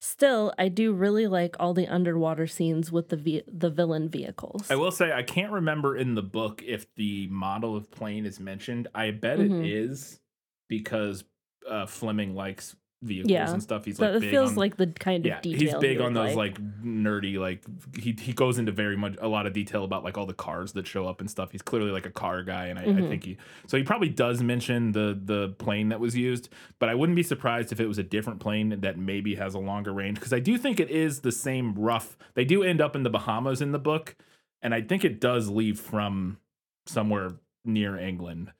Still, 0.00 0.52
I 0.58 0.68
do 0.68 0.92
really 0.92 1.26
like 1.26 1.56
all 1.58 1.74
the 1.74 1.88
underwater 1.88 2.46
scenes 2.46 2.92
with 2.92 3.08
the 3.08 3.42
the 3.48 3.70
villain 3.70 4.08
vehicles. 4.08 4.70
I 4.70 4.76
will 4.76 4.92
say 4.92 5.12
I 5.12 5.22
can't 5.24 5.52
remember 5.52 5.96
in 5.96 6.14
the 6.14 6.22
book 6.22 6.62
if 6.64 6.92
the 6.94 7.26
model 7.28 7.76
of 7.76 7.90
plane 7.90 8.24
is 8.24 8.38
mentioned. 8.38 8.86
I 8.94 9.10
bet 9.10 9.40
it 9.40 9.50
Mhm. 9.50 9.62
is 9.64 10.20
because 10.68 11.24
uh, 11.68 11.86
Fleming 11.86 12.34
likes 12.34 12.76
vehicles 13.00 13.30
Yeah. 13.30 13.52
and 13.52 13.62
stuff. 13.62 13.84
He's 13.84 14.00
like 14.00 14.14
it 14.14 14.20
big 14.22 14.30
feels 14.30 14.50
on, 14.50 14.56
like 14.56 14.76
the 14.76 14.88
kind 14.88 15.24
of 15.24 15.28
yeah, 15.28 15.40
detail. 15.40 15.60
he's 15.60 15.74
big 15.80 16.00
on 16.00 16.14
those 16.14 16.34
like. 16.34 16.58
nerdy 16.82 17.38
like 17.38 17.62
he 17.96 18.16
he 18.18 18.32
goes 18.32 18.58
into 18.58 18.72
very 18.72 18.96
much 18.96 19.14
a 19.20 19.28
lot 19.28 19.46
of 19.46 19.52
detail 19.52 19.84
about 19.84 20.02
like 20.04 20.18
all 20.18 20.26
the 20.26 20.34
cars 20.34 20.72
that 20.72 20.86
show 20.86 21.06
up 21.06 21.20
and 21.20 21.30
stuff. 21.30 21.52
He's 21.52 21.62
clearly 21.62 21.90
like 21.90 22.06
a 22.06 22.10
car 22.10 22.42
guy, 22.42 22.66
and 22.66 22.78
I, 22.78 22.82
I 22.82 22.86
Mhm. 22.86 23.08
think 23.08 23.24
he 23.24 23.36
so 23.66 23.76
he 23.76 23.82
probably 23.84 24.08
does 24.08 24.42
mention 24.42 24.92
the 24.92 25.18
the 25.22 25.50
plane 25.58 25.90
that 25.90 26.00
was 26.00 26.16
used, 26.16 26.48
but 26.78 26.88
I 26.88 26.94
wouldn't 26.94 27.16
be 27.16 27.22
surprised 27.22 27.70
if 27.72 27.78
it 27.80 27.86
was 27.86 27.98
a 27.98 28.02
different 28.02 28.40
plane 28.40 28.80
that 28.80 28.98
maybe 28.98 29.36
has 29.36 29.54
a 29.54 29.58
longer 29.60 29.92
range 29.92 30.16
because 30.16 30.32
I 30.32 30.40
do 30.40 30.58
think 30.58 30.80
it 30.80 30.90
is 30.90 31.20
the 31.20 31.32
same 31.32 31.74
rough. 31.74 32.16
They 32.34 32.44
do 32.44 32.62
end 32.64 32.80
up 32.80 32.96
in 32.96 33.02
the 33.04 33.10
Bahamas 33.10 33.60
in 33.62 33.72
the 33.72 33.78
book, 33.78 34.16
and 34.62 34.74
I 34.74 34.80
think 34.82 35.04
it 35.04 35.20
does 35.20 35.48
leave 35.48 35.78
from 35.78 36.38
somewhere 36.86 37.30
near 37.64 37.96
England. 37.96 38.50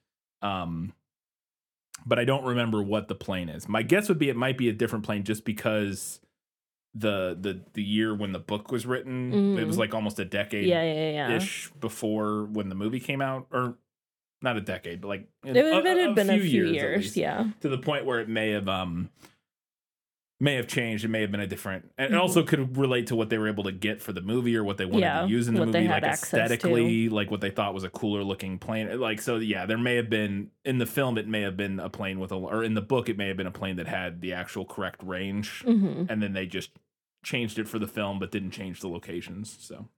Um, 0.42 0.92
but 2.06 2.18
I 2.18 2.24
don't 2.24 2.44
remember 2.44 2.82
what 2.82 3.08
the 3.08 3.14
plane 3.14 3.48
is. 3.48 3.68
My 3.68 3.82
guess 3.82 4.08
would 4.08 4.18
be 4.18 4.28
it 4.28 4.36
might 4.36 4.56
be 4.58 4.68
a 4.68 4.72
different 4.72 5.04
plane 5.04 5.24
just 5.24 5.44
because 5.44 6.20
the 6.94 7.36
the 7.38 7.60
the 7.74 7.82
year 7.82 8.14
when 8.14 8.32
the 8.32 8.38
book 8.38 8.72
was 8.72 8.86
written, 8.86 9.56
it 9.58 9.64
was 9.66 9.76
Mm. 9.76 9.80
like 9.80 9.94
almost 9.94 10.18
a 10.18 10.24
decade 10.24 10.66
Yeah, 10.66 10.82
yeah, 10.82 11.10
yeah. 11.28 11.36
ish 11.36 11.70
before 11.80 12.44
when 12.44 12.68
the 12.70 12.74
movie 12.74 13.00
came 13.00 13.20
out, 13.20 13.46
or 13.52 13.76
not 14.42 14.56
a 14.56 14.60
decade, 14.60 15.00
but 15.00 15.08
like 15.08 15.28
It, 15.44 15.56
it 15.56 15.84
had 15.84 16.14
been 16.14 16.30
a 16.30 16.38
few 16.40 16.66
years, 16.66 17.04
least, 17.04 17.16
yeah. 17.16 17.48
to 17.60 17.68
the 17.68 17.78
point 17.78 18.04
where 18.06 18.20
it 18.20 18.28
may 18.28 18.50
have 18.50 18.68
um 18.68 19.10
may 20.40 20.54
have 20.54 20.66
changed. 20.68 21.04
It 21.04 21.08
may 21.08 21.20
have 21.22 21.30
been 21.32 21.40
a 21.40 21.46
different, 21.46 21.90
and 21.98 22.12
it 22.12 22.16
Mhm. 22.16 22.20
also 22.20 22.42
could 22.44 22.76
relate 22.76 23.08
to 23.08 23.16
what 23.16 23.28
they 23.28 23.38
were 23.38 23.48
able 23.48 23.64
to 23.64 23.72
get 23.72 24.00
for 24.00 24.12
the 24.12 24.20
movie 24.20 24.54
or 24.56 24.62
what 24.62 24.76
they 24.76 24.84
wanted 24.84 25.00
Yeah, 25.00 25.22
to 25.22 25.28
use 25.28 25.48
in 25.48 25.54
the 25.54 25.66
movie, 25.66 25.88
like 25.88 26.02
access 26.04 26.30
to. 26.30 26.36
aesthetically, 26.36 27.08
like 27.08 27.30
what 27.30 27.40
they 27.40 27.50
thought 27.50 27.74
was 27.74 27.82
a 27.84 27.90
cooler 27.90 28.22
looking 28.22 28.58
plane. 28.58 29.00
Like 29.00 29.20
so, 29.20 29.36
yeah, 29.36 29.66
there 29.66 29.78
may 29.78 29.96
have 29.96 30.08
been 30.08 30.50
in 30.64 30.78
the 30.78 30.86
film, 30.86 31.18
it 31.18 31.26
may 31.26 31.40
have 31.40 31.56
been 31.56 31.80
a 31.80 31.88
plane 31.90 32.20
with 32.20 32.30
a, 32.30 32.36
or 32.36 32.62
in 32.62 32.74
the 32.74 32.80
book, 32.82 33.08
it 33.08 33.16
may 33.16 33.26
have 33.28 33.36
been 33.36 33.46
a 33.48 33.50
plane 33.52 33.76
that 33.76 33.88
had 33.88 34.20
the 34.20 34.32
actual 34.32 34.64
correct 34.64 35.02
range, 35.02 35.62
hmm 35.62 36.04
and 36.08 36.22
then 36.22 36.32
they 36.34 36.46
just 36.46 36.70
changed 37.24 37.58
it 37.58 37.66
for 37.68 37.78
the 37.80 37.88
film, 37.88 38.18
but 38.20 38.30
didn't 38.30 38.52
change 38.52 38.80
the 38.80 38.88
locations. 38.88 39.56
So 39.60 39.88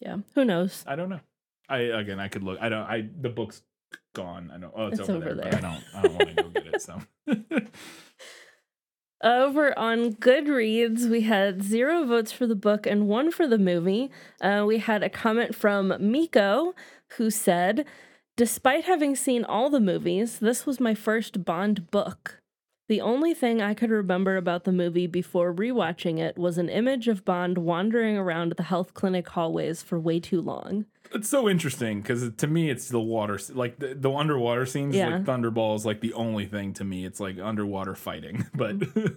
Yeah. 0.00 0.18
Who 0.34 0.44
knows? 0.44 0.84
I 0.86 0.94
don't 0.94 1.08
know. 1.08 1.20
I 1.68 1.78
again, 1.78 2.20
I 2.20 2.28
could 2.28 2.44
look. 2.44 2.58
I 2.60 2.68
don't. 2.68 2.84
I 2.86 3.08
the 3.20 3.30
book's 3.30 3.62
gone. 4.14 4.52
I 4.54 4.58
know. 4.58 4.70
Oh, 4.76 4.86
it's, 4.86 5.00
It's 5.00 5.08
over, 5.08 5.24
over 5.24 5.34
there. 5.34 5.50
there. 5.50 5.54
I 5.58 5.60
don't. 5.60 5.84
I 5.94 6.02
don't 6.02 6.14
want 6.14 6.28
to 6.28 6.34
go 6.44 6.48
get 6.50 6.66
it. 6.66 6.80
So. 6.80 7.00
Over 9.22 9.76
on 9.78 10.12
Goodreads, 10.14 11.08
we 11.08 11.22
had 11.22 11.62
zero 11.62 12.04
votes 12.04 12.32
for 12.32 12.46
the 12.46 12.54
book 12.54 12.86
and 12.86 13.08
one 13.08 13.30
for 13.30 13.46
the 13.46 13.58
movie. 13.58 14.10
Uh, 14.42 14.64
we 14.66 14.78
had 14.78 15.02
a 15.02 15.08
comment 15.08 15.54
from 15.54 15.94
Miko 15.98 16.74
who 17.16 17.30
said, 17.30 17.86
Despite 18.36 18.84
having 18.84 19.16
seen 19.16 19.42
all 19.44 19.70
the 19.70 19.80
movies, 19.80 20.38
this 20.38 20.66
was 20.66 20.80
my 20.80 20.94
first 20.94 21.46
Bond 21.46 21.90
book. 21.90 22.42
The 22.88 23.00
only 23.00 23.34
thing 23.34 23.60
I 23.60 23.74
could 23.74 23.90
remember 23.90 24.36
about 24.36 24.64
the 24.64 24.72
movie 24.72 25.08
before 25.08 25.52
rewatching 25.52 26.18
it 26.18 26.38
was 26.38 26.56
an 26.56 26.68
image 26.68 27.08
of 27.08 27.24
Bond 27.24 27.58
wandering 27.58 28.16
around 28.16 28.54
the 28.56 28.62
health 28.62 28.94
clinic 28.94 29.28
hallways 29.28 29.82
for 29.82 29.98
way 29.98 30.20
too 30.20 30.40
long. 30.40 30.86
It's 31.12 31.28
so 31.28 31.48
interesting 31.48 32.00
because 32.00 32.30
to 32.30 32.46
me, 32.46 32.70
it's 32.70 32.88
the 32.88 33.00
water, 33.00 33.40
like 33.52 33.78
the, 33.78 33.94
the 33.94 34.12
underwater 34.12 34.66
scenes. 34.66 34.94
Yeah. 34.94 35.08
Like 35.08 35.24
Thunderball 35.24 35.74
is 35.74 35.84
like 35.84 36.00
the 36.00 36.12
only 36.14 36.46
thing 36.46 36.74
to 36.74 36.84
me. 36.84 37.04
It's 37.04 37.18
like 37.18 37.38
underwater 37.40 37.96
fighting, 37.96 38.46
but 38.54 38.78
mm. 38.78 39.16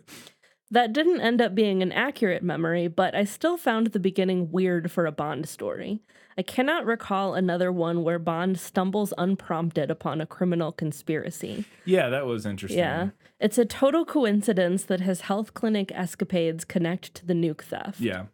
That 0.72 0.94
didn't 0.94 1.22
end 1.22 1.42
up 1.42 1.56
being 1.56 1.82
an 1.82 1.92
accurate 1.92 2.44
memory, 2.44 2.88
but 2.88 3.16
I 3.16 3.24
still 3.24 3.58
found 3.58 3.88
the 3.88 4.00
beginning 4.00 4.52
weird 4.52 4.92
for 4.92 5.06
a 5.08 5.12
Bond 5.12 5.50
story. 5.50 6.02
I 6.38 6.44
cannot 6.44 6.86
recall 6.86 7.34
another 7.34 7.72
one 7.72 8.04
where 8.04 8.20
Bond 8.20 8.60
stumbles 8.60 9.12
unprompted 9.18 9.90
upon 9.90 10.22
a 10.22 10.26
criminal 10.28 10.72
conspiracy. 10.72 11.66
yeah, 11.86 12.10
that 12.10 12.26
was 12.28 12.46
interesting. 12.46 12.80
Yeah. 12.80 13.10
It's 13.40 13.58
a 13.58 13.66
total 13.66 14.06
coincidence 14.06 14.84
that 14.84 15.02
his 15.02 15.22
health 15.22 15.54
clinic 15.54 15.92
escapades 15.94 16.66
connect 16.66 17.16
to 17.16 17.26
the 17.26 17.34
nuke 17.34 17.62
theft. 17.62 18.00
yeah, 18.00 18.26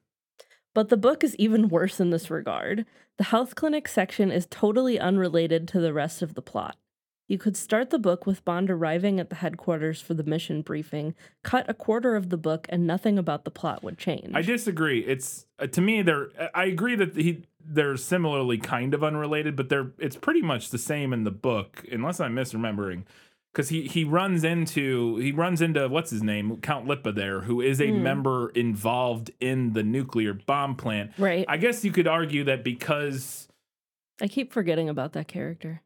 But 0.73 0.89
the 0.89 0.97
book 0.97 1.23
is 1.23 1.35
even 1.37 1.69
worse 1.69 1.99
in 1.99 2.09
this 2.09 2.29
regard. 2.29 2.85
The 3.17 3.23
health 3.25 3.55
clinic 3.55 3.87
section 3.87 4.29
is 4.29 4.45
totally 4.49 4.99
unrelated 4.99 5.67
to 5.69 5.79
the 5.79 5.93
rest 5.93 6.21
of 6.21 6.33
the 6.33 6.41
plot. 6.41 6.75
You 7.27 7.37
could 7.39 7.57
start 7.57 7.89
the 7.89 7.97
book 7.97 8.27
with 8.27 8.45
Bond 8.45 8.69
arriving 8.69 9.19
at 9.19 9.29
the 9.29 9.37
headquarters 9.37 9.99
for 9.99 10.13
the 10.13 10.23
mission 10.23 10.61
briefing, 10.61 11.15
cut 11.43 11.65
a 11.67 11.73
quarter 11.73 12.15
of 12.15 12.29
the 12.29 12.37
book, 12.37 12.67
and 12.69 12.85
nothing 12.85 13.17
about 13.17 13.45
the 13.45 13.51
plot 13.51 13.83
would 13.83 13.97
change. 13.97 14.29
I 14.35 14.43
disagree. 14.43 14.99
It's 14.99 15.47
uh, 15.57 15.65
to 15.67 15.81
me, 15.81 16.01
they're. 16.03 16.29
I 16.53 16.65
agree 16.65 16.95
that 16.95 17.15
he 17.15 17.43
they're 17.67 17.97
similarly 17.97 18.59
kind 18.59 18.93
of 18.93 19.03
unrelated, 19.03 19.55
but 19.55 19.69
they're. 19.69 19.91
It's 19.97 20.15
pretty 20.15 20.43
much 20.43 20.69
the 20.69 20.77
same 20.77 21.13
in 21.13 21.23
the 21.23 21.31
book, 21.31 21.83
unless 21.91 22.19
I'm 22.19 22.35
misremembering. 22.35 23.03
Because 23.51 23.69
he 23.69 23.87
he 23.87 24.03
runs 24.03 24.43
into 24.43 25.15
he 25.17 25.31
runs 25.31 25.61
into 25.61 25.87
what's 25.87 26.11
his 26.11 26.21
name 26.21 26.57
Count 26.57 26.85
Lippe 26.87 27.15
there, 27.15 27.41
who 27.41 27.59
is 27.61 27.81
a 27.81 27.89
Hmm. 27.89 28.03
member 28.03 28.49
involved 28.49 29.31
in 29.39 29.73
the 29.73 29.81
nuclear 29.81 30.33
bomb 30.33 30.75
plant. 30.75 31.11
Right. 31.17 31.45
I 31.47 31.57
guess 31.57 31.83
you 31.83 31.91
could 31.91 32.05
argue 32.07 32.43
that 32.43 32.63
because 32.63 33.47
I 34.21 34.27
keep 34.27 34.51
forgetting 34.53 34.89
about 34.89 35.13
that 35.13 35.27
character. 35.27 35.81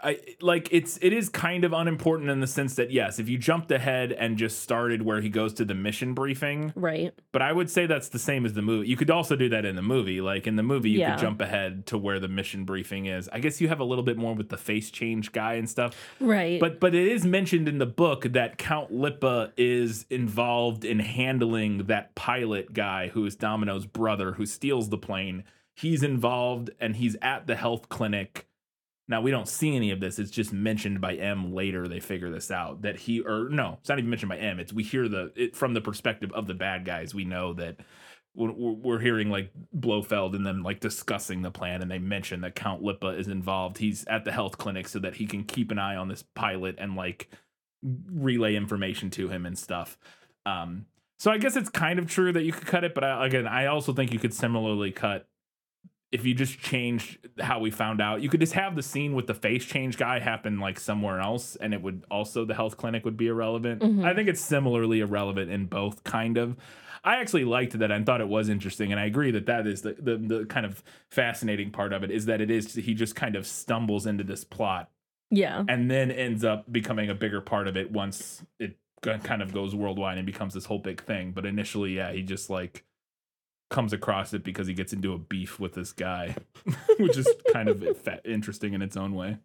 I 0.00 0.18
like 0.40 0.68
it's 0.70 0.98
it 1.02 1.12
is 1.12 1.28
kind 1.28 1.64
of 1.64 1.72
unimportant 1.72 2.30
in 2.30 2.40
the 2.40 2.46
sense 2.46 2.74
that 2.76 2.90
yes, 2.90 3.18
if 3.18 3.28
you 3.28 3.38
jumped 3.38 3.70
ahead 3.70 4.12
and 4.12 4.36
just 4.36 4.60
started 4.60 5.02
where 5.02 5.20
he 5.20 5.28
goes 5.28 5.52
to 5.54 5.64
the 5.64 5.74
mission 5.74 6.14
briefing, 6.14 6.72
Right. 6.76 7.12
but 7.32 7.42
I 7.42 7.52
would 7.52 7.70
say 7.70 7.86
that's 7.86 8.08
the 8.08 8.18
same 8.18 8.44
as 8.46 8.52
the 8.54 8.62
movie. 8.62 8.88
You 8.88 8.96
could 8.96 9.10
also 9.10 9.36
do 9.36 9.48
that 9.50 9.64
in 9.64 9.76
the 9.76 9.82
movie. 9.82 10.20
Like 10.20 10.46
in 10.46 10.56
the 10.56 10.62
movie, 10.62 10.90
you 10.90 11.00
Yeah. 11.00 11.12
could 11.14 11.20
jump 11.20 11.40
ahead 11.40 11.86
to 11.86 11.98
where 11.98 12.18
the 12.20 12.28
mission 12.28 12.64
briefing 12.64 13.06
is. 13.06 13.28
I 13.32 13.38
guess 13.40 13.60
you 13.60 13.68
have 13.68 13.80
a 13.80 13.84
little 13.84 14.04
bit 14.04 14.16
more 14.16 14.34
with 14.34 14.48
the 14.48 14.56
face 14.56 14.90
change 14.90 15.32
guy 15.32 15.54
and 15.54 15.68
stuff. 15.68 15.94
Right. 16.20 16.60
But 16.60 16.80
but 16.80 16.94
it 16.94 17.08
is 17.08 17.24
mentioned 17.24 17.68
in 17.68 17.78
the 17.78 17.86
book 17.86 18.24
that 18.32 18.58
Count 18.58 18.90
Lippe 18.92 19.52
is 19.56 20.06
involved 20.10 20.84
in 20.84 20.98
handling 21.00 21.84
that 21.86 22.14
pilot 22.14 22.72
guy 22.72 23.08
who 23.08 23.24
is 23.26 23.36
Domino's 23.36 23.86
brother 23.86 24.32
who 24.32 24.46
steals 24.46 24.88
the 24.88 24.98
plane. 24.98 25.44
He's 25.74 26.02
involved 26.02 26.70
and 26.80 26.96
he's 26.96 27.16
at 27.22 27.46
the 27.46 27.56
health 27.56 27.88
clinic. 27.88 28.46
Now 29.12 29.20
we 29.20 29.30
don't 29.30 29.46
see 29.46 29.76
any 29.76 29.90
of 29.90 30.00
this. 30.00 30.18
It's 30.18 30.30
just 30.30 30.54
mentioned 30.54 31.02
by 31.02 31.16
M 31.16 31.52
later. 31.52 31.86
They 31.86 32.00
figure 32.00 32.30
this 32.30 32.50
out 32.50 32.80
that 32.80 32.96
he 32.96 33.20
or 33.20 33.50
no, 33.50 33.76
it's 33.78 33.90
not 33.90 33.98
even 33.98 34.08
mentioned 34.08 34.30
by 34.30 34.38
M. 34.38 34.58
It's 34.58 34.72
we 34.72 34.82
hear 34.82 35.06
the 35.06 35.30
it 35.36 35.54
from 35.54 35.74
the 35.74 35.82
perspective 35.82 36.32
of 36.32 36.46
the 36.46 36.54
bad 36.54 36.86
guys. 36.86 37.14
We 37.14 37.26
know 37.26 37.52
that 37.52 37.76
we're, 38.34 38.98
hearing 39.00 39.28
like 39.28 39.52
Blofeld 39.76 40.34
and 40.34 40.46
them 40.46 40.62
like 40.62 40.80
discussing 40.80 41.42
the 41.42 41.50
plan, 41.50 41.82
and 41.82 41.90
they 41.90 41.98
mention 41.98 42.40
that 42.40 42.54
Count 42.54 42.82
Lippe 42.82 43.04
is 43.04 43.28
involved. 43.28 43.76
He's 43.76 44.06
at 44.06 44.24
the 44.24 44.32
health 44.32 44.56
clinic 44.56 44.88
so 44.88 44.98
that 45.00 45.16
he 45.16 45.26
can 45.26 45.44
keep 45.44 45.70
an 45.70 45.78
eye 45.78 45.96
on 45.96 46.08
this 46.08 46.24
pilot 46.34 46.76
and 46.78 46.96
like 46.96 47.28
relay 47.82 48.54
information 48.54 49.10
to 49.10 49.28
him 49.28 49.44
and 49.44 49.58
stuff. 49.58 49.98
Um, 50.46 50.86
so 51.18 51.30
I 51.30 51.36
guess 51.36 51.54
it's 51.54 51.68
kind 51.68 51.98
of 51.98 52.08
true 52.08 52.32
that 52.32 52.44
you 52.44 52.52
could 52.52 52.66
cut 52.66 52.84
it, 52.84 52.94
but 52.94 53.04
I, 53.04 53.26
again, 53.26 53.46
I 53.46 53.66
also 53.66 53.92
think 53.92 54.10
you 54.10 54.18
could 54.18 54.32
similarly 54.32 54.90
cut 54.90 55.28
if 56.12 56.24
you 56.26 56.34
just 56.34 56.58
changed 56.58 57.18
how 57.40 57.58
we 57.58 57.70
found 57.70 58.00
out. 58.00 58.20
You 58.22 58.28
could 58.28 58.40
just 58.40 58.52
have 58.52 58.76
the 58.76 58.82
scene 58.82 59.14
with 59.14 59.26
the 59.26 59.34
face 59.34 59.64
change 59.64 59.96
guy 59.96 60.18
happen 60.20 60.60
like 60.60 60.78
somewhere 60.78 61.20
else, 61.20 61.56
and 61.56 61.72
it 61.72 61.82
would 61.82 62.04
also 62.10 62.44
the 62.44 62.54
health 62.54 62.76
clinic 62.76 63.04
would 63.04 63.16
be 63.16 63.28
irrelevant. 63.28 63.82
Mhm. 63.82 64.04
I 64.04 64.14
think 64.14 64.28
it's 64.28 64.40
similarly 64.40 65.00
irrelevant 65.00 65.50
in 65.50 65.66
both, 65.66 66.04
kind 66.04 66.36
of. 66.36 66.56
I 67.04 67.16
actually 67.16 67.44
liked 67.44 67.76
that 67.78 67.90
and 67.90 68.06
thought 68.06 68.20
it 68.20 68.28
was 68.28 68.48
interesting, 68.48 68.92
and 68.92 69.00
I 69.00 69.06
agree 69.06 69.32
that 69.32 69.46
that 69.46 69.66
is 69.66 69.82
the, 69.82 69.94
the 69.94 70.16
the 70.16 70.44
kind 70.44 70.66
of 70.66 70.84
fascinating 71.10 71.70
part 71.70 71.92
of 71.92 72.04
it 72.04 72.10
is 72.10 72.26
that 72.26 72.40
it 72.40 72.50
is 72.50 72.74
he 72.74 72.94
just 72.94 73.16
kind 73.16 73.34
of 73.34 73.46
stumbles 73.46 74.06
into 74.06 74.22
this 74.22 74.44
plot 74.44 74.90
yeah. 75.32 75.64
and 75.66 75.90
then 75.90 76.10
ends 76.10 76.44
up 76.44 76.70
becoming 76.70 77.08
a 77.08 77.14
bigger 77.14 77.40
part 77.40 77.66
of 77.66 77.76
it 77.76 77.90
once 77.90 78.44
it 78.60 78.76
kind 79.02 79.42
of 79.42 79.52
goes 79.52 79.74
worldwide 79.74 80.18
and 80.18 80.26
becomes 80.26 80.54
this 80.54 80.66
whole 80.66 80.78
big 80.78 81.02
thing. 81.02 81.32
But 81.32 81.46
initially, 81.46 81.96
yeah, 81.96 82.12
he 82.12 82.22
just 82.22 82.50
like 82.50 82.84
comes 83.72 83.92
across 83.92 84.32
it 84.32 84.44
because 84.44 84.68
he 84.68 84.74
gets 84.74 84.92
into 84.92 85.12
a 85.12 85.18
beef 85.18 85.58
with 85.58 85.72
this 85.72 85.92
guy, 85.92 86.36
which 86.98 87.16
is 87.16 87.28
kind 87.52 87.68
of 87.68 87.84
interesting 88.24 88.74
in 88.74 88.82
its 88.82 88.96
own 88.96 89.14
way. 89.14 89.38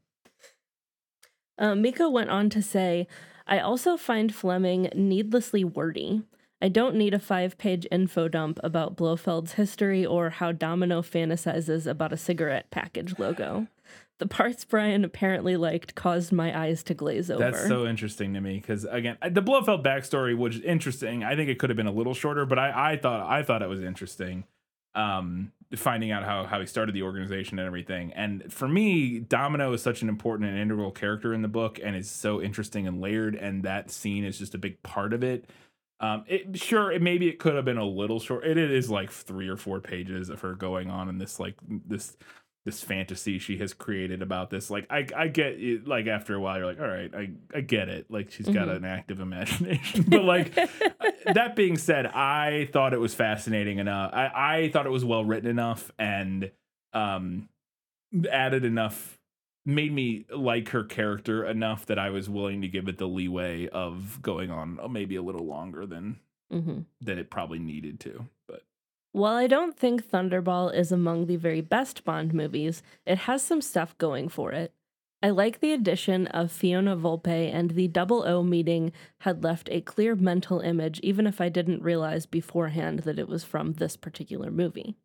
Uh, 1.57 1.73
Miko 1.73 2.07
went 2.09 2.29
on 2.29 2.51
to 2.51 2.61
say, 2.61 3.07
I 3.47 3.59
also 3.59 3.97
find 3.97 4.35
Fleming 4.35 4.89
needlessly 4.93 5.63
wordy. 5.63 6.21
I 6.61 6.69
don't 6.69 6.95
need 6.95 7.13
a 7.13 7.19
five 7.19 7.57
page 7.57 7.87
info 7.91 8.27
dump 8.27 8.59
about 8.63 8.97
Blofeld's 8.97 9.53
history 9.53 10.05
or 10.05 10.29
how 10.29 10.51
Domino 10.51 11.01
fantasizes 11.01 11.87
about 11.87 12.13
a 12.13 12.17
cigarette 12.17 12.69
package 12.69 13.17
logo. 13.17 13.67
The 14.19 14.27
parts 14.27 14.65
Brian 14.65 15.03
apparently 15.03 15.58
liked 15.58 15.93
caused 15.93 16.32
my 16.32 16.58
eyes 16.58 16.82
to 16.84 16.93
glaze 16.93 17.30
over. 17.30 17.43
That's 17.43 17.67
so 17.67 17.86
interesting 17.86 18.34
to 18.34 18.41
me 18.41 18.56
because 18.60 18.84
again, 18.86 19.17
the 19.21 19.41
Blofeld 19.41 19.84
backstory 19.84 20.35
was 20.35 20.60
interesting. 20.62 21.23
I 21.23 21.35
think 21.35 21.50
it 21.50 21.60
could 21.60 21.69
have 21.69 21.77
been 21.77 21.87
a 21.87 21.91
little 21.91 22.15
shorter, 22.15 22.46
but 22.46 22.58
I, 22.58 22.94
I 22.94 22.98
thought 22.98 23.29
I 23.29 23.44
thought 23.44 23.62
it 23.62 23.69
was 23.69 23.81
interesting. 23.81 24.46
Um, 24.96 25.52
finding 25.75 26.10
out 26.12 26.23
how 26.23 26.46
how 26.46 26.60
he 26.60 26.65
started 26.65 26.96
the 26.96 27.04
organization 27.04 27.60
and 27.60 27.67
everything. 27.67 28.12
And 28.13 28.52
for 28.52 28.67
me, 28.67 29.19
Domino 29.19 29.71
is 29.73 29.83
such 29.83 30.02
an 30.02 30.10
important 30.10 30.50
and 30.50 30.58
integral 30.58 30.91
character 30.91 31.31
in 31.33 31.44
the 31.44 31.48
book, 31.48 31.79
and 31.83 31.96
is 31.96 32.10
so 32.10 32.41
interesting 32.41 32.87
and 32.87 33.00
layered. 33.00 33.35
And 33.35 33.63
that 33.63 33.91
scene 33.91 34.23
is 34.23 34.39
just 34.39 34.56
a 34.56 34.58
big 34.58 34.81
part 34.81 35.13
of 35.13 35.23
it. 35.23 35.46
Um, 36.00 36.25
it 36.27 36.60
sure 36.60 36.91
it 36.91 37.02
maybe 37.04 37.27
it 37.27 37.37
could 37.37 37.56
have 37.56 37.65
been 37.65 37.77
a 37.77 37.85
little 37.85 38.19
short. 38.19 38.46
It, 38.46 38.58
it 38.58 38.71
is 38.71 38.89
like 38.89 39.12
three 39.12 39.48
or 39.48 39.58
four 39.58 39.79
pages 39.79 40.29
of 40.29 40.41
her 40.41 40.56
going 40.56 40.89
on 40.89 41.10
in 41.10 41.19
this 41.19 41.39
like 41.39 41.56
this 41.67 42.17
this 42.67 42.83
fantasy 42.83 43.39
she 43.39 43.57
has 43.57 43.73
created 43.73 44.21
about 44.21 44.49
this. 44.51 44.69
Like 44.69 44.85
I 44.91 45.07
I 45.15 45.27
get 45.29 45.53
it, 45.53 45.87
like 45.87 46.05
after 46.05 46.35
a 46.35 46.39
while 46.39 46.57
you're 46.57 46.65
like, 46.67 46.79
all 46.79 46.87
right, 46.87 47.09
I 47.15 47.29
I 47.57 47.61
get 47.61 47.87
it. 47.89 48.11
Like 48.11 48.29
she's 48.29 48.47
got 48.47 48.67
Mhm. 48.67 48.75
an 48.75 48.85
active 48.85 49.19
imagination. 49.19 50.05
but 50.07 50.23
like 50.23 50.53
that 51.33 51.55
being 51.55 51.77
said, 51.77 52.05
I 52.05 52.69
thought 52.73 52.93
it 52.93 52.99
was 52.99 53.13
fascinating 53.15 53.79
enough. 53.79 54.11
I, 54.13 54.31
I 54.65 54.69
thought 54.69 54.85
it 54.85 54.91
was 54.91 55.05
well 55.05 55.23
written 55.25 55.49
enough 55.49 55.91
and 55.97 56.51
um 56.93 57.49
added 58.31 58.63
enough 58.65 59.17
made 59.65 59.91
me 59.93 60.25
like 60.33 60.69
her 60.69 60.83
character 60.83 61.45
enough 61.45 61.85
that 61.87 61.99
I 61.99 62.09
was 62.09 62.29
willing 62.29 62.61
to 62.61 62.67
give 62.67 62.87
it 62.87 62.97
the 62.97 63.07
leeway 63.07 63.67
of 63.67 64.21
going 64.21 64.49
on 64.51 64.79
uh, 64.81 64.87
maybe 64.87 65.15
a 65.15 65.21
little 65.21 65.45
longer 65.45 65.85
than 65.85 66.19
hmm 66.51 66.79
than 67.01 67.17
it 67.17 67.29
probably 67.29 67.59
needed 67.59 67.99
to. 68.01 68.27
While 69.17 69.33
I 69.33 69.47
don't 69.47 69.75
think 69.75 70.07
Thunderball 70.07 70.71
is 70.75 70.91
among 70.91 71.25
the 71.25 71.37
very 71.37 71.59
best 71.59 72.05
Bond 72.05 72.35
movies, 72.35 72.83
it 73.03 73.17
has 73.17 73.41
some 73.41 73.61
stuff 73.61 73.97
going 73.97 74.29
for 74.29 74.51
it. 74.51 74.73
I 75.23 75.31
like 75.31 75.59
the 75.59 75.73
addition 75.73 76.27
of 76.27 76.51
Fiona 76.51 76.95
Volpe, 76.95 77.51
and 77.51 77.71
the 77.71 77.87
Double 77.87 78.27
O 78.27 78.43
meeting 78.43 78.91
had 79.21 79.43
left 79.43 79.69
a 79.71 79.81
clear 79.81 80.13
mental 80.13 80.59
image, 80.59 80.99
even 80.99 81.25
if 81.25 81.41
I 81.41 81.49
didn't 81.49 81.81
realize 81.81 82.27
beforehand 82.27 82.99
that 82.99 83.17
it 83.17 83.27
was 83.27 83.43
from 83.43 83.73
this 83.73 83.97
particular 83.97 84.51
movie. 84.51 84.95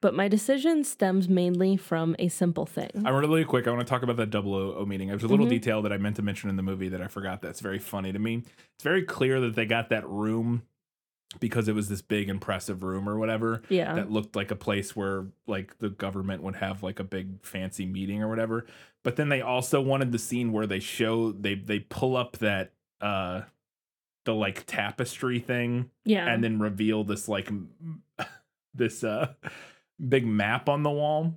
But 0.00 0.12
my 0.12 0.26
decision 0.26 0.82
stems 0.82 1.28
mainly 1.28 1.76
from 1.76 2.16
a 2.18 2.26
simple 2.26 2.66
thing. 2.66 2.90
I'm 3.04 3.14
really 3.14 3.44
quick, 3.44 3.68
I 3.68 3.70
want 3.70 3.86
to 3.86 3.88
talk 3.88 4.02
about 4.02 4.16
that 4.16 4.30
double 4.30 4.54
O 4.54 4.84
meeting. 4.84 5.06
There's 5.06 5.22
a 5.22 5.28
little 5.28 5.46
Mhm. 5.46 5.50
detail 5.50 5.82
that 5.82 5.92
I 5.92 5.98
meant 5.98 6.16
to 6.16 6.22
mention 6.22 6.50
in 6.50 6.56
the 6.56 6.64
movie 6.64 6.88
that 6.88 7.00
I 7.00 7.06
forgot 7.06 7.42
that's 7.42 7.60
very 7.60 7.78
funny 7.78 8.12
to 8.12 8.18
me. 8.18 8.42
It's 8.74 8.82
very 8.82 9.04
clear 9.04 9.40
that 9.42 9.54
they 9.54 9.66
got 9.66 9.90
that 9.90 10.04
room 10.08 10.62
because 11.40 11.68
it 11.68 11.74
was 11.74 11.88
this 11.88 12.02
big 12.02 12.28
impressive 12.28 12.82
room 12.82 13.08
or 13.08 13.18
whatever. 13.18 13.62
Yeah. 13.68 13.94
that 13.94 14.10
looked 14.10 14.36
like 14.36 14.50
a 14.50 14.56
place 14.56 14.94
where 14.94 15.26
like 15.46 15.78
the 15.78 15.90
government 15.90 16.42
would 16.42 16.56
have 16.56 16.82
like 16.82 17.00
a 17.00 17.04
big 17.04 17.44
fancy 17.44 17.86
meeting 17.86 18.22
or 18.22 18.28
whatever. 18.28 18.66
But 19.02 19.16
then 19.16 19.28
they 19.28 19.40
also 19.40 19.80
wanted 19.80 20.12
the 20.12 20.18
scene 20.18 20.52
where 20.52 20.66
they 20.66 20.80
show 20.80 21.32
they 21.32 21.54
they 21.54 21.80
pull 21.80 22.16
up 22.16 22.38
that 22.38 22.72
uh 23.00 23.42
the 24.24 24.34
like 24.34 24.66
tapestry 24.66 25.38
thing 25.38 25.90
yeah. 26.04 26.26
and 26.26 26.42
then 26.42 26.58
reveal 26.58 27.04
this 27.04 27.28
like 27.28 27.48
this 28.74 29.04
uh 29.04 29.32
big 30.08 30.26
map 30.26 30.68
on 30.68 30.82
the 30.82 30.90
wall 30.90 31.34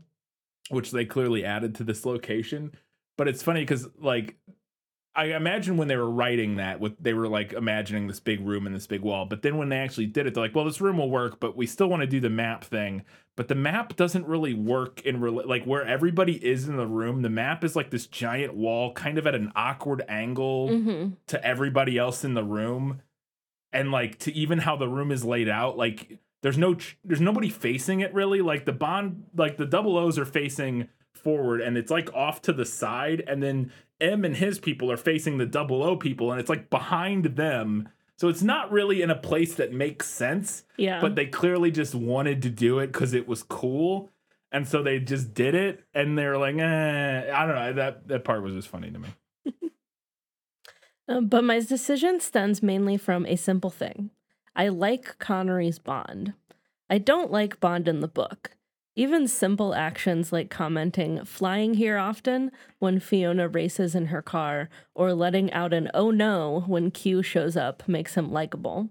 which 0.69 0.91
they 0.91 1.05
clearly 1.05 1.43
added 1.43 1.75
to 1.75 1.83
this 1.83 2.05
location. 2.05 2.71
But 3.17 3.27
it's 3.27 3.43
funny 3.43 3.65
cuz 3.65 3.87
like 3.99 4.37
I 5.15 5.25
imagine 5.33 5.75
when 5.75 5.87
they 5.87 5.97
were 5.97 6.09
writing 6.09 6.55
that, 6.57 6.79
with 6.79 6.93
they 7.01 7.13
were 7.13 7.27
like 7.27 7.51
imagining 7.51 8.07
this 8.07 8.19
big 8.19 8.39
room 8.45 8.65
and 8.67 8.75
this 8.75 8.87
big 8.87 9.01
wall. 9.01 9.25
But 9.25 9.41
then 9.41 9.57
when 9.57 9.69
they 9.69 9.77
actually 9.77 10.05
did 10.05 10.27
it, 10.27 10.33
they're 10.33 10.43
like, 10.43 10.55
"Well, 10.55 10.65
this 10.65 10.79
room 10.79 10.97
will 10.99 11.09
work, 11.09 11.39
but 11.39 11.57
we 11.57 11.65
still 11.65 11.87
want 11.87 12.01
to 12.01 12.07
do 12.07 12.19
the 12.19 12.29
map 12.29 12.63
thing." 12.63 13.03
But 13.35 13.47
the 13.47 13.55
map 13.55 13.95
doesn't 13.95 14.27
really 14.27 14.53
work 14.53 15.01
in 15.01 15.19
rela- 15.19 15.45
like 15.47 15.65
where 15.65 15.83
everybody 15.83 16.33
is 16.45 16.67
in 16.69 16.77
the 16.77 16.85
room. 16.87 17.21
The 17.23 17.29
map 17.29 17.63
is 17.63 17.75
like 17.75 17.89
this 17.89 18.05
giant 18.07 18.53
wall, 18.53 18.93
kind 18.93 19.17
of 19.17 19.25
at 19.25 19.33
an 19.35 19.51
awkward 19.55 20.03
angle 20.07 20.69
Mhm. 20.69 21.13
to 21.27 21.43
everybody 21.45 21.97
else 21.97 22.23
in 22.23 22.33
the 22.35 22.43
room, 22.43 23.01
and 23.73 23.91
like 23.91 24.19
to 24.19 24.33
even 24.33 24.59
how 24.59 24.75
the 24.75 24.87
room 24.89 25.11
is 25.11 25.25
laid 25.25 25.49
out. 25.49 25.75
Like 25.77 26.19
there's 26.43 26.57
no 26.57 26.75
tr- 26.75 26.95
there's 27.03 27.19
nobody 27.21 27.49
facing 27.49 27.99
it 28.01 28.13
really. 28.13 28.41
Like 28.41 28.65
the 28.65 28.73
bond, 28.73 29.23
like 29.35 29.57
the 29.57 29.65
double 29.65 29.97
O's 29.97 30.19
are 30.19 30.25
facing 30.25 30.87
forward, 31.13 31.61
and 31.61 31.77
it's 31.77 31.91
like 31.91 32.13
off 32.13 32.41
to 32.43 32.53
the 32.53 32.63
side, 32.65 33.23
and 33.27 33.41
then 33.43 33.71
M 34.01 34.23
and 34.25 34.35
his 34.35 34.59
people 34.59 34.91
are 34.91 34.97
facing 34.97 35.37
the 35.37 35.45
double 35.45 35.83
O 35.83 35.95
people, 35.95 36.31
and 36.31 36.39
it's 36.39 36.49
like 36.49 36.69
behind 36.69 37.25
them. 37.35 37.89
So 38.17 38.27
it's 38.27 38.41
not 38.41 38.71
really 38.71 39.01
in 39.01 39.09
a 39.09 39.15
place 39.15 39.55
that 39.55 39.71
makes 39.71 40.07
sense, 40.09 40.63
Yeah. 40.77 40.99
but 40.99 41.15
they 41.15 41.25
clearly 41.25 41.71
just 41.71 41.95
wanted 41.95 42.41
to 42.41 42.49
do 42.49 42.79
it 42.79 42.87
because 42.87 43.13
it 43.13 43.27
was 43.27 43.43
cool. 43.43 44.09
And 44.51 44.67
so 44.67 44.81
they 44.83 44.99
just 44.99 45.33
did 45.33 45.53
it, 45.55 45.83
and 45.93 46.17
they're 46.17 46.37
like, 46.37 46.55
eh. 46.55 47.31
I 47.33 47.45
don't 47.45 47.55
know. 47.55 47.73
That 47.73 48.07
that 48.07 48.23
part 48.23 48.41
was 48.41 48.53
just 48.53 48.67
funny 48.67 48.89
to 48.91 48.99
me. 48.99 49.09
Uh, 51.07 51.21
but 51.21 51.43
my 51.43 51.59
decision 51.59 52.19
stems 52.19 52.63
mainly 52.63 52.97
from 52.97 53.25
a 53.25 53.35
simple 53.35 53.69
thing. 53.69 54.09
I 54.55 54.69
like 54.69 55.17
Connery's 55.19 55.79
Bond. 55.79 56.33
I 56.89 56.97
don't 56.97 57.31
like 57.31 57.59
Bond 57.59 57.87
in 57.87 57.99
the 58.01 58.07
book. 58.07 58.51
Even 58.99 59.29
simple 59.29 59.73
actions 59.73 60.33
like 60.33 60.49
commenting, 60.49 61.23
flying 61.23 61.75
here 61.75 61.97
often 61.97 62.51
when 62.79 62.99
Fiona 62.99 63.47
races 63.47 63.95
in 63.95 64.07
her 64.07 64.21
car, 64.21 64.67
or 64.93 65.13
letting 65.13 65.49
out 65.53 65.71
an 65.71 65.89
oh 65.93 66.11
no 66.11 66.65
when 66.67 66.91
Q 66.91 67.23
shows 67.23 67.55
up 67.55 67.87
makes 67.87 68.15
him 68.15 68.29
likable. 68.29 68.89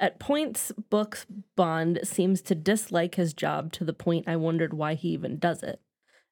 At 0.00 0.18
points, 0.18 0.72
Book's 0.88 1.26
Bond 1.54 2.00
seems 2.02 2.40
to 2.40 2.54
dislike 2.54 3.16
his 3.16 3.34
job 3.34 3.72
to 3.72 3.84
the 3.84 3.92
point 3.92 4.26
I 4.26 4.36
wondered 4.36 4.72
why 4.72 4.94
he 4.94 5.10
even 5.10 5.38
does 5.38 5.62
it. 5.62 5.82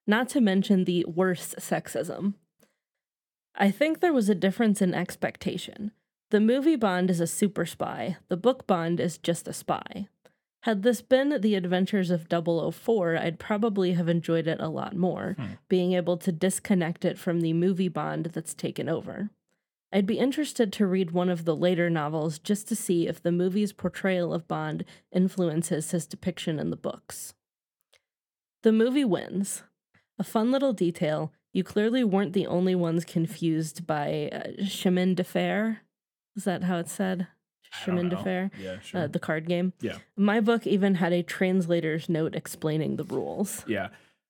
Not 0.07 0.27
to 0.29 0.41
mention 0.41 0.85
the 0.85 1.05
worst 1.07 1.57
sexism. 1.59 2.33
I 3.53 3.69
think 3.69 3.99
there 3.99 4.13
was 4.13 4.29
a 4.29 4.33
difference 4.33 4.81
in 4.81 4.95
expectation. 4.95 5.91
The 6.31 6.39
movie 6.39 6.75
Bond 6.75 7.11
is 7.11 7.19
a 7.19 7.27
super 7.27 7.67
spy, 7.67 8.17
the 8.29 8.37
book 8.37 8.65
Bond 8.65 8.99
is 8.99 9.19
just 9.19 9.47
a 9.47 9.53
spy. 9.53 10.07
Had 10.61 10.83
this 10.83 11.01
been 11.01 11.41
The 11.41 11.55
Adventures 11.55 12.11
of 12.11 12.27
004, 12.29 13.17
I'd 13.17 13.39
probably 13.39 13.93
have 13.93 14.07
enjoyed 14.07 14.47
it 14.47 14.59
a 14.59 14.69
lot 14.69 14.95
more, 14.95 15.35
Hmm. 15.37 15.45
being 15.69 15.93
able 15.93 16.17
to 16.17 16.31
disconnect 16.31 17.03
it 17.03 17.17
from 17.17 17.41
the 17.41 17.53
movie 17.53 17.87
Bond 17.87 18.27
that's 18.27 18.53
taken 18.53 18.87
over. 18.87 19.31
I'd 19.91 20.05
be 20.05 20.19
interested 20.19 20.71
to 20.73 20.85
read 20.87 21.11
one 21.11 21.29
of 21.29 21.43
the 21.45 21.55
later 21.55 21.89
novels 21.89 22.39
just 22.39 22.67
to 22.69 22.75
see 22.75 23.07
if 23.07 23.21
the 23.21 23.31
movie's 23.31 23.73
portrayal 23.73 24.33
of 24.33 24.47
Bond 24.47 24.85
influences 25.11 25.91
his 25.91 26.05
depiction 26.05 26.59
in 26.59 26.69
the 26.69 26.77
books. 26.77 27.33
The 28.61 28.71
movie 28.71 29.03
wins. 29.05 29.63
A 30.19 30.23
fun 30.23 30.51
little 30.51 30.73
detail 30.73 31.33
you 31.53 31.63
clearly 31.63 32.03
weren't 32.03 32.31
the 32.33 32.47
only 32.47 32.75
ones 32.75 33.03
confused 33.03 33.85
by 33.85 34.29
uh, 34.31 34.63
Chemin 34.65 35.15
de 35.15 35.23
Fer. 35.23 35.79
Is 36.37 36.45
that 36.45 36.63
how 36.63 36.77
it's 36.77 36.93
said? 36.93 37.27
I 37.73 37.85
Chemin 37.85 38.09
de. 38.09 38.17
Fer? 38.23 38.51
Yeah, 38.59 38.79
sure. 38.79 39.01
Uh, 39.03 39.07
the 39.07 39.19
card 39.19 39.47
game. 39.47 39.73
Yeah. 39.81 39.97
My 40.17 40.39
book 40.41 40.65
even 40.67 40.95
had 40.95 41.13
a 41.13 41.23
translator's 41.23 42.09
note 42.09 42.35
explaining 42.35 42.97
the 42.97 43.03
rules. 43.03 43.63
Yeah. 43.67 43.89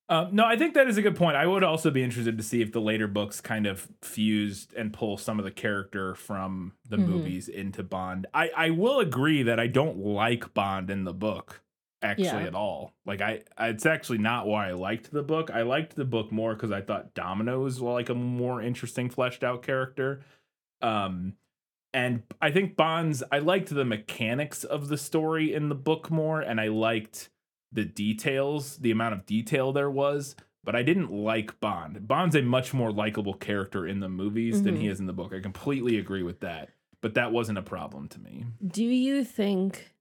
Um, 0.09 0.35
no, 0.35 0.45
I 0.45 0.57
think 0.57 0.73
that 0.73 0.87
is 0.89 0.97
a 0.97 1.01
good 1.01 1.15
point. 1.15 1.37
I 1.37 1.47
would 1.47 1.63
also 1.63 1.89
be 1.89 2.03
interested 2.03 2.37
to 2.37 2.43
see 2.43 2.61
if 2.61 2.73
the 2.73 2.81
later 2.81 3.07
books 3.07 3.39
kind 3.39 3.65
of 3.65 3.87
fused 4.01 4.73
and 4.73 4.91
pull 4.91 5.15
some 5.17 5.39
of 5.39 5.45
the 5.45 5.51
character 5.51 6.15
from 6.15 6.73
the 6.89 6.97
Mhm. 6.97 7.07
movies 7.07 7.47
into 7.47 7.81
Bond. 7.81 8.27
I, 8.33 8.49
I 8.55 8.69
will 8.71 8.99
agree 8.99 9.41
that 9.43 9.57
I 9.57 9.67
don't 9.67 9.97
like 9.99 10.53
Bond 10.53 10.89
in 10.89 11.05
the 11.05 11.13
book 11.13 11.61
actually 12.03 12.25
Yeah. 12.25 12.39
at 12.47 12.55
all. 12.55 12.93
Like 13.05 13.21
I, 13.21 13.43
it's 13.59 13.85
actually 13.85 14.17
not 14.17 14.47
why 14.47 14.67
I 14.67 14.73
liked 14.73 15.11
the 15.11 15.23
book. 15.23 15.49
I 15.49 15.61
liked 15.61 15.95
the 15.95 16.03
book 16.03 16.29
more 16.31 16.55
because 16.55 16.71
I 16.71 16.81
thought 16.81 17.13
Domino 17.13 17.61
was 17.61 17.79
like 17.79 18.09
a 18.09 18.15
more 18.15 18.61
interesting 18.61 19.09
fleshed 19.09 19.43
out 19.45 19.61
character. 19.63 20.21
Um, 20.81 21.33
and 21.93 22.23
I 22.41 22.51
think 22.51 22.75
Bond's 22.75 23.23
I 23.31 23.39
liked 23.39 23.69
the 23.69 23.85
mechanics 23.85 24.63
of 24.63 24.87
the 24.87 24.97
story 24.97 25.53
in 25.53 25.69
the 25.69 25.75
book 25.75 26.09
more, 26.11 26.41
and 26.41 26.59
I 26.61 26.67
liked 26.67 27.29
the 27.71 27.85
details, 27.85 28.77
the 28.77 28.91
amount 28.91 29.13
of 29.13 29.25
detail 29.25 29.71
there 29.71 29.89
was, 29.89 30.35
but 30.63 30.75
I 30.75 30.83
didn't 30.83 31.11
like 31.11 31.59
Bond. 31.59 32.07
Bond's 32.07 32.35
a 32.35 32.41
much 32.41 32.73
more 32.73 32.91
likable 32.91 33.33
character 33.33 33.87
in 33.87 33.99
the 33.99 34.09
movies 34.09 34.63
than 34.63 34.75
he 34.75 34.87
Mhm. 34.87 34.91
is 34.91 34.99
in 34.99 35.05
the 35.07 35.13
book. 35.13 35.33
I 35.33 35.39
completely 35.39 35.97
agree 35.97 36.23
with 36.23 36.41
that. 36.41 36.69
But 37.01 37.13
that 37.15 37.31
wasn't 37.31 37.57
a 37.57 37.63
problem 37.63 38.07
to 38.09 38.19
me. 38.19 38.45
Do 38.65 38.83
you 38.83 39.23
think 39.23 39.93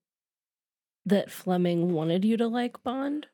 that 1.06 1.30
Fleming 1.30 1.92
wanted 1.92 2.24
you 2.24 2.36
to 2.36 2.46
like 2.46 2.82
Bond? 2.82 3.28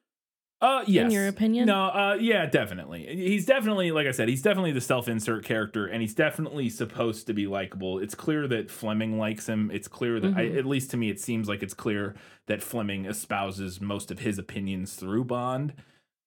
Uh 0.61 0.83
yes. 0.87 1.13
your 1.13 1.29
opinion? 1.29 1.67
No, 1.67 1.85
uh 1.85 2.17
yeah, 2.19 2.47
definitely. 2.47 3.05
He's 3.15 3.45
definitely 3.45 3.91
like 3.91 4.07
I 4.07 4.11
said, 4.13 4.29
he's 4.29 4.41
definitely 4.41 4.73
the 4.73 4.81
self-insert 4.81 5.45
character 5.45 5.87
and 5.87 6.01
he's 6.01 6.15
definitely 6.15 6.71
supposed 6.71 7.27
to 7.27 7.35
be 7.35 7.47
likable. 7.47 7.99
It's 7.99 8.15
clear 8.15 8.49
that 8.49 8.71
Fleming 8.71 9.19
likes 9.19 9.47
him. 9.47 9.71
It's 9.71 9.87
clear 9.87 10.19
that 10.19 10.35
I, 10.35 10.47
Mhm. 10.47 10.59
at 10.59 10.65
least 10.65 10.91
to 10.93 10.97
me 10.97 11.11
it 11.11 11.21
seems 11.21 11.47
like 11.47 11.63
it's 11.63 11.75
clear 11.75 12.15
that 12.47 12.63
Fleming 12.63 13.07
espouses 13.07 13.83
most 13.83 14.11
of 14.11 14.21
his 14.21 14.39
opinions 14.39 14.95
through 14.95 15.25
Bond. 15.25 15.75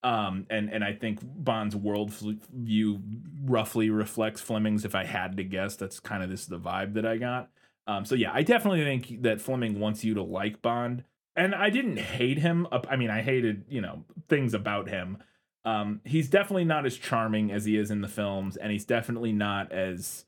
Um 0.04 0.46
and 0.48 0.70
and 0.72 0.84
I 0.84 0.92
think 0.92 1.18
Bond's 1.24 1.74
world 1.74 2.12
view 2.54 3.02
roughly 3.42 3.90
reflects 3.90 4.40
Fleming's 4.40 4.84
if 4.84 4.94
I 4.94 5.04
had 5.04 5.36
to 5.38 5.44
guess. 5.44 5.74
That's 5.74 5.98
kind 5.98 6.22
of 6.22 6.30
this 6.30 6.46
the 6.46 6.58
vibe 6.60 6.94
that 6.94 7.04
I 7.04 7.16
got. 7.16 7.50
Um 7.88 8.04
so 8.04 8.14
yeah, 8.14 8.30
I 8.32 8.44
definitely 8.44 8.84
think 8.84 9.22
that 9.22 9.40
Fleming 9.40 9.80
wants 9.80 10.04
you 10.04 10.14
to 10.14 10.22
like 10.22 10.62
Bond 10.62 11.02
and 11.36 11.54
I 11.54 11.70
didn't 11.70 11.98
hate 11.98 12.38
him. 12.38 12.66
I 12.88 12.96
mean, 12.96 13.10
I 13.10 13.22
hated 13.22 13.64
you 13.68 13.80
know 13.80 14.04
things 14.28 14.54
about 14.54 14.88
him. 14.88 15.18
Um, 15.64 16.00
he's 16.04 16.28
definitely 16.28 16.64
not 16.64 16.86
as 16.86 16.96
charming 16.96 17.52
as 17.52 17.64
he 17.64 17.76
is 17.76 17.90
in 17.90 18.00
the 18.00 18.08
films, 18.08 18.56
and 18.56 18.72
he's 18.72 18.84
definitely 18.84 19.32
not 19.32 19.72
as 19.72 20.24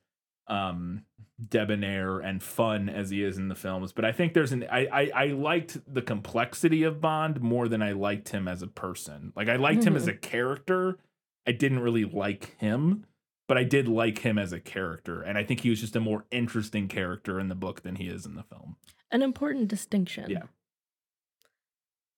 um 0.48 1.04
debonair 1.48 2.18
and 2.18 2.42
fun 2.42 2.88
as 2.88 3.10
he 3.10 3.22
is 3.22 3.38
in 3.38 3.48
the 3.48 3.54
films. 3.54 3.92
But 3.92 4.04
I 4.04 4.12
think 4.12 4.34
there's 4.34 4.52
an 4.52 4.64
I 4.70 4.86
I, 4.86 5.10
I 5.14 5.26
liked 5.28 5.78
the 5.92 6.02
complexity 6.02 6.82
of 6.82 7.00
Bond 7.00 7.40
more 7.40 7.68
than 7.68 7.82
I 7.82 7.92
liked 7.92 8.30
him 8.30 8.46
as 8.48 8.62
a 8.62 8.66
person. 8.66 9.32
Like 9.34 9.48
I 9.48 9.56
liked 9.56 9.84
him 9.84 9.96
as 9.96 10.06
a 10.06 10.14
character. 10.14 10.98
I 11.46 11.52
didn't 11.52 11.80
really 11.80 12.04
like 12.04 12.56
him, 12.58 13.06
but 13.48 13.58
I 13.58 13.64
did 13.64 13.88
like 13.88 14.18
him 14.18 14.38
as 14.38 14.52
a 14.52 14.60
character, 14.60 15.22
and 15.22 15.36
I 15.36 15.44
think 15.44 15.60
he 15.60 15.70
was 15.70 15.80
just 15.80 15.96
a 15.96 16.00
more 16.00 16.24
interesting 16.30 16.86
character 16.86 17.40
in 17.40 17.48
the 17.48 17.54
book 17.56 17.82
than 17.82 17.96
he 17.96 18.06
is 18.06 18.26
in 18.26 18.34
the 18.34 18.44
film. 18.44 18.76
An 19.10 19.22
important 19.22 19.68
distinction. 19.68 20.30
Yeah. 20.30 20.44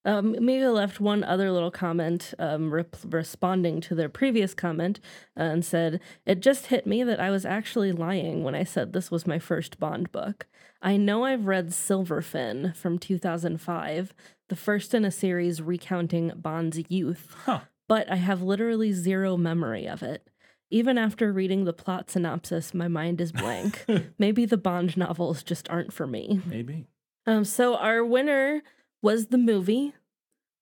Um, 0.04 0.34
left 0.34 1.00
one 1.00 1.24
other 1.24 1.50
little 1.50 1.70
comment 1.70 2.34
um, 2.38 2.72
rep- 2.72 2.96
responding 3.08 3.80
to 3.82 3.94
their 3.94 4.08
previous 4.08 4.52
comment 4.54 5.00
uh, 5.38 5.42
and 5.44 5.64
said, 5.64 6.00
It 6.26 6.40
just 6.40 6.66
hit 6.66 6.86
me 6.86 7.02
that 7.04 7.20
I 7.20 7.30
was 7.30 7.46
actually 7.46 7.92
lying 7.92 8.44
when 8.44 8.54
I 8.54 8.64
said 8.64 8.92
this 8.92 9.10
was 9.10 9.26
my 9.26 9.38
first 9.38 9.80
Bond 9.80 10.12
book. 10.12 10.46
I 10.82 10.98
know 10.98 11.24
I've 11.24 11.46
read 11.46 11.68
Silverfin 11.68 12.76
from 12.76 12.98
2005, 12.98 14.12
the 14.50 14.56
first 14.56 14.92
in 14.92 15.04
a 15.04 15.10
series 15.10 15.62
recounting 15.62 16.32
Bond's 16.36 16.80
youth, 16.90 17.34
Huh. 17.44 17.60
but 17.88 18.10
I 18.10 18.16
have 18.16 18.42
literally 18.42 18.92
zero 18.92 19.36
memory 19.38 19.86
of 19.86 20.02
it. 20.02 20.28
Even 20.70 20.98
after 20.98 21.32
reading 21.32 21.64
the 21.64 21.72
plot 21.72 22.10
synopsis, 22.10 22.74
my 22.74 22.88
mind 22.88 23.20
is 23.20 23.32
blank. 23.32 23.84
Maybe 24.18 24.44
the 24.44 24.56
Bond 24.58 24.96
novels 24.96 25.42
just 25.42 25.70
aren't 25.70 25.92
for 25.92 26.06
me. 26.06 26.40
Maybe. 26.44 26.86
Um, 27.26 27.44
so 27.44 27.76
our 27.76 28.04
winner 28.04 28.62
was 29.04 29.26
the 29.28 29.38
movie 29.38 29.92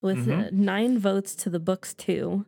with 0.03 0.28
uh, 0.28 0.32
Mhm. 0.32 0.53
nine 0.53 0.99
votes 0.99 1.34
to 1.36 1.49
the 1.49 1.61
book's 1.61 1.95
two. 1.95 2.45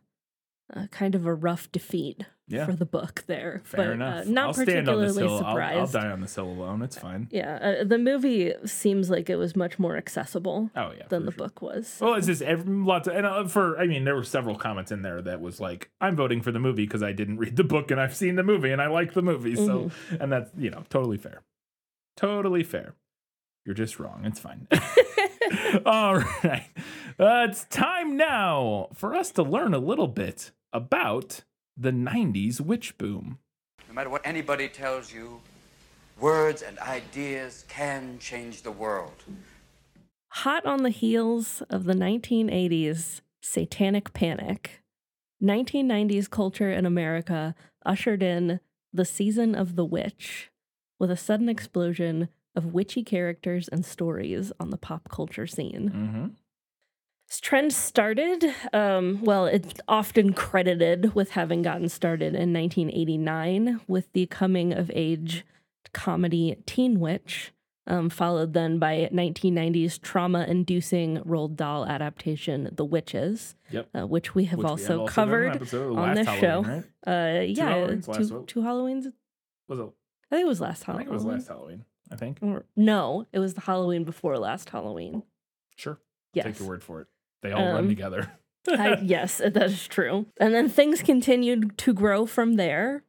Uh, 0.75 0.87
kind 0.87 1.13
of 1.13 1.27
a 1.27 1.33
rough 1.33 1.71
defeat 1.71 2.25
Yeah. 2.47 2.65
for 2.65 2.73
the 2.73 2.87
book 2.87 3.23
there, 3.27 3.61
Fair 3.65 3.85
but 3.85 3.91
enough. 3.93 4.25
Uh, 4.25 4.29
not 4.31 4.47
I'll 4.47 4.53
particularly 4.55 5.13
hill. 5.21 5.29
I'll, 5.33 5.37
surprised. 5.37 5.95
I'll 5.95 6.01
die 6.01 6.09
on 6.09 6.21
this 6.21 6.33
hill 6.33 6.47
alone. 6.49 6.81
It's 6.81 6.97
fine. 6.97 7.27
Yeah, 7.29 7.57
uh, 7.81 7.83
the 7.83 7.99
movie 7.99 8.51
seems 8.65 9.11
like 9.11 9.29
it 9.29 9.35
was 9.35 9.55
much 9.55 9.77
more 9.77 9.95
accessible 9.95 10.71
Oh 10.75 10.91
yeah. 10.97 11.05
than 11.09 11.25
the 11.27 11.31
sure. 11.31 11.37
book 11.37 11.61
was. 11.61 11.99
Well, 12.01 12.15
it's 12.15 12.25
just 12.25 12.41
every, 12.41 12.73
lots 12.73 13.07
of, 13.07 13.13
and 13.15 13.27
uh, 13.27 13.47
for 13.47 13.77
I 13.79 13.85
mean, 13.85 14.05
there 14.05 14.15
were 14.15 14.23
several 14.23 14.55
comments 14.55 14.91
in 14.91 15.03
there 15.03 15.21
that 15.21 15.39
was 15.39 15.59
like, 15.59 15.91
"I'm 16.01 16.15
voting 16.15 16.41
for 16.41 16.51
the 16.51 16.59
movie 16.59 16.85
because 16.87 17.03
I 17.03 17.11
didn't 17.11 17.37
read 17.37 17.57
the 17.57 17.63
book 17.63 17.91
and 17.91 18.01
I've 18.01 18.15
seen 18.15 18.33
the 18.35 18.43
movie 18.43 18.71
and 18.71 18.81
I 18.81 18.87
like 18.87 19.13
the 19.13 19.21
movie." 19.21 19.55
So, 19.55 19.91
and 20.19 20.31
that's 20.31 20.49
you 20.57 20.71
know 20.71 20.83
totally 20.89 21.17
fair, 21.19 21.43
totally 22.17 22.63
fair. 22.63 22.95
You're 23.67 23.75
just 23.75 23.99
wrong. 23.99 24.21
It's 24.25 24.39
fine. 24.39 24.67
All 25.85 26.17
right, 26.17 26.69
uh, 27.19 27.47
it's 27.49 27.65
time 27.65 28.17
now 28.17 28.89
for 28.93 29.15
us 29.15 29.31
to 29.31 29.43
learn 29.43 29.73
a 29.73 29.79
little 29.79 30.07
bit 30.07 30.51
about 30.73 31.43
the 31.77 31.91
'90s 31.91 32.59
witch 32.61 32.97
boom. 32.97 33.39
No 33.87 33.93
matter 33.93 34.09
what 34.09 34.25
anybody 34.25 34.67
tells 34.67 35.13
you, 35.13 35.41
words 36.19 36.61
and 36.61 36.79
ideas 36.79 37.65
can 37.67 38.17
change 38.19 38.61
the 38.61 38.71
world. 38.71 39.23
Hot 40.29 40.65
on 40.65 40.83
the 40.83 40.89
heels 40.89 41.61
of 41.69 41.85
the 41.85 41.93
1980s 41.93 43.21
satanic 43.41 44.13
panic, 44.13 44.81
1990s 45.41 46.29
culture 46.29 46.71
in 46.71 46.85
America 46.85 47.55
ushered 47.85 48.23
in 48.23 48.59
the 48.91 49.05
season 49.05 49.55
of 49.55 49.75
the 49.75 49.85
witch 49.85 50.49
with 50.99 51.11
a 51.11 51.17
sudden 51.17 51.49
explosion 51.49 52.29
of 52.55 52.73
witchy 52.73 53.03
characters 53.03 53.67
and 53.67 53.85
stories 53.85 54.51
on 54.59 54.69
the 54.69 54.77
pop 54.77 55.09
culture 55.09 55.47
scene. 55.47 55.91
Mm-hmm. 55.93 56.27
This 57.27 57.39
trend 57.39 57.73
started, 57.73 58.45
um, 58.71 59.19
well, 59.23 59.45
it's 59.47 59.73
often 59.87 60.33
credited 60.33 61.15
with 61.15 61.31
having 61.31 61.63
gotten 61.63 61.89
started 61.89 62.35
in 62.35 62.53
1989 62.53 63.81
with 63.87 64.11
the 64.13 64.27
coming 64.27 64.73
of 64.73 64.91
age 64.93 65.43
comedy 65.91 66.57
Teen 66.67 66.99
Witch, 66.99 67.51
um, 67.87 68.09
followed 68.11 68.53
then 68.53 68.77
by 68.77 69.09
1990s 69.11 69.99
trauma 69.99 70.45
inducing 70.47 71.17
Roald 71.21 71.55
Dahl 71.55 71.85
adaptation 71.87 72.69
The 72.71 72.85
Witches, 72.85 73.55
Yep. 73.71 73.89
uh, 73.95 74.05
which 74.07 74.35
we 74.35 74.45
have 74.45 74.59
Which 74.59 74.65
we 74.65 74.69
also 74.69 75.07
covered 75.07 75.55
episode 75.55 75.97
on 75.97 76.15
last 76.15 76.25
this 76.25 76.39
show. 76.39 76.61
Right? 76.63 76.83
Uh, 77.07 77.41
yeah, 77.41 77.73
Halloweens, 77.73 78.17
two, 78.29 78.43
two 78.45 78.59
Halloweens. 78.61 79.11
Was 79.67 79.79
it? 79.79 79.89
I 80.31 80.35
think 80.35 80.45
it 80.45 80.47
was 80.47 80.61
last 80.61 80.83
I 80.83 80.85
Halloween. 80.91 81.05
think 81.07 81.09
it 81.09 81.13
was 81.13 81.25
last 81.25 81.47
Halloween. 81.47 81.85
I 82.11 82.15
think. 82.15 82.39
Or, 82.41 82.65
no, 82.75 83.25
it 83.33 83.39
was 83.39 83.53
the 83.55 83.61
Halloween 83.61 84.03
before 84.03 84.37
last 84.37 84.69
Halloween. 84.69 85.23
Sure. 85.75 85.99
Yes. 86.33 86.45
Take 86.45 86.59
your 86.59 86.67
word 86.67 86.83
for 86.83 87.01
it. 87.01 87.07
They 87.41 87.51
all 87.51 87.65
run 87.65 87.75
Um, 87.85 87.87
together. 87.89 88.31
I, 88.67 88.99
yes, 89.03 89.37
that 89.43 89.55
is 89.63 89.87
true. 89.87 90.25
And 90.39 90.53
then 90.53 90.69
things 90.69 91.01
continued 91.01 91.77
to 91.79 91.93
grow 91.93 92.25
from 92.25 92.53
there. 92.55 93.03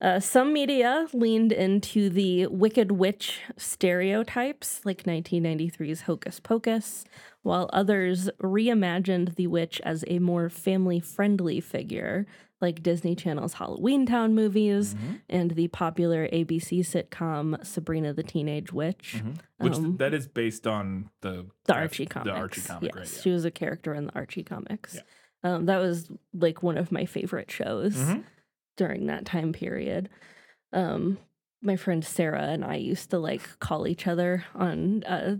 Uh, 0.00 0.18
some 0.18 0.52
media 0.52 1.06
leaned 1.12 1.52
into 1.52 2.10
the 2.10 2.48
Wicked 2.48 2.90
Witch 2.90 3.40
stereotypes, 3.56 4.80
like 4.84 5.04
1993's 5.04 6.02
Hocus 6.02 6.40
Pocus, 6.40 7.04
while 7.42 7.70
others 7.72 8.28
reimagined 8.42 9.36
the 9.36 9.46
witch 9.46 9.80
as 9.84 10.04
a 10.08 10.18
more 10.18 10.48
family 10.48 10.98
friendly 10.98 11.60
figure, 11.60 12.26
like 12.62 12.82
Disney 12.82 13.14
Channel's 13.14 13.56
Halloweentown 13.56 14.32
movies 14.32 14.94
Mhm. 14.94 15.20
and 15.28 15.50
the 15.50 15.68
popular 15.68 16.28
ABC 16.32 16.80
sitcom 16.80 17.62
Sabrina 17.66 18.14
the 18.14 18.22
Teenage 18.22 18.72
Witch. 18.72 19.16
Mhm. 19.18 19.38
Which 19.58 19.74
um, 19.74 19.96
that 19.98 20.14
is 20.14 20.28
based 20.28 20.66
on 20.66 21.10
the 21.20 21.46
the 21.64 21.74
Archie 21.74 22.06
comics. 22.06 22.32
The 22.32 22.38
Archie 22.40 22.60
comic, 22.62 22.92
yes, 22.94 23.14
right? 23.16 23.22
she 23.22 23.30
was 23.30 23.44
a 23.44 23.50
character 23.50 23.92
in 23.92 24.06
the 24.06 24.14
Archie 24.14 24.44
comics. 24.44 24.94
Yeah. 24.94 25.02
Um, 25.44 25.66
that 25.66 25.78
was 25.78 26.08
like 26.32 26.62
one 26.62 26.78
of 26.78 26.92
my 26.92 27.04
favorite 27.04 27.50
shows 27.50 27.96
Mhm. 27.96 28.22
during 28.76 29.06
that 29.06 29.24
time 29.26 29.52
period. 29.52 30.08
Um, 30.72 31.18
my 31.60 31.76
friend 31.76 32.04
Sarah 32.04 32.44
and 32.48 32.64
I 32.64 32.76
used 32.76 33.10
to 33.10 33.18
like 33.18 33.58
call 33.58 33.86
each 33.88 34.06
other 34.06 34.44
on 34.54 35.02
uh, 35.04 35.36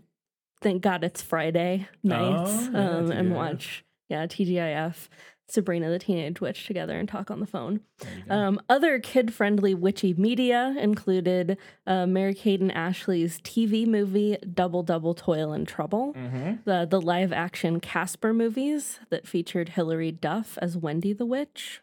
thank 0.60 0.82
God 0.82 1.02
it's 1.04 1.22
Friday 1.22 1.88
nights 2.02 2.68
Oh, 2.68 2.70
yeah, 2.72 2.90
um, 2.90 3.10
and 3.12 3.34
watch 3.34 3.84
yeah 4.08 4.26
TGIF 4.26 5.08
Sabrina 5.48 5.90
the 5.90 5.98
Teenage 5.98 6.40
Witch 6.40 6.66
together 6.66 6.98
and 6.98 7.08
talk 7.08 7.30
on 7.30 7.40
the 7.40 7.46
phone. 7.46 7.80
There 7.98 8.10
you 8.16 8.22
go. 8.26 8.34
Um, 8.34 8.60
other 8.68 8.98
kid 8.98 9.34
friendly 9.34 9.74
witchy 9.74 10.14
media 10.14 10.74
included 10.78 11.58
uh, 11.86 12.06
Mary 12.06 12.32
Kate 12.34 12.60
and 12.60 12.72
Ashley's 12.72 13.38
TV 13.40 13.86
movie 13.86 14.38
Double 14.54 14.82
Double 14.82 15.14
Toil 15.14 15.52
and 15.52 15.68
Trouble, 15.68 16.14
Mhm. 16.14 16.64
the, 16.64 16.86
the 16.88 17.00
live 17.00 17.32
action 17.32 17.80
Casper 17.80 18.32
movies 18.32 19.00
that 19.10 19.26
featured 19.26 19.70
Hilary 19.70 20.12
Duff 20.12 20.56
as 20.62 20.76
Wendy 20.76 21.12
the 21.12 21.26
Witch. 21.26 21.82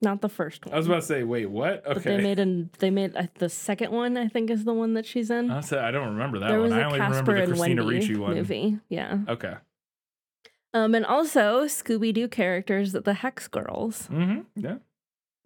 Not 0.00 0.20
the 0.20 0.28
first 0.28 0.66
one. 0.66 0.74
I 0.74 0.78
was 0.78 0.86
about 0.86 0.96
to 1.02 1.06
say, 1.06 1.22
wait, 1.22 1.46
what? 1.46 1.84
But 1.84 2.02
they 2.02 2.16
made 2.20 2.40
an 2.40 2.70
they 2.80 2.90
made 2.90 3.14
uh, 3.16 3.28
the 3.38 3.48
second 3.48 3.92
one. 3.92 4.16
I 4.16 4.26
think 4.26 4.50
is 4.50 4.64
the 4.64 4.74
one 4.74 4.94
that 4.94 5.06
she's 5.06 5.30
in. 5.30 5.48
I 5.52 5.60
said 5.60 5.78
I 5.78 5.92
don't 5.92 6.08
remember 6.14 6.40
that 6.40 6.48
there 6.48 6.58
one. 6.60 6.70
was 6.70 6.72
I 6.72 6.80
a 6.80 6.86
only 6.86 6.98
Casper 6.98 7.10
remember 7.20 7.34
the 7.34 7.42
and 7.42 7.48
Christina 7.52 7.84
Wendy 7.84 7.98
Ricci 8.00 8.16
one. 8.16 8.34
movie. 8.34 8.78
Yeah. 8.88 9.18
Okay. 9.28 9.54
Um, 10.74 10.94
and 10.94 11.04
also 11.04 11.64
Scooby 11.64 12.14
Doo 12.14 12.28
characters, 12.28 12.92
the 12.92 13.14
Hex 13.14 13.46
Girls. 13.48 14.08
Mm-hmm. 14.10 14.40
Yeah. 14.56 14.76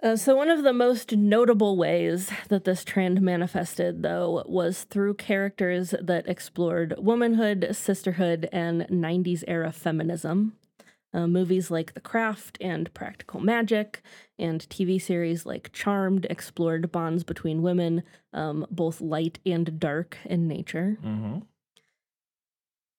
Uh, 0.03 0.15
so, 0.15 0.37
one 0.37 0.51
of 0.51 0.63
the 0.63 0.75
most 0.75 1.13
notable 1.13 1.77
ways 1.77 2.31
that 2.49 2.65
this 2.65 2.85
trend 2.85 3.23
manifested, 3.23 4.03
though, 4.03 4.45
was 4.47 4.85
through 4.85 5.15
characters 5.15 5.95
that 6.01 6.29
explored 6.29 6.95
womanhood, 6.99 7.69
sisterhood, 7.73 8.49
and 8.53 8.83
90s 8.89 9.43
era 9.49 9.73
feminism. 9.73 10.53
Uh, 11.15 11.27
movies 11.27 11.71
like 11.71 11.95
The 11.95 12.01
Craft 12.01 12.59
and 12.61 12.93
Practical 12.93 13.41
Magic, 13.41 14.03
and 14.39 14.61
TV 14.69 15.01
series 15.01 15.47
like 15.47 15.73
Charmed 15.73 16.27
explored 16.29 16.93
bonds 16.93 17.25
between 17.25 17.63
women, 17.63 18.03
um, 18.35 18.67
both 18.71 19.01
light 19.01 19.39
and 19.47 19.81
dark 19.81 20.19
in 20.27 20.47
nature. 20.47 20.99
Mm-hmm. 21.03 21.39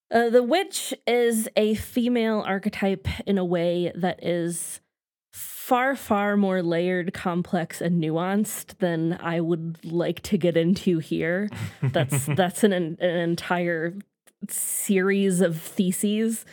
Uh, 0.10 0.30
the 0.30 0.44
witch 0.44 0.94
is 1.06 1.50
a 1.56 1.76
female 1.76 2.44
archetype 2.46 3.08
in 3.26 3.38
a 3.38 3.46
way 3.46 3.92
that 3.94 4.24
is 4.24 4.80
far, 5.34 5.96
far 5.96 6.38
more 6.38 6.64
layered, 6.64 7.14
complex, 7.14 7.82
and 7.82 8.02
nuanced 8.02 8.78
than 8.78 9.18
I 9.20 9.42
would 9.42 9.84
like 9.84 10.22
to 10.24 10.38
get 10.38 10.56
into 10.56 11.00
here. 11.00 11.50
That's 11.82 12.26
that's 12.38 12.64
an 12.64 12.72
an 12.72 12.98
entire 13.02 13.96
series 14.50 15.42
of 15.42 15.60
theses. 15.62 16.46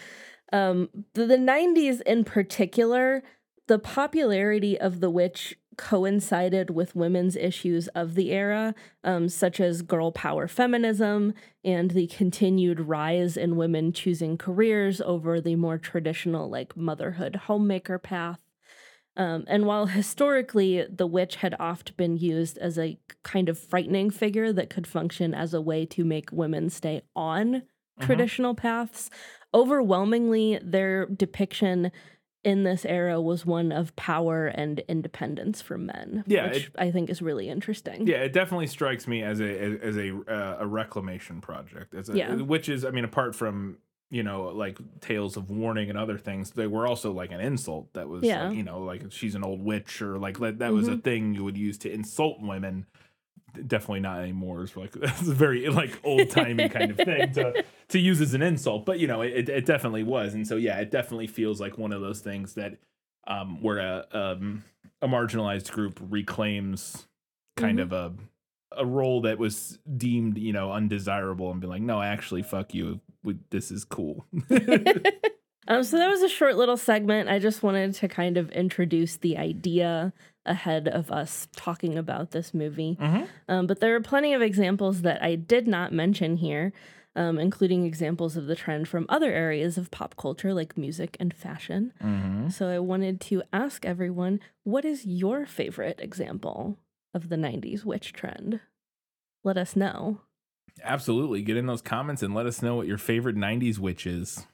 Um, 0.52 0.88
the, 1.14 1.26
the 1.26 1.36
90s 1.36 2.00
in 2.02 2.24
particular, 2.24 3.22
the 3.66 3.78
popularity 3.78 4.78
of 4.78 5.00
the 5.00 5.10
witch 5.10 5.56
coincided 5.76 6.70
with 6.70 6.96
women's 6.96 7.36
issues 7.36 7.88
of 7.88 8.14
the 8.14 8.30
era, 8.30 8.74
um, 9.02 9.28
such 9.28 9.60
as 9.60 9.82
girl 9.82 10.12
power 10.12 10.48
feminism 10.48 11.34
and 11.64 11.92
the 11.92 12.06
continued 12.06 12.80
rise 12.80 13.36
in 13.36 13.56
women 13.56 13.92
choosing 13.92 14.36
careers 14.36 15.00
over 15.00 15.40
the 15.40 15.56
more 15.56 15.78
traditional, 15.78 16.48
like 16.48 16.76
motherhood 16.76 17.36
homemaker 17.36 17.98
path. 17.98 18.38
Um, 19.16 19.44
and 19.46 19.64
while 19.66 19.86
historically 19.86 20.86
the 20.90 21.06
witch 21.06 21.36
had 21.36 21.54
oft 21.60 21.96
been 21.96 22.16
used 22.16 22.58
as 22.58 22.78
a 22.78 22.98
kind 23.22 23.48
of 23.48 23.58
frightening 23.58 24.10
figure 24.10 24.52
that 24.52 24.70
could 24.70 24.86
function 24.86 25.34
as 25.34 25.54
a 25.54 25.60
way 25.60 25.86
to 25.86 26.04
make 26.04 26.32
women 26.32 26.68
stay 26.68 27.02
on 27.14 27.62
traditional 28.00 28.54
paths, 28.54 29.10
overwhelmingly 29.52 30.58
their 30.62 31.06
depiction 31.06 31.92
in 32.44 32.62
this 32.62 32.84
era 32.84 33.20
was 33.20 33.46
one 33.46 33.72
of 33.72 33.94
power 33.96 34.46
and 34.46 34.80
independence 34.88 35.62
for 35.62 35.78
men. 35.78 36.22
Yeah, 36.26 36.48
which 36.52 36.66
it- 36.66 36.72
I 36.76 36.90
think 36.90 37.10
is 37.10 37.22
really 37.22 37.48
interesting. 37.48 38.06
Yeah, 38.06 38.18
it 38.18 38.32
definitely 38.32 38.66
strikes 38.66 39.08
me 39.08 39.22
as 39.22 39.40
a 39.40 39.78
as 39.82 39.96
a 39.96 40.10
uh, 40.28 40.58
a 40.60 40.66
reclamation 40.66 41.40
project. 41.40 41.94
A, 41.94 42.16
Yeah. 42.16 42.34
which 42.36 42.68
is, 42.68 42.84
I 42.84 42.90
mean, 42.90 43.04
apart 43.04 43.34
from 43.34 43.78
you 44.10 44.22
know 44.22 44.44
like 44.44 44.78
tales 45.00 45.36
of 45.36 45.50
warning 45.50 45.88
and 45.88 45.98
other 45.98 46.18
things, 46.18 46.50
they 46.52 46.66
were 46.66 46.86
also 46.86 47.10
like 47.12 47.32
an 47.32 47.40
insult 47.40 47.92
that 47.94 48.08
was, 48.08 48.22
Yeah. 48.22 48.48
like, 48.48 48.56
you 48.56 48.62
know, 48.62 48.80
like 48.80 49.10
she's 49.10 49.34
an 49.34 49.42
old 49.42 49.64
witch 49.64 50.02
or 50.02 50.18
like 50.18 50.38
that 50.38 50.72
was 50.72 50.86
a 50.88 50.92
Mhm. 50.96 51.02
thing 51.02 51.34
you 51.34 51.42
would 51.44 51.56
use 51.58 51.78
to 51.78 51.90
insult 51.92 52.40
women. 52.40 52.86
Definitely 53.66 54.00
not 54.00 54.20
anymore. 54.20 54.62
It's 54.62 54.76
like 54.76 54.92
that's 55.00 55.26
a 55.28 55.34
very 55.34 55.68
like 55.68 55.98
old 56.04 56.30
timey 56.30 56.68
kind 56.68 56.90
of 56.90 56.96
thing 56.96 57.32
to 57.32 57.64
to 57.88 57.98
use 57.98 58.20
as 58.20 58.34
an 58.34 58.42
insult, 58.42 58.84
but 58.84 58.98
you 58.98 59.06
know, 59.06 59.22
it, 59.22 59.48
it 59.48 59.66
definitely 59.66 60.02
was, 60.02 60.34
and 60.34 60.46
so 60.46 60.56
yeah, 60.56 60.78
it 60.78 60.90
definitely 60.90 61.26
feels 61.26 61.60
like 61.60 61.78
one 61.78 61.92
of 61.92 62.00
those 62.00 62.20
things 62.20 62.54
that 62.54 62.78
um, 63.26 63.62
where 63.62 63.78
a 63.78 64.06
um, 64.12 64.64
a 65.00 65.08
marginalized 65.08 65.70
group 65.70 65.98
reclaims 66.08 67.06
kind 67.56 67.80
of 67.80 67.92
a 67.92 68.12
a 68.76 68.84
role 68.84 69.20
that 69.20 69.38
was 69.38 69.78
deemed 69.96 70.36
you 70.36 70.52
know 70.52 70.72
undesirable 70.72 71.50
and 71.50 71.60
be 71.60 71.66
like, 71.66 71.82
no, 71.82 72.02
actually, 72.02 72.42
fuck 72.42 72.74
you. 72.74 73.00
This 73.50 73.70
is 73.70 73.84
cool. 73.84 74.26
Um, 75.66 75.82
so 75.82 75.96
that 75.96 76.10
was 76.10 76.22
a 76.22 76.28
short 76.28 76.56
little 76.56 76.76
segment. 76.76 77.28
I 77.28 77.38
just 77.38 77.62
wanted 77.62 77.94
to 77.94 78.08
kind 78.08 78.36
of 78.36 78.50
introduce 78.50 79.16
the 79.16 79.38
idea 79.38 80.12
ahead 80.46 80.88
of 80.88 81.10
us 81.10 81.48
talking 81.56 81.96
about 81.96 82.30
this 82.32 82.52
movie. 82.54 82.98
Um, 83.48 83.66
but 83.66 83.80
there 83.80 83.94
are 83.94 84.00
plenty 84.00 84.34
of 84.34 84.42
examples 84.42 85.02
that 85.02 85.22
I 85.22 85.34
did 85.36 85.66
not 85.66 85.92
mention 85.92 86.36
here, 86.36 86.72
um, 87.16 87.38
including 87.38 87.86
examples 87.86 88.36
of 88.36 88.46
the 88.46 88.56
trend 88.56 88.88
from 88.88 89.06
other 89.08 89.30
areas 89.32 89.78
of 89.78 89.90
pop 89.90 90.16
culture 90.16 90.52
like 90.52 90.76
music 90.76 91.16
and 91.20 91.32
fashion. 91.32 91.92
So 92.50 92.68
I 92.68 92.78
wanted 92.78 93.20
to 93.22 93.42
ask 93.52 93.84
everyone 93.86 94.40
what 94.64 94.84
is 94.84 95.06
your 95.06 95.46
favorite 95.46 95.98
example 96.00 96.78
of 97.14 97.28
the 97.28 97.36
90s 97.36 97.84
witch 97.84 98.12
trend? 98.12 98.60
Let 99.44 99.56
us 99.56 99.76
know. 99.76 100.20
Absolutely, 100.82 101.42
get 101.42 101.56
in 101.56 101.66
those 101.66 101.82
comments 101.82 102.22
and 102.22 102.34
let 102.34 102.46
us 102.46 102.60
know 102.60 102.74
what 102.74 102.86
your 102.88 102.98
favorite 102.98 103.36
'90s 103.36 103.78
witch 103.78 104.06
is. 104.06 104.46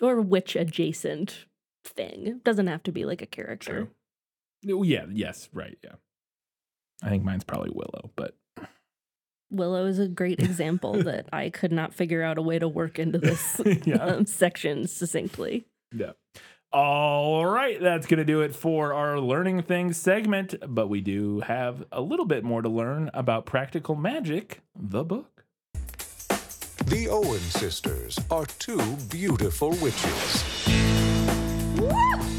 Or 0.00 0.20
witch 0.22 0.56
adjacent 0.56 1.44
thing. 1.84 2.26
It 2.26 2.44
doesn't 2.44 2.66
have 2.66 2.82
to 2.84 2.92
be 2.92 3.04
like 3.04 3.20
a 3.20 3.26
character. 3.26 3.88
Oh, 3.90 3.94
Yeah, 4.64 5.04
yes, 5.10 5.48
right, 5.52 5.78
yeah. 5.84 5.94
I 7.02 7.08
think 7.10 7.22
mine's 7.24 7.44
probably 7.44 7.70
Willow, 7.72 8.10
but 8.16 8.34
Willow 9.50 9.86
is 9.86 9.98
a 9.98 10.08
great 10.08 10.40
example 10.40 10.94
that 11.04 11.28
I 11.32 11.50
could 11.50 11.70
not 11.72 11.94
figure 11.94 12.22
out 12.22 12.38
a 12.38 12.42
way 12.42 12.58
to 12.58 12.66
work 12.68 12.98
into 12.98 13.18
this 13.18 13.60
Yeah. 13.84 13.96
um, 13.96 14.26
section 14.26 14.86
succinctly. 14.86 15.66
yeah. 15.92 16.12
All 16.72 17.46
right, 17.46 17.80
that's 17.80 18.08
going 18.08 18.18
to 18.18 18.24
do 18.24 18.40
it 18.40 18.52
for 18.56 18.92
our 18.94 19.20
learning 19.20 19.62
things 19.62 19.96
segment, 19.96 20.56
but 20.66 20.88
we 20.88 21.00
do 21.00 21.38
have 21.40 21.84
a 21.92 22.00
little 22.00 22.26
bit 22.26 22.42
more 22.42 22.62
to 22.62 22.68
learn 22.68 23.10
about 23.14 23.46
Practical 23.46 23.94
Magic, 23.94 24.60
the 24.74 25.04
book. 25.04 25.44
The 26.86 27.06
Owen 27.08 27.38
sisters 27.38 28.18
are 28.30 28.44
two 28.46 28.80
beautiful 29.08 29.70
witches 29.70 30.42
Hang 30.66 32.20
on 32.20 32.33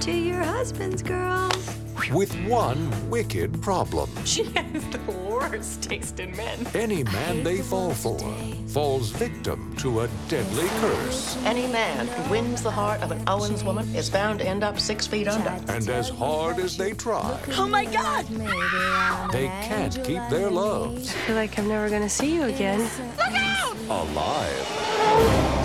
to 0.00 0.12
your 0.12 0.42
husbands, 0.42 1.02
girls. 1.02 1.76
with 2.12 2.34
one 2.46 3.10
wicked 3.10 3.60
problem. 3.62 4.08
She 4.24 4.44
has 4.44 4.82
the 4.88 5.00
worst 5.28 5.82
taste 5.82 6.18
in 6.20 6.34
men. 6.36 6.66
Any 6.74 7.04
man 7.04 7.44
they 7.44 7.58
fall 7.58 7.92
for 7.92 8.18
falls 8.68 9.10
victim 9.10 9.74
to 9.76 10.00
a 10.00 10.08
deadly 10.28 10.68
curse. 10.80 11.36
Any 11.44 11.66
man 11.66 12.06
who 12.06 12.30
wins 12.30 12.62
the 12.62 12.70
heart 12.70 13.02
of 13.02 13.10
an 13.10 13.22
Owens 13.26 13.62
woman 13.62 13.94
is 13.94 14.08
bound 14.08 14.38
to 14.38 14.46
end 14.46 14.62
up 14.64 14.78
six 14.78 15.06
feet 15.06 15.28
under. 15.28 15.50
And 15.72 15.88
as 15.90 16.08
hard 16.08 16.58
as 16.58 16.76
they 16.76 16.92
try, 16.92 17.38
Oh 17.58 17.68
my 17.68 17.84
God! 17.84 18.26
they 19.32 19.48
can't 19.68 19.94
keep 20.04 20.22
their 20.30 20.50
loves 20.50 21.10
I 21.10 21.18
feel 21.26 21.36
like 21.36 21.58
I'm 21.58 21.68
never 21.68 21.90
gonna 21.90 22.08
see 22.08 22.34
you 22.34 22.44
again. 22.44 22.80
Look 23.18 23.34
out! 23.34 23.76
Alive. 23.90 25.59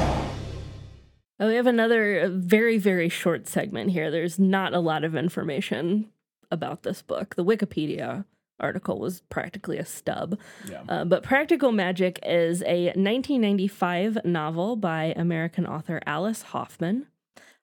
Oh, 1.39 1.47
we 1.47 1.55
have 1.55 1.67
another 1.67 2.19
uh, 2.19 2.29
very, 2.29 2.77
very 2.77 3.09
short 3.09 3.47
segment 3.47 3.91
here. 3.91 4.09
There's 4.09 4.39
not 4.39 4.73
a 4.73 4.79
lot 4.79 5.03
of 5.03 5.15
information 5.15 6.09
about 6.49 6.83
this 6.83 7.01
book. 7.01 7.35
The 7.35 7.43
Wikipedia 7.43 8.25
article 8.59 8.99
was 8.99 9.21
practically 9.29 9.77
a 9.77 9.85
stub. 9.85 10.39
Yeah. 10.69 10.83
Uh, 10.87 11.03
but 11.03 11.23
Practical 11.23 11.73
Magic 11.73 12.19
is 12.23 12.61
a 12.63 12.85
1995 12.85 14.23
novel 14.23 14.77
by 14.77 15.13
American 15.17 15.65
author 15.65 15.99
Alice 16.05 16.41
Hoffman. 16.43 17.07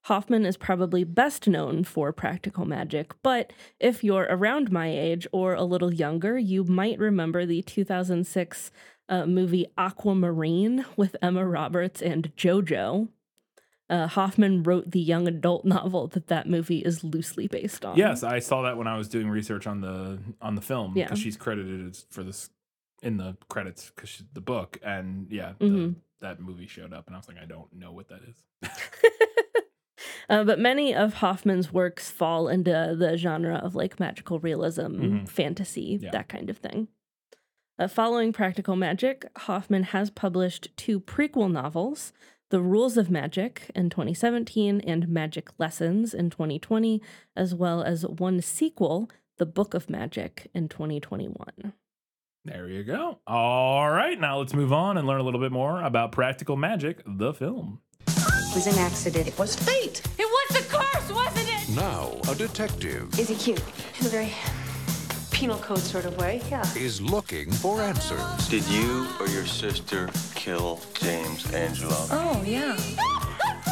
Hoffman 0.07 0.45
is 0.45 0.57
probably 0.57 1.05
best 1.05 1.47
known 1.47 1.85
for 1.85 2.13
Practical 2.13 2.67
Magic, 2.67 3.15
but 3.23 3.53
if 3.79 4.03
you're 4.03 4.27
around 4.29 4.73
my 4.73 4.89
age 4.89 5.29
or 5.33 5.55
a 5.55 5.63
little 5.63 5.95
younger, 5.95 6.37
you 6.37 6.65
might 6.65 6.99
remember 6.99 7.47
the 7.47 7.63
2006 7.63 8.73
uh, 9.09 9.27
movie 9.27 9.67
Aquamarine 9.79 10.85
with 10.97 11.15
Emma 11.23 11.47
Roberts 11.47 12.03
and 12.03 12.35
JoJo. 12.37 13.09
Uh, 13.93 14.07
Hoffman 14.09 14.63
wrote 14.63 14.91
the 14.91 15.01
young 15.01 15.29
adult 15.29 15.65
novel 15.77 16.07
that 16.09 16.29
that 16.29 16.49
movie 16.49 16.79
is 16.79 17.05
loosely 17.05 17.47
based 17.47 17.85
on. 17.85 17.97
Yes, 17.97 18.23
I 18.23 18.39
saw 18.39 18.63
that 18.63 18.77
when 18.79 18.87
I 18.87 18.97
was 18.97 19.09
doing 19.09 19.29
research 19.29 19.67
on 19.67 19.81
the 19.83 20.19
on 20.41 20.55
the 20.55 20.63
film 20.63 20.95
Yeah. 20.97 21.05
because 21.05 21.19
she's 21.21 21.37
credited 21.37 21.97
for 22.11 22.23
this 22.25 22.49
in 23.03 23.19
the 23.19 23.37
credits 23.49 23.93
because 23.95 24.23
the 24.33 24.41
book 24.41 24.79
and 24.83 25.27
yeah, 25.31 25.53
the, 25.59 25.67
Mhm. 25.67 25.95
that 26.23 26.41
movie 26.41 26.67
showed 26.67 26.93
up 26.95 27.07
and 27.07 27.15
I 27.15 27.19
was 27.19 27.29
like, 27.29 27.37
I 27.39 27.45
don't 27.45 27.71
know 27.73 27.93
what 27.93 28.09
that 28.09 28.21
is. 28.29 28.43
Uh, 30.31 30.45
but 30.45 30.59
many 30.59 30.95
of 30.95 31.15
Hoffman's 31.15 31.73
works 31.73 32.11
fall 32.11 32.49
into 32.49 32.95
the 32.99 33.17
genre 33.17 33.57
of 33.57 33.75
like 33.75 34.01
magical 34.01 34.39
realism, 34.39 34.83
Mhm. 34.83 35.29
fantasy, 35.29 35.99
Yeah. 36.01 36.11
that 36.13 36.29
kind 36.29 36.49
of 36.49 36.59
thing. 36.59 36.89
Uh, 37.79 37.89
following 37.89 38.33
Practical 38.33 38.77
Magic, 38.77 39.27
Hoffman 39.37 39.83
has 39.83 40.11
published 40.11 40.69
two 40.77 41.01
prequel 41.01 41.51
novels 41.51 42.13
The 42.53 42.61
Rules 42.61 42.99
of 42.99 43.11
Magic 43.11 43.71
in 43.75 43.89
2017 43.89 44.83
and 44.83 45.09
Magic 45.09 45.49
Lessons 45.59 46.13
in 46.13 46.29
2020, 46.29 47.01
as 47.35 47.55
well 47.55 47.83
as 47.83 48.05
one 48.05 48.43
sequel, 48.43 49.09
The 49.39 49.47
Book 49.47 49.73
of 49.73 49.89
Magic, 49.89 50.51
in 50.53 50.69
2021. 50.69 51.73
There 52.45 52.69
you 52.69 52.85
go. 52.85 53.21
All 53.27 53.91
right, 53.91 54.21
now 54.21 54.37
let's 54.37 54.53
move 54.53 54.71
on 54.71 54.99
and 54.99 55.09
learn 55.09 55.23
a 55.23 55.23
little 55.23 55.41
bit 55.41 55.51
more 55.51 55.81
about 55.81 56.13
Practical 56.13 56.57
Magic, 56.59 57.01
the 57.07 57.33
film. 57.33 57.81
It 58.07 58.55
was 58.55 58.67
an 58.67 58.79
accident. 58.79 59.29
It 59.29 59.39
was 59.39 59.57
fate. 59.57 60.03
It 60.19 60.27
was 60.27 60.61
a 60.61 60.69
curse, 60.69 61.11
wasn't 61.11 61.49
it? 61.49 61.75
Now, 61.75 62.21
a 62.31 62.35
detective 62.35 63.19
Is 63.19 63.31
he 63.31 63.35
cute? 63.35 63.63
In 63.99 64.05
a 64.05 64.11
very 64.11 64.27
penal 65.43 65.59
code 65.59 65.79
sort 65.79 66.05
of 66.05 66.17
way, 66.19 66.41
yeah. 66.51 66.63
is 66.77 67.01
looking 67.01 67.51
for 67.51 67.83
answers. 67.83 68.49
Did 68.49 68.65
you 68.69 69.09
or 69.19 69.27
your 69.27 69.45
sister 69.45 70.09
kill 70.37 70.79
James 70.95 71.53
Angelo? 71.53 71.97
Oh, 72.13 72.41
yeah. 72.47 72.77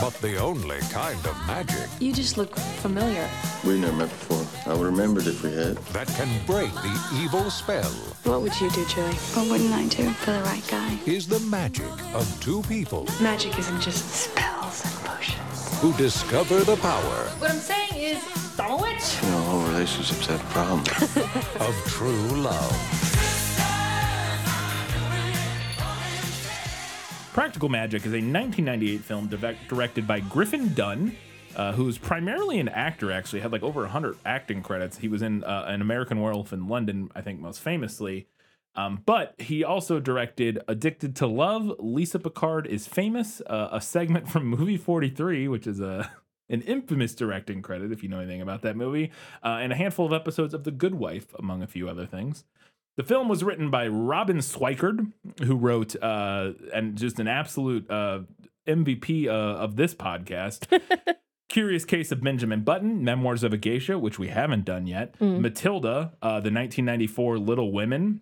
But 0.01 0.15
the 0.15 0.37
only 0.39 0.81
kind 0.91 1.25
of 1.25 1.37
magic 1.47 1.87
You 2.01 2.13
just 2.13 2.37
look 2.37 2.57
familiar. 2.83 3.29
We 3.65 3.79
never 3.79 3.93
met 3.93 4.09
before. 4.09 4.45
I 4.67 4.77
would 4.77 4.85
remembered 4.85 5.29
if 5.29 5.45
we 5.45 5.53
had. 5.53 5.77
that 5.95 6.09
can 6.09 6.29
break 6.45 6.73
the 6.73 6.95
evil 7.23 7.49
spell 7.51 7.93
What 8.25 8.43
would 8.43 8.61
you 8.61 8.69
do, 8.71 8.85
Julie? 8.87 9.15
What 9.35 9.49
wouldn't 9.49 9.73
I 9.73 9.87
do 9.87 10.11
for 10.11 10.33
the 10.33 10.43
right 10.43 10.67
guy? 10.69 10.99
is 11.07 11.29
the 11.29 11.39
magic 11.39 11.93
of 12.15 12.27
two 12.41 12.63
people 12.63 13.07
Magic 13.23 13.57
isn't 13.57 13.81
just 13.81 14.11
spells 14.11 14.85
and 14.85 14.95
potions. 15.05 15.79
who 15.81 15.93
discover 15.93 16.65
the 16.65 16.77
power 16.79 17.19
What 17.39 17.53
I'm 17.53 17.59
saying 17.59 17.95
is, 17.95 18.40
I'm 18.61 18.73
a 18.73 18.77
witch. 18.77 19.23
You 19.23 19.31
know, 19.31 19.39
all 19.45 19.67
relationships 19.69 20.27
have 20.27 20.41
problems. 20.51 20.89
of 21.61 21.85
true 21.87 22.11
love. 22.43 23.01
Practical 27.33 27.69
Magic 27.69 28.03
is 28.03 28.13
a 28.13 28.21
1998 28.21 29.01
film 29.01 29.29
direct- 29.29 29.69
directed 29.69 30.07
by 30.07 30.21
Griffin 30.21 30.75
Dunne, 30.75 31.17
uh, 31.57 31.73
who 31.73 31.89
is 31.89 31.97
primarily 31.97 32.59
an 32.59 32.69
actor. 32.69 33.11
Actually, 33.11 33.41
had 33.41 33.53
like 33.53 33.63
over 33.63 33.81
100 33.81 34.19
acting 34.27 34.63
credits. 34.63 34.99
He 34.99 35.09
was 35.09 35.23
in 35.23 35.43
uh, 35.45 35.65
an 35.67 35.81
American 35.81 36.21
Werewolf 36.21 36.53
in 36.53 36.69
London, 36.69 37.11
I 37.15 37.23
think, 37.23 37.41
most 37.41 37.61
famously. 37.61 38.27
Um, 38.75 39.03
but 39.07 39.35
he 39.39 39.65
also 39.65 40.01
directed 40.01 40.61
Addicted 40.69 41.17
to 41.17 41.27
Love. 41.27 41.73
Lisa 41.79 42.19
Picard 42.19 42.67
is 42.67 42.87
famous, 42.87 43.41
uh, 43.47 43.69
a 43.73 43.81
segment 43.81 44.29
from 44.29 44.47
Movie 44.47 44.77
43, 44.77 45.49
which 45.49 45.67
is 45.67 45.81
a 45.81 46.11
an 46.51 46.63
infamous 46.63 47.15
directing 47.15 47.63
credit 47.63 47.93
if 47.93 48.03
you 48.03 48.09
know 48.09 48.19
anything 48.19 48.43
about 48.43 48.63
that 48.63 48.77
movie, 48.77 49.11
uh, 49.43 49.59
and 49.61 49.73
a 49.73 49.77
handful 49.77 50.05
of 50.05 50.13
episodes 50.13 50.53
of 50.53 50.65
The 50.65 50.71
Good 50.71 50.97
Wife, 50.97 51.35
among 51.39 51.63
a 51.63 51.67
few 51.67 51.89
other 51.89 52.07
things. 52.07 52.45
The 52.97 53.05
film 53.05 53.29
was 53.29 53.43
written 53.43 53.71
by 53.71 53.89
Robin 53.89 54.39
Swicord, 54.39 55.13
who 55.43 55.57
wrote 55.57 55.97
uh, 56.03 56.53
and 56.75 56.99
just 56.99 57.19
an 57.19 57.29
absolute 57.29 57.91
uh, 57.91 58.21
MVP 58.67 59.27
uh, 59.27 59.31
of 59.31 59.77
this 59.77 59.95
podcast. 59.95 60.81
Curious 61.49 61.85
Case 61.85 62.13
of 62.13 62.23
Benjamin 62.23 62.63
Button, 62.63 63.03
Memoirs 63.03 63.43
of 63.43 63.53
a 63.53 63.57
Geisha, 63.57 63.99
which 63.99 64.19
we 64.19 64.29
haven't 64.29 64.65
done 64.65 64.87
yet. 64.87 65.15
Matilda, 65.41 66.13
uh, 66.23 66.41
the 66.41 66.53
1994 66.53 67.39
Little 67.39 67.73
Women, 67.73 68.21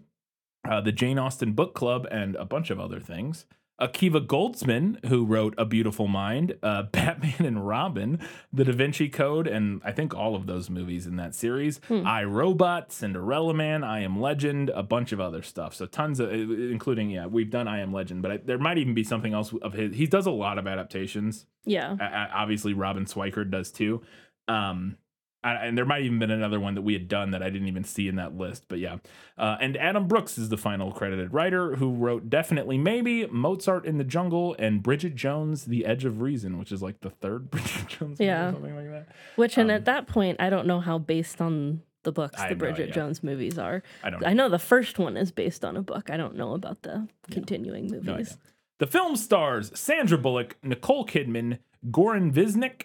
uh, 0.68 0.81
the 0.81 0.93
Jane 0.93 1.18
Austen 1.18 1.53
Book 1.53 1.74
Club, 1.74 2.07
and 2.11 2.37
a 2.37 2.45
bunch 2.45 2.70
of 2.70 2.81
other 2.81 3.01
things. 3.01 3.45
Akiva 3.81 4.24
Goldsman, 4.26 5.05
who 5.07 5.24
wrote 5.24 5.55
A 5.57 5.64
Beautiful 5.64 6.09
Mind, 6.09 6.57
uh, 6.62 6.83
Batman 6.93 7.47
and 7.47 7.66
Robin, 7.66 8.18
The 8.53 8.64
Da 8.64 8.72
Vinci 8.72 9.09
Code, 9.09 9.47
and 9.47 9.81
I 9.85 9.93
think 9.93 10.14
all 10.14 10.35
of 10.35 10.47
those 10.47 10.68
movies 10.68 11.07
in 11.07 11.16
that 11.16 11.35
series. 11.35 11.81
I 11.89 12.24
Robot, 12.24 12.91
Cinderella 12.93 13.55
Man, 13.55 13.85
I 13.85 14.01
Am 14.01 14.20
Legend, 14.20 14.70
a 14.70 14.83
bunch 14.83 15.12
of 15.12 15.20
other 15.20 15.43
stuff. 15.43 15.74
So 15.74 15.87
tons 15.87 16.18
of, 16.20 16.31
including 16.33 17.11
yeah, 17.11 17.26
we've 17.26 17.51
done 17.51 17.68
I 17.68 17.81
Am 17.81 17.93
Legend, 17.93 18.22
but 18.22 18.31
I, 18.33 18.37
there 18.39 18.59
might 18.59 18.79
even 18.79 18.95
be 18.95 19.05
something 19.05 19.33
else 19.33 19.53
of 19.62 19.72
his. 19.74 19.95
He 19.95 20.07
does 20.07 20.26
a 20.26 20.31
lot 20.33 20.59
of 20.59 20.66
adaptations. 20.66 21.47
Yeah. 21.64 21.97
A- 22.01 22.03
a- 22.05 22.31
obviously, 22.35 22.72
Robin 22.74 23.05
Swicord 23.05 23.51
does 23.51 23.70
too. 23.70 24.03
Um, 24.49 24.97
I- 24.97 25.07
and 25.45 25.78
there 25.78 25.84
might 25.84 26.03
even 26.03 26.18
been 26.18 26.30
another 26.30 26.59
one 26.61 26.74
that 26.74 26.82
we 26.82 26.93
had 26.93 27.09
done 27.09 27.30
that 27.30 27.43
I 27.43 27.51
didn't 27.51 27.68
even 27.68 27.84
see 27.84 28.09
in 28.09 28.16
that 28.16 28.36
list. 28.36 28.64
But 28.68 28.78
yeah, 28.80 28.97
uh, 29.36 29.57
and 29.61 29.76
Adam 29.76 30.07
Brooks 30.09 30.36
is 30.39 30.49
the 30.49 30.57
final 30.57 30.93
credited 30.93 31.32
writer 31.32 31.76
who 31.76 31.93
wrote 31.95 32.28
definitely 32.28 32.76
maybe 32.78 33.26
Mozart 33.26 33.86
in 33.86 33.99
the 33.99 34.05
Jungle 34.05 34.57
and 34.59 34.82
Bridget 34.82 35.14
Jones: 35.14 35.66
The 35.66 35.86
Edge 35.86 36.05
of 36.05 36.20
Reason, 36.20 36.59
which 36.59 36.72
is 36.72 36.82
like 36.82 37.01
the 37.01 37.11
third 37.11 37.51
Bridget 37.51 37.86
Jones 37.89 38.01
movie 38.18 38.24
Yeah. 38.24 38.49
or 38.49 38.53
something 38.53 38.74
like 38.76 38.91
that. 38.91 39.09
Which, 39.36 39.57
and 39.59 39.70
at 39.70 39.84
that 39.84 40.07
point, 40.09 40.41
I 40.41 40.51
don't 40.51 40.66
know 40.66 40.80
how 40.80 40.99
based 40.99 41.41
on 41.41 41.82
the 42.05 42.12
books 42.12 42.39
Um, 42.39 42.45
I 42.47 42.49
the 42.49 42.49
have 42.55 42.59
no 42.59 42.64
Bridget. 42.76 42.93
Jones 42.95 43.22
movies 43.22 43.59
are. 43.59 43.82
I 44.05 44.11
don't 44.11 44.26
I 44.26 44.32
know 44.32 44.49
the 44.49 44.59
first 44.59 44.99
one 44.99 45.16
is 45.16 45.30
based 45.32 45.64
on 45.64 45.76
a 45.76 45.82
book. 45.82 46.11
I 46.11 46.16
don't 46.16 46.36
know 46.36 46.55
about 46.55 46.82
the 46.82 47.09
continuing 47.30 47.86
No 47.89 48.01
movies. 48.01 48.39
The 48.78 48.86
film 48.86 49.16
stars 49.16 49.70
Sandra 49.78 50.16
Bullock, 50.18 50.57
Nicole 50.62 51.05
Kidman, 51.07 51.59
Goran 51.91 52.32
Visnjic, 52.32 52.82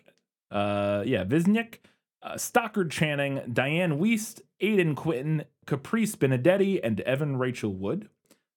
uh, 0.52 1.04
yeah, 1.06 1.24
Visnjic, 1.24 1.76
uh, 2.24 2.38
Stockard 2.38 2.92
Channing, 2.92 3.40
Dianne 3.52 4.00
Wiest, 4.00 4.42
Aidan 4.62 4.96
Quinton, 4.96 5.44
Caprice 5.66 6.16
Benedetti, 6.16 6.80
and 6.84 7.02
Evan 7.02 7.38
Rachel 7.38 7.74
Wood. 7.74 8.10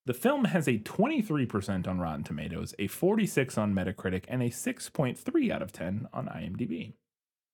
The 0.07 0.15
film 0.15 0.45
has 0.47 0.69
a 0.69 0.79
23% 0.79 1.89
on 1.89 1.99
Rotten 1.99 2.23
Tomatoes, 2.23 2.75
a 2.79 2.87
46 2.87 3.59
on 3.59 3.75
Metacritic, 3.75 4.25
and 4.29 4.41
a 4.41 4.51
6.3 4.51 5.51
out 5.51 5.63
of 5.63 5.73
10 5.73 6.09
on 6.13 6.27
IMDb. 6.27 6.93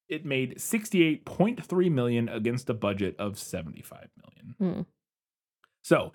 It 0.09 0.27
made 0.27 0.57
68.3 0.57 1.91
million 1.91 2.29
against 2.29 2.69
a 2.69 2.75
budget 2.75 3.17
of 3.19 3.39
75 3.39 4.09
million. 4.23 4.55
Hmm. 4.59 4.83
So, 5.83 6.13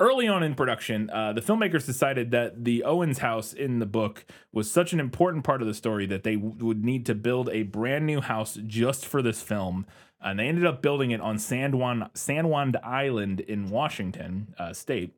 early 0.00 0.28
on 0.28 0.42
in 0.42 0.54
production, 0.54 1.10
uh, 1.10 1.32
the 1.32 1.40
filmmakers 1.40 1.84
decided 1.86 2.30
that 2.30 2.64
the 2.64 2.84
Owens 2.84 3.18
house 3.18 3.52
in 3.52 3.78
the 3.78 3.86
book 3.86 4.24
was 4.52 4.70
such 4.70 4.92
an 4.92 5.00
important 5.00 5.44
part 5.44 5.60
of 5.60 5.68
the 5.68 5.74
story 5.74 6.06
that 6.06 6.22
they 6.22 6.36
w- 6.36 6.64
would 6.64 6.84
need 6.84 7.04
to 7.06 7.14
build 7.14 7.48
a 7.50 7.62
brand 7.64 8.06
new 8.06 8.20
house 8.20 8.58
just 8.66 9.06
for 9.06 9.22
this 9.22 9.42
film. 9.42 9.86
And 10.20 10.38
they 10.38 10.48
ended 10.48 10.66
up 10.66 10.82
building 10.82 11.10
it 11.10 11.20
on 11.20 11.38
San 11.38 11.78
Juan, 11.78 12.10
San 12.14 12.48
Juan 12.48 12.74
Island 12.82 13.40
in 13.40 13.70
Washington 13.70 14.54
uh, 14.58 14.72
State. 14.72 15.14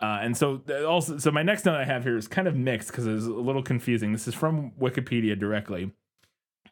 Uh, 0.00 0.18
and 0.20 0.36
so 0.36 0.60
also, 0.86 1.18
so 1.18 1.30
my 1.30 1.42
next 1.42 1.64
note 1.64 1.74
I 1.74 1.84
have 1.84 2.04
here 2.04 2.16
is 2.16 2.28
kind 2.28 2.46
of 2.46 2.54
mixed 2.54 2.88
because 2.88 3.06
it's 3.06 3.24
a 3.24 3.30
little 3.30 3.62
confusing. 3.62 4.12
This 4.12 4.28
is 4.28 4.34
from 4.34 4.72
Wikipedia 4.72 5.38
directly. 5.38 5.92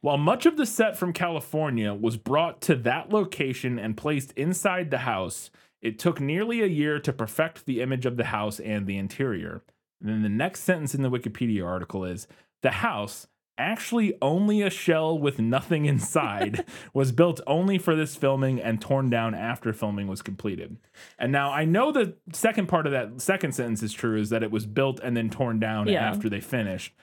While 0.02 0.18
much 0.18 0.44
of 0.44 0.58
the 0.58 0.66
set 0.66 0.98
from 0.98 1.14
California 1.14 1.94
was 1.94 2.18
brought 2.18 2.60
to 2.62 2.74
that 2.76 3.08
location 3.08 3.78
and 3.78 3.96
placed 3.96 4.32
inside 4.32 4.90
the 4.90 4.98
house, 4.98 5.50
it 5.84 5.98
took 6.00 6.18
nearly 6.20 6.62
a 6.62 6.66
year 6.66 6.98
to 6.98 7.12
perfect 7.12 7.66
the 7.66 7.80
image 7.80 8.06
of 8.06 8.16
the 8.16 8.24
house 8.24 8.58
and 8.58 8.86
the 8.86 8.96
interior. 8.96 9.62
And 10.00 10.10
then 10.10 10.22
the 10.22 10.28
next 10.28 10.60
sentence 10.64 10.94
in 10.94 11.02
the 11.02 11.10
Wikipedia 11.10 11.64
article 11.64 12.04
is 12.04 12.26
the 12.62 12.70
house, 12.72 13.28
actually 13.56 14.14
only 14.20 14.62
a 14.62 14.70
shell 14.70 15.16
with 15.16 15.38
nothing 15.38 15.84
inside, 15.84 16.64
was 16.94 17.12
built 17.12 17.40
only 17.46 17.78
for 17.78 17.94
this 17.94 18.16
filming 18.16 18.60
and 18.60 18.80
torn 18.80 19.08
down 19.10 19.34
after 19.34 19.72
filming 19.72 20.08
was 20.08 20.22
completed. 20.22 20.76
And 21.18 21.30
now 21.30 21.52
I 21.52 21.64
know 21.64 21.92
the 21.92 22.16
second 22.32 22.66
part 22.66 22.86
of 22.86 22.92
that 22.92 23.20
second 23.20 23.52
sentence 23.54 23.82
is 23.82 23.92
true 23.92 24.18
is 24.18 24.30
that 24.30 24.42
it 24.42 24.50
was 24.50 24.66
built 24.66 24.98
and 25.00 25.16
then 25.16 25.30
torn 25.30 25.60
down 25.60 25.86
Yeah. 25.86 26.00
after 26.08 26.28
they 26.28 26.40
finished. 26.40 26.94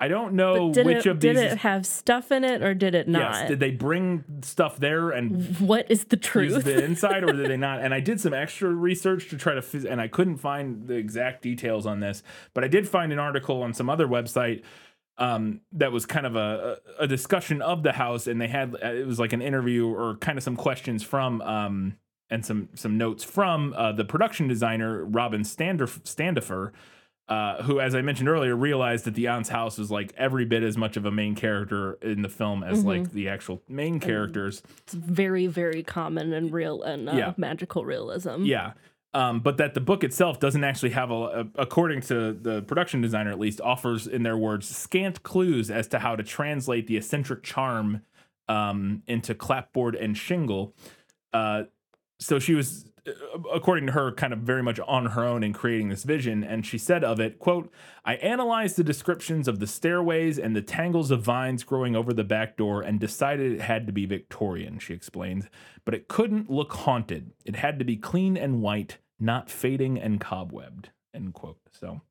I 0.00 0.06
don't 0.06 0.34
know 0.34 0.68
which 0.68 1.06
it, 1.06 1.06
of 1.06 1.20
these 1.20 1.34
did 1.34 1.52
it 1.52 1.58
have 1.58 1.84
stuff 1.84 2.30
in 2.30 2.44
it 2.44 2.62
or 2.62 2.72
did 2.72 2.94
it 2.94 3.08
not? 3.08 3.32
Yes. 3.32 3.48
Did 3.48 3.60
they 3.60 3.72
bring 3.72 4.24
stuff 4.42 4.78
there 4.78 5.10
and 5.10 5.58
what 5.58 5.90
is 5.90 6.04
the 6.04 6.16
truth? 6.16 6.64
the 6.64 6.84
inside, 6.84 7.24
or 7.24 7.32
did 7.32 7.50
they 7.50 7.56
not? 7.68 7.80
And 7.80 7.92
I 7.92 7.98
did 7.98 8.20
some 8.20 8.32
extra 8.32 8.70
research 8.70 9.28
to 9.30 9.36
try 9.36 9.54
to, 9.54 9.60
phys- 9.60 9.90
and 9.90 10.00
I 10.00 10.06
couldn't 10.06 10.36
find 10.36 10.86
the 10.86 10.94
exact 10.94 11.42
details 11.42 11.84
on 11.84 11.98
this, 11.98 12.22
but 12.54 12.62
I 12.62 12.68
did 12.68 12.88
find 12.88 13.12
an 13.12 13.18
article 13.18 13.62
on 13.62 13.74
some 13.74 13.90
other 13.90 14.06
website 14.06 14.62
um, 15.18 15.62
that 15.72 15.90
was 15.90 16.06
kind 16.06 16.26
of 16.26 16.36
a, 16.36 16.78
a 17.00 17.06
discussion 17.08 17.60
of 17.60 17.82
the 17.82 17.92
house, 17.92 18.28
and 18.28 18.40
they 18.40 18.46
had 18.46 18.74
it 18.74 19.06
was 19.06 19.18
like 19.18 19.32
an 19.32 19.42
interview 19.42 19.88
or 19.88 20.16
kind 20.18 20.38
of 20.38 20.44
some 20.44 20.56
questions 20.56 21.02
from 21.02 21.42
um 21.42 21.96
and 22.30 22.46
some 22.46 22.68
some 22.74 22.96
notes 22.96 23.24
from 23.24 23.74
uh, 23.76 23.90
the 23.92 24.04
production 24.04 24.46
designer 24.46 25.04
Robin 25.04 25.44
Stander 25.44 25.88
Standefer. 26.04 26.72
Uh, 27.28 27.62
who, 27.64 27.78
as 27.78 27.94
I 27.94 28.00
mentioned 28.00 28.28
earlier, 28.30 28.56
realized 28.56 29.04
that 29.04 29.14
the 29.14 29.28
aunt's 29.28 29.50
house 29.50 29.76
was 29.76 29.90
like 29.90 30.14
every 30.16 30.46
bit 30.46 30.62
as 30.62 30.78
much 30.78 30.96
of 30.96 31.04
a 31.04 31.10
main 31.10 31.34
character 31.34 31.98
in 32.00 32.22
the 32.22 32.28
film 32.30 32.64
as 32.64 32.84
like 32.86 33.12
the 33.12 33.28
actual 33.28 33.60
main 33.68 34.00
characters. 34.00 34.62
it's 34.84 34.94
very, 34.94 35.46
very 35.46 35.82
common 35.82 36.32
and 36.32 36.50
real 36.52 36.82
and 36.82 37.06
uh, 37.06 37.12
Yeah. 37.12 37.34
magical 37.36 37.84
realism. 37.84 38.44
Yeah. 38.44 38.72
Um, 39.12 39.40
but 39.40 39.58
that 39.58 39.74
the 39.74 39.80
book 39.80 40.04
itself 40.04 40.40
doesn't 40.40 40.64
actually 40.64 40.90
have 40.90 41.10
a, 41.10 41.14
a, 41.14 41.46
according 41.56 42.00
to 42.02 42.32
the 42.32 42.62
production 42.62 43.02
designer 43.02 43.30
at 43.30 43.38
least, 43.38 43.60
offers 43.60 44.06
in 44.06 44.22
their 44.22 44.36
words 44.38 44.66
scant 44.68 45.22
clues 45.22 45.70
as 45.70 45.86
to 45.88 45.98
how 45.98 46.16
to 46.16 46.22
translate 46.22 46.86
the 46.86 46.96
eccentric 46.96 47.42
charm 47.42 48.02
um, 48.48 49.02
into 49.06 49.34
clapboard 49.34 49.94
and 49.94 50.16
shingle. 50.16 50.74
Uh, 51.34 51.64
so 52.18 52.38
she 52.38 52.54
was, 52.54 52.86
Uh, 53.08 53.38
according 53.52 53.86
to 53.86 53.92
her, 53.92 54.12
kind 54.12 54.32
of 54.32 54.40
very 54.40 54.62
much 54.62 54.80
on 54.80 55.06
her 55.06 55.24
own 55.24 55.42
in 55.42 55.52
creating 55.52 55.88
this 55.88 56.04
vision. 56.04 56.44
And 56.44 56.64
she 56.64 56.78
said 56.78 57.04
of 57.04 57.20
it, 57.20 57.38
quote, 57.38 57.70
I 58.04 58.14
analyzed 58.16 58.76
the 58.76 58.84
descriptions 58.84 59.48
of 59.48 59.58
the 59.58 59.66
stairways 59.66 60.38
and 60.38 60.54
the 60.54 60.62
tangles 60.62 61.10
of 61.10 61.22
vines 61.22 61.64
growing 61.64 61.96
over 61.96 62.12
the 62.12 62.24
back 62.24 62.56
door 62.56 62.82
and 62.82 62.98
decided 62.98 63.52
it 63.52 63.60
had 63.60 63.86
to 63.86 63.92
be 63.92 64.06
Victorian, 64.06 64.78
she 64.78 64.94
explained. 64.94 65.48
But 65.84 65.94
it 65.94 66.08
couldn't 66.08 66.50
look 66.50 66.72
haunted. 66.72 67.32
It 67.44 67.56
had 67.56 67.78
to 67.78 67.84
be 67.84 67.96
clean 67.96 68.36
and 68.36 68.62
white, 68.62 68.98
not 69.18 69.50
fading 69.50 69.98
and 69.98 70.20
cobwebbed, 70.20 70.86
end 71.14 71.34
quote. 71.34 71.60
So 71.70 72.02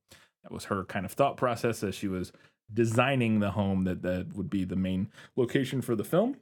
that 0.43 0.51
was 0.51 0.65
her 0.65 0.83
kind 0.85 1.05
of 1.05 1.11
thought 1.11 1.37
process 1.37 1.83
as 1.83 1.95
she 1.95 2.07
was 2.07 2.31
designing 2.73 3.39
the 3.39 3.51
home 3.51 3.83
that, 3.83 4.01
that 4.01 4.35
would 4.35 4.49
be 4.49 4.65
the 4.65 4.75
main 4.75 5.09
location 5.35 5.81
for 5.81 5.95
the 5.95 6.03
film. 6.03 6.37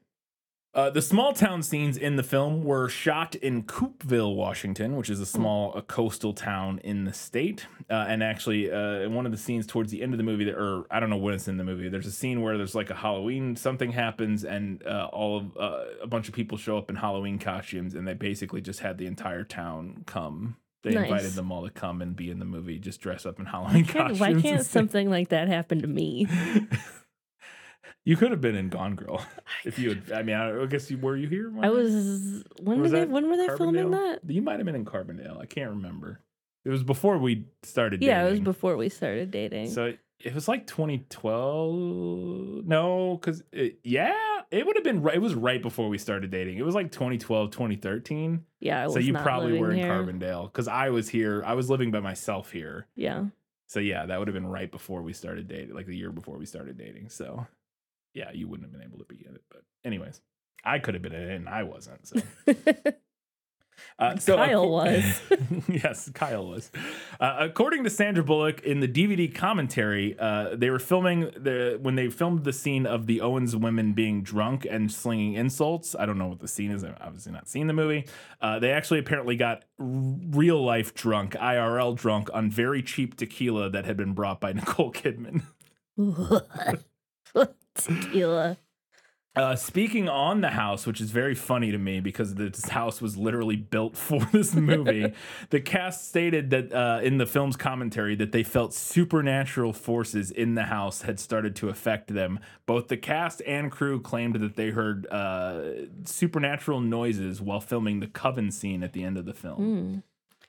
Uh, 0.75 0.89
the 0.89 1.01
small 1.01 1.31
town 1.31 1.63
scenes 1.63 1.95
in 1.95 2.17
the 2.17 2.21
film 2.23 2.61
were 2.61 2.89
shot 2.89 3.33
in 3.35 3.63
Coupeville, 3.63 4.35
Washington, 4.35 4.97
which 4.97 5.09
is 5.09 5.21
a 5.21 5.25
small 5.25 5.71
uh, 5.73 5.79
coastal 5.81 6.33
town 6.33 6.79
in 6.83 7.05
the 7.05 7.13
state. 7.13 7.65
Uh, 7.89 7.93
and 8.09 8.21
actually, 8.21 8.69
uh, 8.69 8.99
in 8.99 9.13
one 9.15 9.25
of 9.25 9.31
the 9.31 9.37
scenes 9.37 9.65
towards 9.65 9.89
the 9.89 10.01
end 10.03 10.13
of 10.13 10.17
the 10.17 10.23
movie, 10.25 10.43
that, 10.43 10.55
or 10.55 10.85
I 10.91 10.99
don't 10.99 11.09
know 11.09 11.15
when 11.15 11.33
it's 11.33 11.47
in 11.47 11.55
the 11.55 11.63
movie, 11.63 11.87
there's 11.87 12.07
a 12.07 12.11
scene 12.11 12.41
where 12.41 12.57
there's 12.57 12.75
like 12.75 12.89
a 12.89 12.95
Halloween 12.95 13.55
something 13.55 13.93
happens, 13.93 14.43
and 14.43 14.85
uh, 14.85 15.07
all 15.13 15.37
of 15.37 15.57
uh, 15.57 15.83
a 16.03 16.07
bunch 16.07 16.27
of 16.27 16.33
people 16.33 16.57
show 16.57 16.77
up 16.77 16.89
in 16.89 16.97
Halloween 16.97 17.39
costumes, 17.39 17.95
and 17.95 18.05
they 18.05 18.13
basically 18.13 18.59
just 18.59 18.81
had 18.81 18.97
the 18.97 19.05
entire 19.05 19.45
town 19.45 20.03
come. 20.05 20.57
They 20.83 20.91
Nice. 20.93 21.05
invited 21.09 21.31
them 21.35 21.51
all 21.53 21.63
to 21.63 21.71
come 21.71 22.01
and 22.01 22.15
be 22.17 22.29
in 22.29 22.37
the 22.39 22.45
movie, 22.45 22.79
just 22.79 22.99
dress 22.99 23.25
up 23.25 23.39
in 23.39 23.45
Halloween 23.45 23.85
Can't- 23.85 24.09
costumes. 24.09 24.19
why 24.19 24.33
can't 24.41 24.65
something 24.65 25.09
like 25.09 25.29
that 25.29 25.47
happen 25.47 25.81
to 25.81 25.87
me? 25.87 26.27
You 28.05 28.15
could 28.15 28.29
have 28.31 28.39
been 28.41 28.55
in 28.55 28.69
Gone 28.69 28.95
Girl 28.95 29.25
if 29.65 29.77
you 29.79 29.89
had. 29.89 30.11
I 30.11 30.21
mean, 30.23 30.35
I 30.35 30.61
I 30.61 30.65
guess 30.67 30.89
you 30.91 30.97
were 30.97 31.17
you 31.17 31.27
here? 31.27 31.51
I 31.61 31.69
was 31.69 32.43
when 32.61 32.79
Was 32.79 32.91
were 32.91 32.97
they 32.99 33.05
that 33.05 33.09
when 33.09 33.27
were 33.29 33.35
they 33.37 33.47
filming 33.57 33.87
Carbondale? 33.87 34.19
that? 34.21 34.31
You 34.31 34.41
might 34.41 34.57
have 34.59 34.65
been 34.65 34.75
in 34.75 34.85
Carbondale. 34.85 35.39
I 35.41 35.45
can't 35.47 35.71
remember. 35.71 36.21
It 36.63 36.69
was 36.69 36.83
before 36.83 37.17
we 37.17 37.47
started. 37.63 38.01
Yeah, 38.01 38.21
it 38.21 38.25
was 38.25 38.31
dating. 38.33 38.43
before 38.45 38.77
we 38.77 38.89
started 38.89 39.31
dating. 39.31 39.69
So 39.71 39.85
it, 39.85 39.99
it 40.19 40.33
was 40.33 40.47
like 40.47 40.65
2012. 40.67 42.65
No, 42.65 43.17
because 43.19 43.43
yeah, 43.83 44.13
it 44.51 44.65
would 44.65 44.75
have 44.75 44.83
been. 44.83 45.01
right 45.01 45.15
It 45.15 45.21
was 45.21 45.35
right 45.35 45.61
before 45.61 45.89
we 45.89 45.97
started 45.97 46.31
dating. 46.31 46.57
It 46.57 46.65
was 46.65 46.75
like 46.75 46.91
2012, 46.91 47.51
2013. 47.51 48.45
yeah, 48.59 48.81
I 48.81 48.85
was 48.85 48.93
so 48.93 48.99
you 48.99 49.13
not 49.13 49.23
probably 49.23 49.47
living 49.53 49.61
were 49.61 49.71
in 49.71 49.77
here. 49.77 49.87
Carbondale 49.91 50.51
because 50.51 50.67
I 50.67 50.89
was 50.89 51.09
here. 51.09 51.43
I 51.45 51.53
was 51.53 51.69
living 51.69 51.91
by 51.91 51.99
myself 51.99 52.51
here. 52.51 52.87
Yeah. 52.95 53.25
So 53.67 53.79
yeah, 53.79 54.05
that 54.05 54.19
would 54.19 54.27
have 54.27 54.35
been 54.35 54.47
right 54.47 54.71
before 54.71 55.01
we 55.01 55.11
started 55.13 55.47
dating, 55.47 55.73
like 55.73 55.87
the 55.87 55.97
year 55.97 56.11
before 56.11 56.37
we 56.37 56.45
started 56.45 56.77
dating. 56.77 57.09
So 57.09 57.47
yeah, 58.15 58.31
you 58.33 58.47
wouldn't 58.47 58.65
have 58.65 58.71
been 58.71 58.87
able 58.87 58.97
to 58.97 59.05
be 59.05 59.23
in 59.27 59.35
it. 59.35 59.43
But 59.51 59.61
anyways, 59.83 60.21
I 60.63 60.79
could 60.79 60.95
have 60.95 61.03
been 61.03 61.13
in 61.13 61.29
it 61.29 61.35
and 61.35 61.47
I 61.47 61.63
wasn't. 61.63 62.07
So. 62.07 62.21
Uh, 63.97 64.15
so 64.17 64.35
Kyle 64.35 64.69
was. 64.69 65.21
yes, 65.69 66.09
Kyle 66.13 66.47
was. 66.47 66.71
Uh, 67.19 67.37
according 67.39 67.83
to 67.83 67.89
Sandra 67.89 68.23
Bullock 68.23 68.61
in 68.63 68.79
the 68.79 68.87
DVD 68.87 69.33
commentary, 69.33 70.17
uh, 70.19 70.55
they 70.55 70.69
were 70.69 70.79
filming 70.79 71.31
the 71.35 71.77
when 71.81 71.95
they 71.95 72.09
filmed 72.09 72.43
the 72.43 72.53
scene 72.53 72.85
of 72.85 73.05
the 73.05 73.21
Owens 73.21 73.55
women 73.55 73.93
being 73.93 74.21
drunk 74.21 74.65
and 74.69 74.91
slinging 74.91 75.33
insults. 75.33 75.95
I 75.97 76.05
don't 76.05 76.17
know 76.17 76.27
what 76.27 76.39
the 76.39 76.47
scene 76.47 76.71
is. 76.71 76.83
I've 76.83 76.97
obviously 76.99 77.31
not 77.31 77.47
seen 77.47 77.67
the 77.67 77.73
movie. 77.73 78.05
Uh, 78.41 78.59
they 78.59 78.71
actually 78.71 78.99
apparently 78.99 79.35
got 79.35 79.63
r- 79.79 79.85
real 79.85 80.63
life 80.63 80.93
drunk, 80.93 81.33
IRL 81.33 81.95
drunk, 81.95 82.29
on 82.33 82.49
very 82.49 82.81
cheap 82.81 83.15
tequila 83.15 83.69
that 83.69 83.85
had 83.85 83.97
been 83.97 84.13
brought 84.13 84.41
by 84.41 84.53
Nicole 84.53 84.91
Kidman. 84.91 85.43
Tequila. 87.75 88.57
Uh, 89.35 89.53
speaking 89.53 90.07
on 90.07 90.39
the 90.39 90.51
house, 90.51 90.87
which 90.87 91.01
is 91.01 91.11
very 91.11 91.35
funny 91.35 91.69
to 91.69 91.77
me 91.77 91.99
because 91.99 92.35
this 92.35 92.69
house 92.69 93.01
was 93.01 93.17
literally 93.17 93.57
built 93.57 93.97
for 93.97 94.19
this 94.31 94.55
movie, 94.55 95.11
the 95.49 95.59
cast 95.59 96.07
stated 96.07 96.51
that 96.51 96.71
uh, 96.71 97.01
in 97.03 97.17
the 97.17 97.25
film's 97.25 97.57
commentary 97.57 98.15
that 98.15 98.31
they 98.31 98.43
felt 98.43 98.73
supernatural 98.73 99.73
forces 99.73 100.31
in 100.31 100.55
the 100.55 100.63
house 100.63 101.01
had 101.01 101.19
started 101.19 101.53
to 101.57 101.67
affect 101.67 102.13
them. 102.13 102.39
Both 102.65 102.87
the 102.87 102.97
cast 102.97 103.41
and 103.45 103.69
crew 103.69 103.99
claimed 103.99 104.35
that 104.35 104.55
they 104.55 104.69
heard 104.69 105.05
uh, 105.07 105.63
supernatural 106.05 106.79
noises 106.79 107.41
while 107.41 107.59
filming 107.59 107.99
the 107.99 108.07
coven 108.07 108.51
scene 108.51 108.83
at 108.83 108.93
the 108.93 109.03
end 109.03 109.17
of 109.17 109.25
the 109.25 109.33
film. 109.33 110.03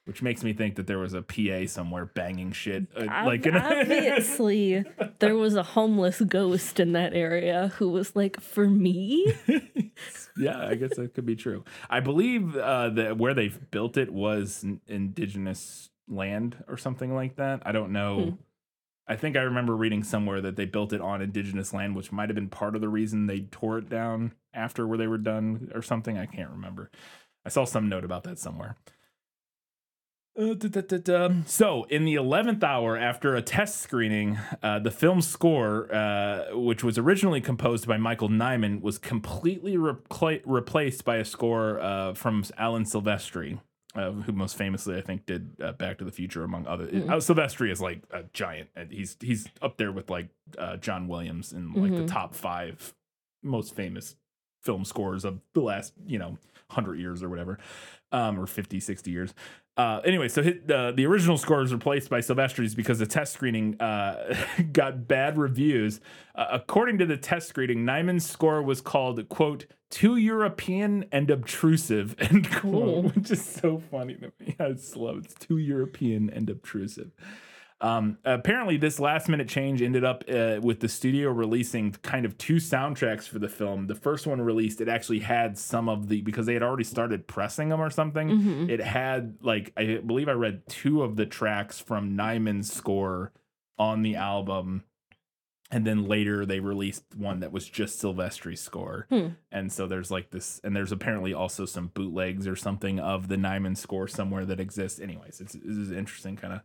Which 0.06 0.22
makes 0.22 0.44
me 0.44 0.52
think 0.52 0.76
that 0.76 0.86
there 0.86 0.98
was 0.98 1.14
a 1.14 1.22
PA 1.22 1.66
somewhere 1.66 2.06
banging 2.06 2.52
shit. 2.52 2.86
Uh, 2.96 3.06
like 3.26 3.44
obviously, 3.44 4.84
there 5.18 5.34
was 5.34 5.56
a 5.56 5.64
homeless 5.64 6.20
ghost 6.20 6.78
in 6.78 6.92
that 6.92 7.12
area 7.12 7.72
who 7.76 7.88
was 7.88 8.14
like, 8.14 8.40
"For 8.40 8.68
me." 8.68 9.34
yeah, 10.36 10.64
I 10.64 10.76
guess 10.76 10.96
that 10.96 11.12
could 11.14 11.26
be 11.26 11.34
true. 11.34 11.64
I 11.90 11.98
believe 11.98 12.56
uh, 12.56 12.90
that 12.90 13.18
where 13.18 13.34
they 13.34 13.48
built 13.48 13.96
it 13.96 14.12
was 14.12 14.64
indigenous 14.86 15.90
land 16.08 16.64
or 16.68 16.76
something 16.76 17.12
like 17.12 17.34
that. 17.36 17.62
I 17.66 17.72
don't 17.72 17.92
know. 17.92 18.20
Hmm. 18.20 18.30
I 19.08 19.16
think 19.16 19.36
I 19.36 19.40
remember 19.40 19.76
reading 19.76 20.04
somewhere 20.04 20.40
that 20.40 20.56
they 20.56 20.66
built 20.66 20.92
it 20.92 21.00
on 21.00 21.20
indigenous 21.20 21.72
land, 21.72 21.96
which 21.96 22.10
might 22.12 22.28
have 22.28 22.34
been 22.34 22.48
part 22.48 22.74
of 22.74 22.80
the 22.80 22.88
reason 22.88 23.26
they 23.26 23.40
tore 23.40 23.78
it 23.78 23.88
down 23.88 24.32
after 24.54 24.86
where 24.86 24.98
they 24.98 25.06
were 25.06 25.18
done 25.18 25.70
or 25.74 25.82
something. 25.82 26.16
I 26.16 26.26
can't 26.26 26.50
remember. 26.50 26.90
I 27.44 27.48
saw 27.48 27.64
some 27.64 27.88
note 27.88 28.04
about 28.04 28.24
that 28.24 28.38
somewhere. 28.38 28.76
Uh, 30.38 30.52
da, 30.52 30.68
da, 30.82 30.98
da. 30.98 31.30
So, 31.46 31.84
in 31.84 32.04
the 32.04 32.14
11th 32.16 32.62
hour 32.62 32.96
after 32.96 33.34
a 33.36 33.40
test 33.42 33.80
screening, 33.80 34.38
uh, 34.62 34.78
the 34.80 34.90
film's 34.90 35.26
score, 35.26 35.90
uh, 35.94 36.54
which 36.54 36.84
was 36.84 36.98
originally 36.98 37.40
composed 37.40 37.86
by 37.86 37.96
Michael 37.96 38.28
Nyman, 38.28 38.82
was 38.82 38.98
completely 38.98 39.76
repla- 39.78 40.42
replaced 40.44 41.04
by 41.06 41.16
a 41.16 41.24
score 41.24 41.80
uh, 41.80 42.12
from 42.12 42.44
Alan 42.58 42.84
Silvestri, 42.84 43.60
uh, 43.94 44.10
who 44.10 44.32
most 44.32 44.56
famously, 44.58 44.98
I 44.98 45.00
think, 45.00 45.24
did 45.24 45.52
uh, 45.62 45.72
Back 45.72 45.96
to 45.98 46.04
the 46.04 46.12
Future, 46.12 46.44
among 46.44 46.66
other. 46.66 46.86
Mhm. 46.86 47.08
Uh, 47.08 47.14
Silvestri 47.16 47.70
is 47.72 47.80
like 47.80 48.02
a 48.10 48.24
giant. 48.34 48.68
and 48.76 48.92
He's 48.92 49.16
he's 49.22 49.48
up 49.62 49.78
there 49.78 49.90
with 49.90 50.10
like 50.10 50.28
uh, 50.58 50.76
John 50.76 51.08
Williams 51.08 51.54
in 51.54 51.72
like 51.72 51.92
Mhm. 51.92 51.96
the 52.06 52.12
top 52.12 52.34
five 52.34 52.92
most 53.42 53.74
famous 53.74 54.16
film 54.62 54.84
scores 54.84 55.24
of 55.24 55.40
the 55.54 55.60
last 55.62 55.94
you 56.06 56.18
know 56.18 56.36
100 56.68 56.96
years 56.98 57.22
or 57.22 57.28
whatever 57.28 57.56
um 58.12 58.38
or 58.38 58.46
50 58.46 58.80
60 58.80 59.10
years 59.10 59.34
uh 59.76 60.00
anyway 60.04 60.28
so 60.28 60.42
hit, 60.42 60.70
uh, 60.70 60.92
the 60.92 61.04
original 61.06 61.36
score 61.36 61.58
was 61.58 61.72
replaced 61.72 62.08
by 62.08 62.20
Silvestri's 62.20 62.74
because 62.74 62.98
the 62.98 63.06
test 63.06 63.32
screening 63.32 63.80
uh 63.80 64.34
got 64.72 65.06
bad 65.08 65.36
reviews 65.38 66.00
uh, 66.34 66.46
according 66.52 66.98
to 66.98 67.06
the 67.06 67.16
test 67.16 67.48
screening 67.48 67.84
nyman's 67.84 68.28
score 68.28 68.62
was 68.62 68.80
called 68.80 69.28
quote 69.28 69.66
too 69.90 70.16
european 70.16 71.04
and 71.12 71.30
obtrusive 71.30 72.14
end 72.20 72.50
quote 72.50 72.62
Cool. 72.62 73.02
which 73.02 73.30
is 73.30 73.44
so 73.44 73.82
funny 73.90 74.14
to 74.14 74.32
me 74.40 74.56
i 74.60 74.70
just 74.72 74.96
love 74.96 75.18
it. 75.18 75.24
it's 75.26 75.34
too 75.34 75.58
european 75.58 76.30
and 76.30 76.48
obtrusive 76.50 77.10
um, 77.80 78.18
apparently, 78.24 78.78
this 78.78 78.98
last 78.98 79.28
minute 79.28 79.48
change 79.48 79.82
ended 79.82 80.04
up 80.04 80.24
uh, 80.28 80.58
with 80.62 80.80
the 80.80 80.88
studio 80.88 81.30
releasing 81.30 81.92
kind 82.02 82.24
of 82.24 82.38
two 82.38 82.56
soundtracks 82.56 83.28
for 83.28 83.38
the 83.38 83.48
film. 83.48 83.86
The 83.86 83.94
first 83.94 84.26
one 84.26 84.40
released, 84.40 84.80
it 84.80 84.88
actually 84.88 85.18
had 85.20 85.58
some 85.58 85.88
of 85.88 86.08
the 86.08 86.22
because 86.22 86.46
they 86.46 86.54
had 86.54 86.62
already 86.62 86.84
started 86.84 87.26
pressing 87.26 87.68
them 87.68 87.80
or 87.80 87.90
something. 87.90 88.28
Mhm. 88.30 88.70
It 88.70 88.80
had 88.80 89.36
like 89.42 89.72
I 89.76 89.98
believe 90.04 90.28
I 90.28 90.32
read 90.32 90.66
two 90.68 91.02
of 91.02 91.16
the 91.16 91.26
tracks 91.26 91.78
from 91.78 92.16
Nyman's 92.16 92.72
score 92.72 93.32
on 93.78 94.02
the 94.02 94.16
album. 94.16 94.84
And 95.68 95.84
then 95.84 96.04
later 96.06 96.46
they 96.46 96.60
released 96.60 97.02
one 97.16 97.40
that 97.40 97.50
was 97.50 97.68
just 97.68 97.98
Silvestri's 98.00 98.60
score. 98.60 99.06
Hmm. 99.10 99.30
And 99.50 99.72
so 99.72 99.88
there's 99.88 100.12
like 100.12 100.30
this, 100.30 100.60
and 100.62 100.76
there's 100.76 100.92
apparently 100.92 101.34
also 101.34 101.64
some 101.64 101.88
bootlegs 101.88 102.46
or 102.46 102.54
something 102.54 103.00
of 103.00 103.26
the 103.26 103.34
Nyman 103.34 103.76
score 103.76 104.06
somewhere 104.06 104.44
that 104.44 104.60
exists. 104.60 105.00
Anyways, 105.00 105.40
it's, 105.40 105.54
this 105.54 105.76
is 105.76 105.90
interesting 105.90 106.36
kind 106.36 106.52
of 106.52 106.60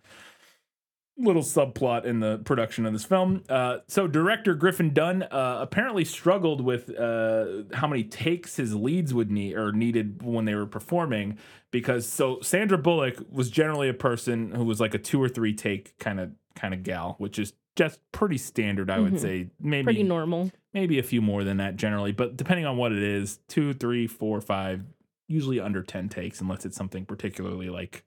little 1.18 1.42
subplot 1.44 2.06
in 2.06 2.20
the 2.20 2.40
production 2.40 2.86
of 2.86 2.94
this 2.94 3.06
film. 3.06 3.44
Uh, 3.50 3.80
so 3.88 4.08
director 4.08 4.56
Griffin 4.56 4.94
Dunne 4.94 5.24
uh, 5.24 5.58
apparently 5.62 6.06
struggled 6.06 6.62
with 6.62 6.90
uh, 6.98 7.64
how 7.74 7.86
many 7.88 8.04
takes 8.04 8.56
his 8.56 8.74
leads 8.74 9.14
would 9.14 9.30
need 9.30 9.56
or 9.56 9.72
needed 9.72 10.24
when 10.24 10.46
they 10.46 10.56
were 10.56 10.66
performing 10.66 11.38
because 11.70 12.08
so 12.08 12.40
Sandra 12.42 12.78
Bullock 12.78 13.18
was 13.30 13.50
generally 13.50 13.88
a 13.90 13.94
person 13.94 14.52
who 14.52 14.64
was 14.64 14.80
like 14.80 14.94
a 14.94 14.98
two 14.98 15.22
or 15.22 15.30
three 15.30 15.54
take 15.54 15.98
kind 16.00 16.20
of 16.20 16.32
kind 16.56 16.74
of 16.74 16.84
gal, 16.84 17.16
which 17.18 17.38
is 17.38 17.54
just 17.76 18.00
pretty 18.12 18.38
standard, 18.38 18.90
I 18.90 19.00
would 19.00 19.14
Mhm. 19.14 19.20
say. 19.20 19.50
Maybe 19.60 19.84
Pretty 19.86 20.04
normal. 20.04 20.52
maybe 20.74 20.98
a 21.00 21.04
few 21.04 21.22
more 21.22 21.44
than 21.44 21.58
that 21.58 21.76
generally, 21.78 22.12
but 22.14 22.36
depending 22.36 22.66
on 22.66 22.78
what 22.78 22.92
it 22.92 23.02
is, 23.04 23.40
two, 23.48 23.74
three, 23.74 24.08
four, 24.08 24.42
five, 24.42 24.84
usually 25.28 25.60
under 25.60 25.82
10 25.84 26.10
takes, 26.10 26.42
unless 26.42 26.66
it's 26.66 26.76
something 26.76 27.06
particularly 27.06 27.70
like 27.70 28.04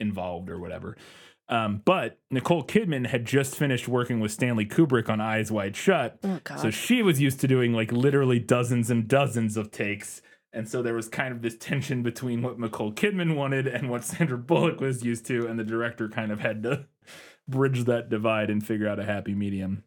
involved 0.00 0.50
or 0.50 0.58
whatever. 0.58 0.96
Um, 1.48 1.82
but 1.84 2.18
Nicole 2.30 2.64
Kidman 2.64 3.06
had 3.06 3.24
just 3.24 3.54
finished 3.54 3.86
working 3.86 4.18
with 4.18 4.32
Stanley 4.32 4.66
Kubrick 4.66 5.08
on 5.08 5.20
Eyes 5.20 5.52
Wide 5.52 5.76
Shut. 5.76 6.18
Oh 6.24 6.40
So 6.56 6.70
she 6.70 7.02
was 7.02 7.20
used 7.20 7.40
to 7.40 7.48
doing 7.48 7.72
like 7.72 7.92
literally 7.92 8.40
dozens 8.40 8.90
and 8.90 9.06
dozens 9.06 9.56
of 9.56 9.70
takes. 9.70 10.22
And 10.52 10.68
so 10.68 10.82
there 10.82 10.94
was 10.94 11.08
kind 11.08 11.32
of 11.32 11.42
this 11.42 11.56
tension 11.56 12.02
between 12.02 12.42
what 12.42 12.58
Nicole 12.58 12.92
Kidman 12.92 13.36
wanted 13.36 13.66
and 13.66 13.90
what 13.90 14.04
Sandra 14.06 14.38
Bullock 14.38 14.80
was 14.80 15.04
used 15.04 15.26
to. 15.26 15.46
And 15.46 15.58
the 15.58 15.64
director 15.64 16.08
kind 16.08 16.32
of 16.32 16.40
had 16.40 16.62
to 16.64 16.86
bridge 17.48 17.84
that 17.84 18.08
divide 18.08 18.50
and 18.50 18.66
figure 18.66 18.88
out 18.88 18.98
a 18.98 19.04
happy 19.04 19.34
medium. 19.34 19.84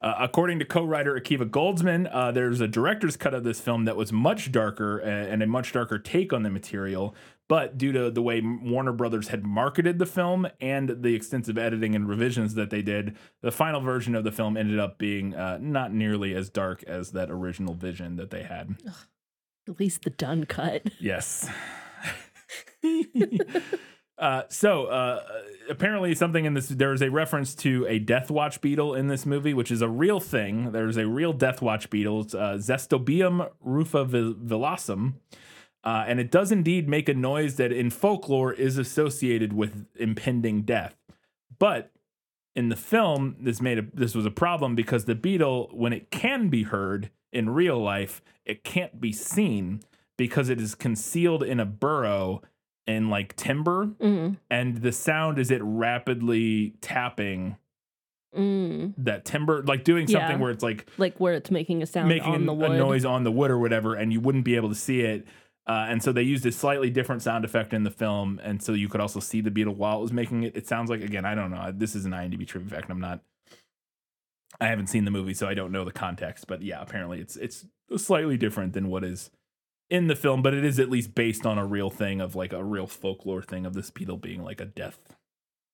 Uh, 0.00 0.14
according 0.20 0.58
to 0.58 0.64
co-writer 0.64 1.18
Akiva 1.18 1.48
Goldsman, 1.48 2.08
uh, 2.12 2.30
there's 2.30 2.60
a 2.60 2.68
director's 2.68 3.16
cut 3.16 3.32
of 3.32 3.44
this 3.44 3.60
film 3.60 3.86
that 3.86 3.96
was 3.96 4.12
much 4.12 4.52
darker 4.52 4.98
and 4.98 5.42
a 5.42 5.46
much 5.46 5.72
darker 5.72 5.98
take 5.98 6.32
on 6.32 6.42
the 6.42 6.50
material. 6.50 7.14
But 7.48 7.78
due 7.78 7.92
to 7.92 8.10
the 8.10 8.22
way 8.22 8.40
Warner 8.40 8.92
Brothers 8.92 9.28
had 9.28 9.44
marketed 9.44 9.98
the 9.98 10.06
film 10.06 10.48
and 10.60 11.02
the 11.02 11.14
extensive 11.14 11.56
editing 11.56 11.94
and 11.94 12.08
revisions 12.08 12.54
that 12.54 12.70
they 12.70 12.82
did, 12.82 13.16
the 13.40 13.52
final 13.52 13.80
version 13.80 14.16
of 14.16 14.24
the 14.24 14.32
film 14.32 14.56
ended 14.56 14.80
up 14.80 14.98
being 14.98 15.34
uh, 15.34 15.58
not 15.60 15.92
nearly 15.92 16.34
as 16.34 16.50
dark 16.50 16.82
as 16.84 17.12
that 17.12 17.30
original 17.30 17.74
vision 17.74 18.16
that 18.16 18.30
they 18.30 18.42
had. 18.42 18.76
At 19.68 19.78
least 19.78 20.02
the 20.02 20.10
Dunne 20.10 20.44
cut. 20.46 20.82
Yes. 21.00 21.48
uh, 24.18 24.42
so 24.48 24.86
uh, 24.86 25.22
apparently, 25.68 26.14
something 26.14 26.44
in 26.44 26.54
this 26.54 26.68
there 26.68 26.92
is 26.92 27.02
a 27.02 27.10
reference 27.10 27.54
to 27.56 27.86
a 27.88 27.98
Death 27.98 28.30
Watch 28.30 28.60
beetle 28.60 28.94
in 28.94 29.08
this 29.08 29.26
movie, 29.26 29.54
which 29.54 29.70
is 29.70 29.82
a 29.82 29.88
real 29.88 30.20
thing. 30.20 30.72
There's 30.72 30.96
a 30.96 31.06
real 31.06 31.32
Death 31.32 31.60
Watch 31.62 31.90
beetle, 31.90 32.22
it's, 32.22 32.34
uh, 32.34 32.54
Xestobium 32.58 33.50
rufovillosum. 33.64 35.14
Uh, 35.86 36.04
and 36.08 36.18
it 36.18 36.32
does 36.32 36.50
indeed 36.50 36.88
make 36.88 37.08
a 37.08 37.14
noise 37.14 37.54
that 37.56 37.70
in 37.70 37.88
folklore 37.90 38.52
is 38.52 38.76
associated 38.76 39.52
with 39.52 39.86
impending 39.94 40.62
death. 40.62 40.96
But 41.60 41.92
in 42.56 42.70
the 42.70 42.76
film, 42.76 43.36
this 43.38 43.62
made 43.62 43.78
a 43.78 43.86
this 43.94 44.12
was 44.14 44.26
a 44.26 44.30
problem 44.32 44.74
because 44.74 45.04
the 45.04 45.14
beetle, 45.14 45.70
when 45.72 45.92
it 45.92 46.10
can 46.10 46.48
be 46.48 46.64
heard 46.64 47.10
in 47.32 47.50
real 47.50 47.78
life, 47.78 48.20
it 48.44 48.64
can't 48.64 49.00
be 49.00 49.12
seen 49.12 49.80
because 50.18 50.48
it 50.48 50.60
is 50.60 50.74
concealed 50.74 51.44
in 51.44 51.60
a 51.60 51.64
burrow 51.66 52.42
in 52.86 53.08
like 53.08 53.36
timber, 53.36 53.86
Mm. 54.00 54.38
and 54.50 54.78
the 54.78 54.92
sound 54.92 55.38
is 55.38 55.50
it 55.52 55.60
rapidly 55.62 56.74
tapping 56.80 57.56
Mm. 58.36 58.92
that 58.98 59.24
timber, 59.24 59.62
like 59.62 59.82
doing 59.84 60.06
something 60.06 60.30
Yeah. 60.32 60.36
where 60.42 60.50
it's 60.50 60.62
like 60.62 60.86
Like 60.98 61.18
where 61.20 61.34
it's 61.34 61.50
making 61.50 61.82
a 61.82 61.86
sound 61.86 62.08
making 62.08 62.28
on 62.28 62.34
an- 62.40 62.46
the 62.46 62.54
a 62.54 62.76
noise 62.76 63.04
on 63.04 63.24
the 63.24 63.32
wood 63.32 63.50
or 63.50 63.58
whatever, 63.58 63.94
and 63.94 64.12
you 64.12 64.20
wouldn't 64.20 64.44
be 64.44 64.56
able 64.56 64.68
to 64.68 64.74
see 64.74 65.00
it. 65.00 65.26
Uh, 65.66 65.86
and 65.88 66.02
so 66.02 66.12
they 66.12 66.22
used 66.22 66.46
a 66.46 66.52
slightly 66.52 66.90
different 66.90 67.22
sound 67.22 67.44
effect 67.44 67.72
in 67.72 67.82
the 67.82 67.90
film, 67.90 68.40
and 68.44 68.62
so 68.62 68.72
you 68.72 68.88
could 68.88 69.00
also 69.00 69.18
see 69.18 69.40
the 69.40 69.50
beetle 69.50 69.74
while 69.74 69.98
it 69.98 70.02
was 70.02 70.12
making 70.12 70.44
it. 70.44 70.56
It 70.56 70.68
sounds 70.68 70.90
like 70.90 71.00
again, 71.00 71.24
I 71.24 71.34
don't 71.34 71.50
know. 71.50 71.72
This 71.74 71.96
is 71.96 72.04
an 72.04 72.12
IMDb 72.12 72.46
trivia 72.46 72.70
fact. 72.70 72.90
I'm 72.90 73.00
not. 73.00 73.20
I 74.60 74.68
haven't 74.68 74.86
seen 74.86 75.04
the 75.04 75.10
movie, 75.10 75.34
so 75.34 75.48
I 75.48 75.54
don't 75.54 75.72
know 75.72 75.84
the 75.84 75.92
context. 75.92 76.46
But 76.46 76.62
yeah, 76.62 76.80
apparently 76.80 77.20
it's 77.20 77.36
it's 77.36 77.66
slightly 77.96 78.36
different 78.36 78.74
than 78.74 78.88
what 78.88 79.02
is 79.02 79.30
in 79.90 80.06
the 80.06 80.16
film, 80.16 80.42
but 80.42 80.54
it 80.54 80.64
is 80.64 80.78
at 80.78 80.90
least 80.90 81.14
based 81.14 81.44
on 81.44 81.58
a 81.58 81.66
real 81.66 81.90
thing 81.90 82.20
of 82.20 82.36
like 82.36 82.52
a 82.52 82.64
real 82.64 82.86
folklore 82.86 83.42
thing 83.42 83.66
of 83.66 83.74
this 83.74 83.90
beetle 83.90 84.18
being 84.18 84.44
like 84.44 84.60
a 84.60 84.64
death 84.64 85.16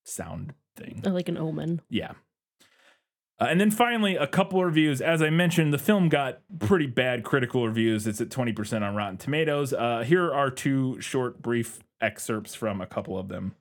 sound 0.04 0.54
thing. 0.76 1.02
Like 1.04 1.28
an 1.28 1.36
omen. 1.36 1.80
Yeah. 1.88 2.12
Uh, 3.42 3.46
and 3.46 3.60
then 3.60 3.72
finally, 3.72 4.14
a 4.14 4.26
couple 4.28 4.60
of 4.60 4.66
reviews. 4.66 5.00
As 5.00 5.20
I 5.20 5.28
mentioned, 5.28 5.74
the 5.74 5.78
film 5.78 6.08
got 6.08 6.42
pretty 6.60 6.86
bad 6.86 7.24
critical 7.24 7.66
reviews. 7.66 8.06
It's 8.06 8.20
at 8.20 8.28
20% 8.28 8.82
on 8.82 8.94
Rotten 8.94 9.16
Tomatoes. 9.16 9.72
Uh, 9.72 10.04
here 10.06 10.32
are 10.32 10.48
two 10.48 11.00
short, 11.00 11.42
brief 11.42 11.80
excerpts 12.00 12.54
from 12.54 12.80
a 12.80 12.86
couple 12.86 13.18
of 13.18 13.26
them. 13.26 13.56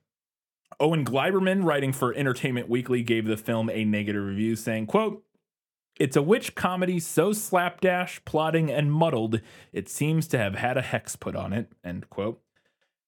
Owen 0.79 1.03
Gleiberman, 1.03 1.63
writing 1.63 1.93
for 1.93 2.13
Entertainment 2.13 2.69
Weekly, 2.69 3.01
gave 3.01 3.25
the 3.25 3.37
film 3.37 3.71
a 3.71 3.83
negative 3.83 4.23
review, 4.23 4.55
saying, 4.55 4.85
quote, 4.85 5.23
it's 5.99 6.15
a 6.15 6.21
witch 6.21 6.53
comedy 6.53 6.99
so 6.99 7.33
slapdash, 7.33 8.23
plotting, 8.23 8.69
and 8.69 8.91
muddled, 8.91 9.41
it 9.73 9.89
seems 9.89 10.27
to 10.27 10.37
have 10.37 10.53
had 10.53 10.77
a 10.77 10.83
hex 10.83 11.15
put 11.15 11.35
on 11.35 11.53
it, 11.53 11.71
end 11.83 12.07
quote. 12.11 12.39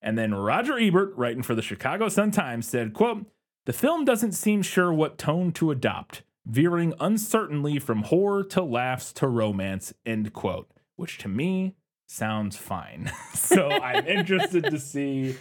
And 0.01 0.17
then 0.17 0.33
Roger 0.33 0.79
Ebert, 0.79 1.13
writing 1.15 1.43
for 1.43 1.53
the 1.53 1.61
Chicago 1.61 2.09
Sun-Times, 2.09 2.67
said, 2.67 2.93
quote, 2.93 3.27
the 3.65 3.73
film 3.73 4.05
doesn't 4.05 4.31
seem 4.31 4.63
sure 4.63 4.91
what 4.91 5.19
tone 5.19 5.51
to 5.51 5.69
adopt, 5.69 6.23
veering 6.45 6.93
uncertainly 6.99 7.79
from 7.79 8.03
horror 8.03 8.43
to 8.43 8.61
laughs 8.63 9.13
to 9.13 9.27
romance, 9.27 9.93
end 10.05 10.33
quote, 10.33 10.69
which 10.95 11.17
to 11.19 11.27
me 11.27 11.75
sounds 12.07 12.57
fine. 12.57 13.11
so 13.33 13.69
I'm 13.69 14.05
interested 14.07 14.65
to 14.65 14.79
see 14.79 15.35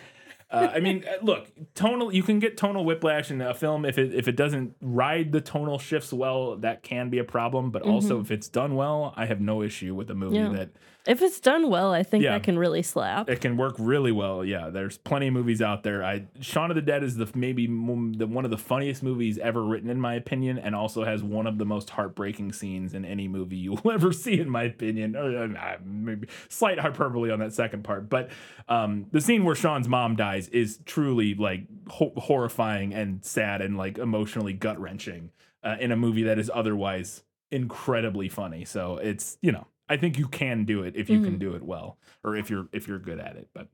Uh, 0.51 0.71
I 0.75 0.81
mean, 0.81 1.03
uh, 1.09 1.13
look, 1.25 1.49
tonal. 1.75 2.13
You 2.13 2.23
can 2.23 2.39
get 2.39 2.59
tonal 2.59 2.85
whiplash 2.85 3.31
in 3.31 3.41
a 3.41 3.55
film 3.55 3.87
if 3.87 3.97
it 3.97 4.15
if 4.15 4.29
it 4.29 4.37
doesn't 4.37 4.77
ride 4.83 5.33
the 5.33 5.41
tonal 5.41 5.79
shifts 5.79 6.13
well. 6.13 6.59
That 6.59 6.83
can 6.83 7.09
be 7.09 7.17
a 7.19 7.25
problem. 7.25 7.71
But 7.71 7.81
also, 7.83 8.19
Mhm. 8.19 8.25
if 8.25 8.31
it's 8.31 8.49
done 8.51 8.75
well, 8.75 9.15
I 9.17 9.25
have 9.25 9.41
no 9.41 9.63
issue 9.63 9.95
with 9.95 10.11
a 10.11 10.15
movie 10.15 10.37
Yeah. 10.37 10.51
that 10.51 10.69
If 11.07 11.21
it's 11.21 11.41
done 11.41 11.69
well, 11.69 11.93
I 11.93 12.05
think 12.05 12.23
Yeah. 12.23 12.33
that 12.33 12.45
can 12.45 12.57
really 12.59 12.83
slap. 12.83 13.29
it 13.29 13.41
can 13.41 13.57
work 13.57 13.75
really 13.79 14.13
well. 14.13 14.45
Yeah, 14.45 14.71
there's 14.71 14.99
plenty 14.99 15.27
of 15.27 15.35
movies 15.35 15.61
out 15.61 15.83
there. 15.83 16.05
I 16.05 16.27
Shaun 16.41 16.71
of 16.71 16.77
the 16.77 16.83
Dead 16.83 17.03
is 17.03 17.17
the 17.17 17.29
maybe 17.35 17.67
the 17.67 18.27
one 18.27 18.45
of 18.45 18.51
the 18.53 18.59
funniest 18.59 19.03
movies 19.03 19.37
ever 19.39 19.65
written, 19.65 19.91
in 19.91 20.01
my 20.01 20.15
opinion, 20.15 20.59
and 20.59 20.75
also 20.77 21.05
has 21.05 21.23
one 21.23 21.47
of 21.49 21.59
the 21.59 21.65
most 21.65 21.91
heartbreaking 21.91 22.53
scenes 22.53 22.95
in 22.95 23.05
any 23.05 23.27
movie 23.27 23.57
you 23.57 23.73
will 23.73 23.91
ever 23.93 24.13
see, 24.13 24.39
in 24.39 24.49
my 24.49 24.63
opinion. 24.63 25.17
Uh, 25.17 25.59
uh, 25.59 25.77
maybe 25.85 26.29
slight 26.49 26.79
hyperbole 26.79 27.31
on 27.33 27.41
that 27.41 27.53
second 27.53 27.83
part, 27.83 28.09
but 28.09 28.31
um, 28.69 29.07
the 29.11 29.21
scene 29.21 29.45
where 29.45 29.57
Sean's 29.57 29.89
mom 29.89 30.15
dies 30.15 30.47
is 30.49 30.79
truly 30.87 31.35
like 31.35 31.63
ho- 31.89 32.13
horrifying 32.17 32.95
and 32.95 33.25
sad 33.25 33.61
and 33.61 33.77
like 33.77 33.99
emotionally 33.99 34.53
gut 34.53 34.79
wrenching 34.81 35.31
uh, 35.65 35.77
in 35.81 35.91
a 35.91 35.97
movie 35.97 36.23
that 36.23 36.39
is 36.39 36.51
otherwise 36.55 37.23
incredibly 37.51 38.29
funny. 38.29 38.65
So 38.65 38.97
it's 38.99 39.37
you 39.43 39.51
know 39.53 39.67
I 39.89 39.97
think 39.97 40.19
you 40.19 40.29
can 40.29 40.65
do 40.65 40.83
it 40.83 40.95
if 40.97 41.11
you 41.11 41.21
can 41.23 41.37
Mhm. 41.37 41.41
do 41.41 41.55
it 41.55 41.63
well 41.63 41.99
or 42.25 42.37
if 42.37 42.49
you're 42.51 42.69
if 42.73 42.89
you're 42.89 42.99
good 42.99 43.19
at 43.19 43.37
it. 43.37 43.49
But 43.55 43.69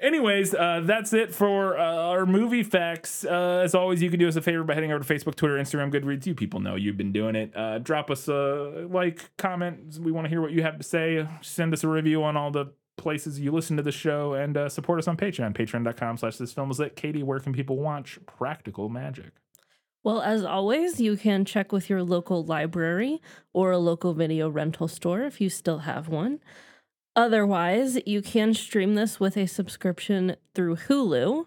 anyways, 0.00 0.54
uh, 0.54 0.80
that's 0.84 1.12
it 1.12 1.34
for 1.34 1.78
uh, 1.78 1.82
our 1.84 2.26
movie 2.26 2.62
facts. 2.62 3.24
Uh, 3.24 3.60
as 3.64 3.74
always, 3.74 4.02
you 4.02 4.10
can 4.10 4.18
do 4.18 4.28
us 4.28 4.36
a 4.36 4.42
favor 4.42 4.64
by 4.64 4.74
heading 4.74 4.92
over 4.92 5.04
to 5.04 5.14
Facebook, 5.14 5.34
Twitter, 5.34 5.56
Instagram, 5.56 5.92
Goodreads. 5.92 6.26
You 6.26 6.34
people 6.34 6.60
know 6.60 6.74
you've 6.74 6.96
been 6.96 7.12
doing 7.12 7.36
it. 7.36 7.52
Uh, 7.54 7.78
drop 7.78 8.10
us 8.10 8.28
a 8.28 8.86
like, 8.90 9.30
comment. 9.36 9.98
We 10.00 10.12
want 10.12 10.24
to 10.24 10.28
hear 10.28 10.40
what 10.40 10.52
you 10.52 10.62
have 10.62 10.78
to 10.78 10.84
say. 10.84 11.26
Send 11.42 11.72
us 11.72 11.84
a 11.84 11.88
review 11.88 12.22
on 12.24 12.36
all 12.36 12.50
the 12.50 12.72
places 12.96 13.40
you 13.40 13.50
listen 13.50 13.76
to 13.78 13.82
the 13.82 13.92
show 13.92 14.34
and 14.34 14.56
uh, 14.56 14.68
support 14.68 14.98
us 14.98 15.08
on 15.08 15.16
Patreon. 15.16 15.54
Patreon.com 15.54 16.18
slash 16.18 16.36
this 16.36 16.52
film 16.52 16.70
is 16.70 16.78
lit. 16.78 16.96
Katie, 16.96 17.22
where 17.22 17.40
can 17.40 17.52
people 17.52 17.76
watch 17.78 18.18
Practical 18.26 18.88
Magic? 18.88 19.32
Well, 20.02 20.22
as 20.22 20.44
always, 20.44 21.00
you 21.00 21.16
can 21.16 21.44
check 21.44 21.72
with 21.72 21.90
your 21.90 22.02
local 22.02 22.42
library 22.42 23.20
or 23.52 23.70
a 23.70 23.78
local 23.78 24.14
video 24.14 24.48
rental 24.48 24.88
store 24.88 25.22
if 25.22 25.40
you 25.40 25.50
still 25.50 25.80
have 25.80 26.08
one. 26.08 26.40
Otherwise, 27.14 27.98
you 28.06 28.22
can 28.22 28.54
stream 28.54 28.94
this 28.94 29.20
with 29.20 29.36
a 29.36 29.46
subscription 29.46 30.36
through 30.54 30.76
Hulu, 30.76 31.46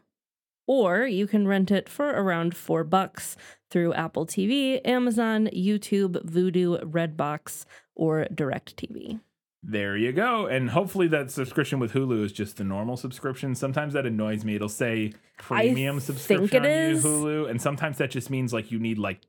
or 0.68 1.08
you 1.08 1.26
can 1.26 1.47
rent 1.47 1.72
it 1.72 1.89
for 1.89 2.10
around 2.10 2.56
four 2.56 2.84
bucks 2.84 3.36
through 3.72 3.93
Apple 3.93 4.28
TV, 4.28 4.80
Amazon, 4.86 5.47
YouTube, 5.47 6.24
Vudu, 6.24 6.80
Redbox, 6.84 7.66
or 7.95 8.28
DirecTV. 8.32 9.20
There 9.66 9.95
you 9.95 10.11
go. 10.11 10.45
And 10.47 10.70
hopefully 10.72 11.07
that 11.07 11.32
subscription 11.32 11.80
with 11.80 11.93
Hulu 11.93 12.24
is 12.26 12.34
just 12.34 12.57
the 12.57 12.66
normal 12.66 12.97
subscription. 12.97 13.55
Sometimes 13.55 13.93
that 13.93 14.05
annoys 14.05 14.43
me. 14.43 14.55
It'll 14.55 14.68
say 14.68 15.14
premium 15.38 15.99
think 16.01 16.18
subscription 16.20 16.66
it 16.66 16.91
is. 16.91 17.03
Hulu, 17.05 17.49
and 17.49 17.61
sometimes 17.61 17.97
that 17.99 18.11
just 18.11 18.30
means 18.30 18.51
like 18.51 18.72
you 18.72 18.80
need 18.80 18.97
like 18.97 19.22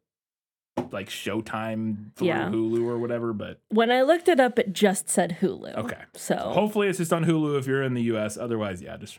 like 0.90 1.08
Showtime 1.08 2.14
through 2.16 2.28
Yeah. 2.28 2.48
Hulu 2.48 2.84
or 2.84 2.98
whatever. 2.98 3.32
But 3.32 3.60
When 3.68 3.90
I 3.92 4.02
looked 4.02 4.28
it 4.28 4.40
up, 4.40 4.58
it 4.58 4.72
just 4.72 5.08
said 5.08 5.38
Hulu. 5.40 5.76
okay, 5.76 6.02
So 6.14 6.36
hopefully 6.36 6.88
it's 6.88 6.98
just 6.98 7.12
on 7.12 7.24
Hulu 7.24 7.56
if 7.58 7.66
you're 7.68 7.82
in 7.82 7.94
the 7.94 8.02
U.S. 8.02 8.36
Otherwise, 8.36 8.82
yeah, 8.82 8.96
just 8.96 9.18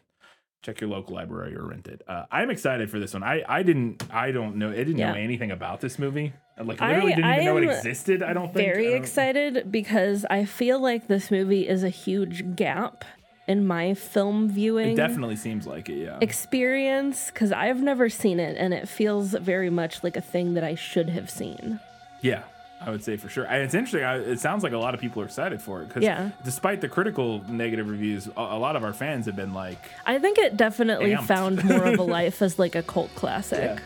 check 0.66 0.82
your 0.82 0.90
local 0.90 1.14
library 1.16 1.56
or 1.56 1.66
rent 1.68 1.88
it. 1.88 2.02
Uh, 2.08 2.26
I'm 2.32 2.50
excited 2.50 2.90
for 2.90 3.00
this 3.00 3.14
one. 3.14 3.24
I 3.24 3.44
I 3.48 3.62
didn't 3.64 4.04
I 4.12 4.32
don't 4.32 4.56
know 4.58 4.72
I 4.72 4.76
didn't 4.76 4.98
know 4.98 5.14
anything 5.14 5.52
about 5.52 5.80
this 5.82 6.00
movie. 6.00 6.34
I, 6.58 6.64
Like 6.64 6.80
literally 6.82 7.14
I- 7.14 7.16
didn't 7.18 7.32
even 7.32 7.40
I 7.42 7.44
know 7.46 7.58
it 7.58 7.64
existed. 7.66 8.24
I 8.24 8.34
don't 8.34 8.54
think. 8.54 8.66
very 8.68 8.88
I 8.88 8.92
don't- 8.92 9.02
excited 9.04 9.72
because 9.72 10.26
I 10.30 10.46
feel 10.46 10.80
like 10.80 11.08
this 11.08 11.30
movie 11.30 11.68
is 11.68 11.84
a 11.84 11.90
huge 11.90 12.56
gap 12.56 13.06
in 13.48 13.68
my 13.68 13.94
film 13.94 14.50
viewing 14.50 14.90
It 14.94 14.96
definitely 14.96 15.36
seems 15.36 15.68
like 15.68 15.88
it. 15.88 15.98
Yeah. 16.04 16.18
experience 16.22 17.30
because 17.32 17.52
I've 17.52 17.82
never 17.82 18.10
seen 18.10 18.40
it 18.40 18.58
and 18.58 18.74
it 18.74 18.88
feels 18.90 19.34
very 19.34 19.70
much 19.70 20.04
like 20.04 20.18
a 20.18 20.22
thing 20.22 20.56
that 20.56 20.64
I 20.64 20.74
should 20.76 21.10
have 21.10 21.30
seen. 21.30 21.80
Yeah, 22.22 22.42
I 22.82 22.90
would 22.92 23.04
say 23.04 23.16
for 23.18 23.30
sure. 23.30 23.46
And 23.46 23.64
it's 23.64 23.74
interesting. 23.74 24.04
I, 24.04 24.18
it 24.18 24.40
sounds 24.40 24.62
like 24.64 24.74
a 24.74 24.78
lot 24.78 24.94
of 24.94 25.00
people 25.00 25.22
are 25.22 25.26
excited 25.26 25.62
for 25.62 25.82
it 25.82 25.88
because, 25.88 26.04
Yeah. 26.04 26.30
despite 26.44 26.82
the 26.82 26.90
critical 26.90 27.42
negative 27.48 27.90
reviews, 27.90 28.28
a, 28.28 28.32
a 28.42 28.60
lot 28.60 28.76
of 28.76 28.84
our 28.84 28.94
fans 28.94 29.26
have 29.28 29.36
been 29.36 29.54
like, 29.54 29.80
I 30.06 30.20
think 30.20 30.38
it 30.38 30.58
definitely 30.58 31.12
Amped. 31.12 31.24
found 31.24 31.64
more 31.64 31.86
of 31.86 31.98
a 32.00 32.04
life 32.20 32.42
as 32.42 32.60
like 32.60 32.76
a 32.76 32.84
cult 32.84 33.14
classic 33.16 33.60
Yeah. 33.60 33.80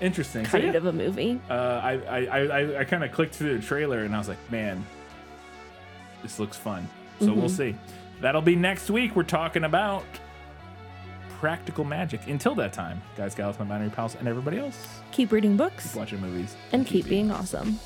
interesting. 0.00 0.44
So, 0.44 0.50
kind 0.50 0.64
yeah, 0.64 0.72
of 0.72 0.86
a 0.86 0.92
movie. 0.92 1.40
uh, 1.48 1.54
I 1.54 1.92
I, 1.92 2.18
I, 2.26 2.80
I, 2.80 2.84
kind 2.84 3.04
of 3.04 3.12
clicked 3.12 3.34
through 3.36 3.56
the 3.58 3.64
trailer 3.64 4.00
and 4.00 4.14
I 4.14 4.18
was 4.18 4.28
like, 4.28 4.38
man, 4.50 4.84
this 6.22 6.38
looks 6.38 6.56
fun. 6.56 6.88
So 7.20 7.32
we'll 7.32 7.44
Mhm. 7.48 7.50
see. 7.56 7.76
That'll 8.20 8.42
be 8.42 8.56
next 8.56 8.90
week. 8.90 9.14
We're 9.14 9.22
talking 9.22 9.64
about 9.64 10.04
practical 11.40 11.84
magic. 11.84 12.26
Until 12.26 12.54
that 12.56 12.72
time, 12.72 13.02
guys, 13.16 13.34
gals, 13.34 13.58
my 13.58 13.64
binary 13.64 13.90
pals, 13.90 14.14
and 14.14 14.28
everybody 14.28 14.58
else, 14.58 14.86
Keep 15.12 15.32
reading 15.32 15.56
books 15.56 15.88
keep 15.88 15.96
watching 15.96 16.20
movies 16.20 16.56
and 16.72 16.86
keep 16.86 17.06
being 17.08 17.30
awesome. 17.30 17.78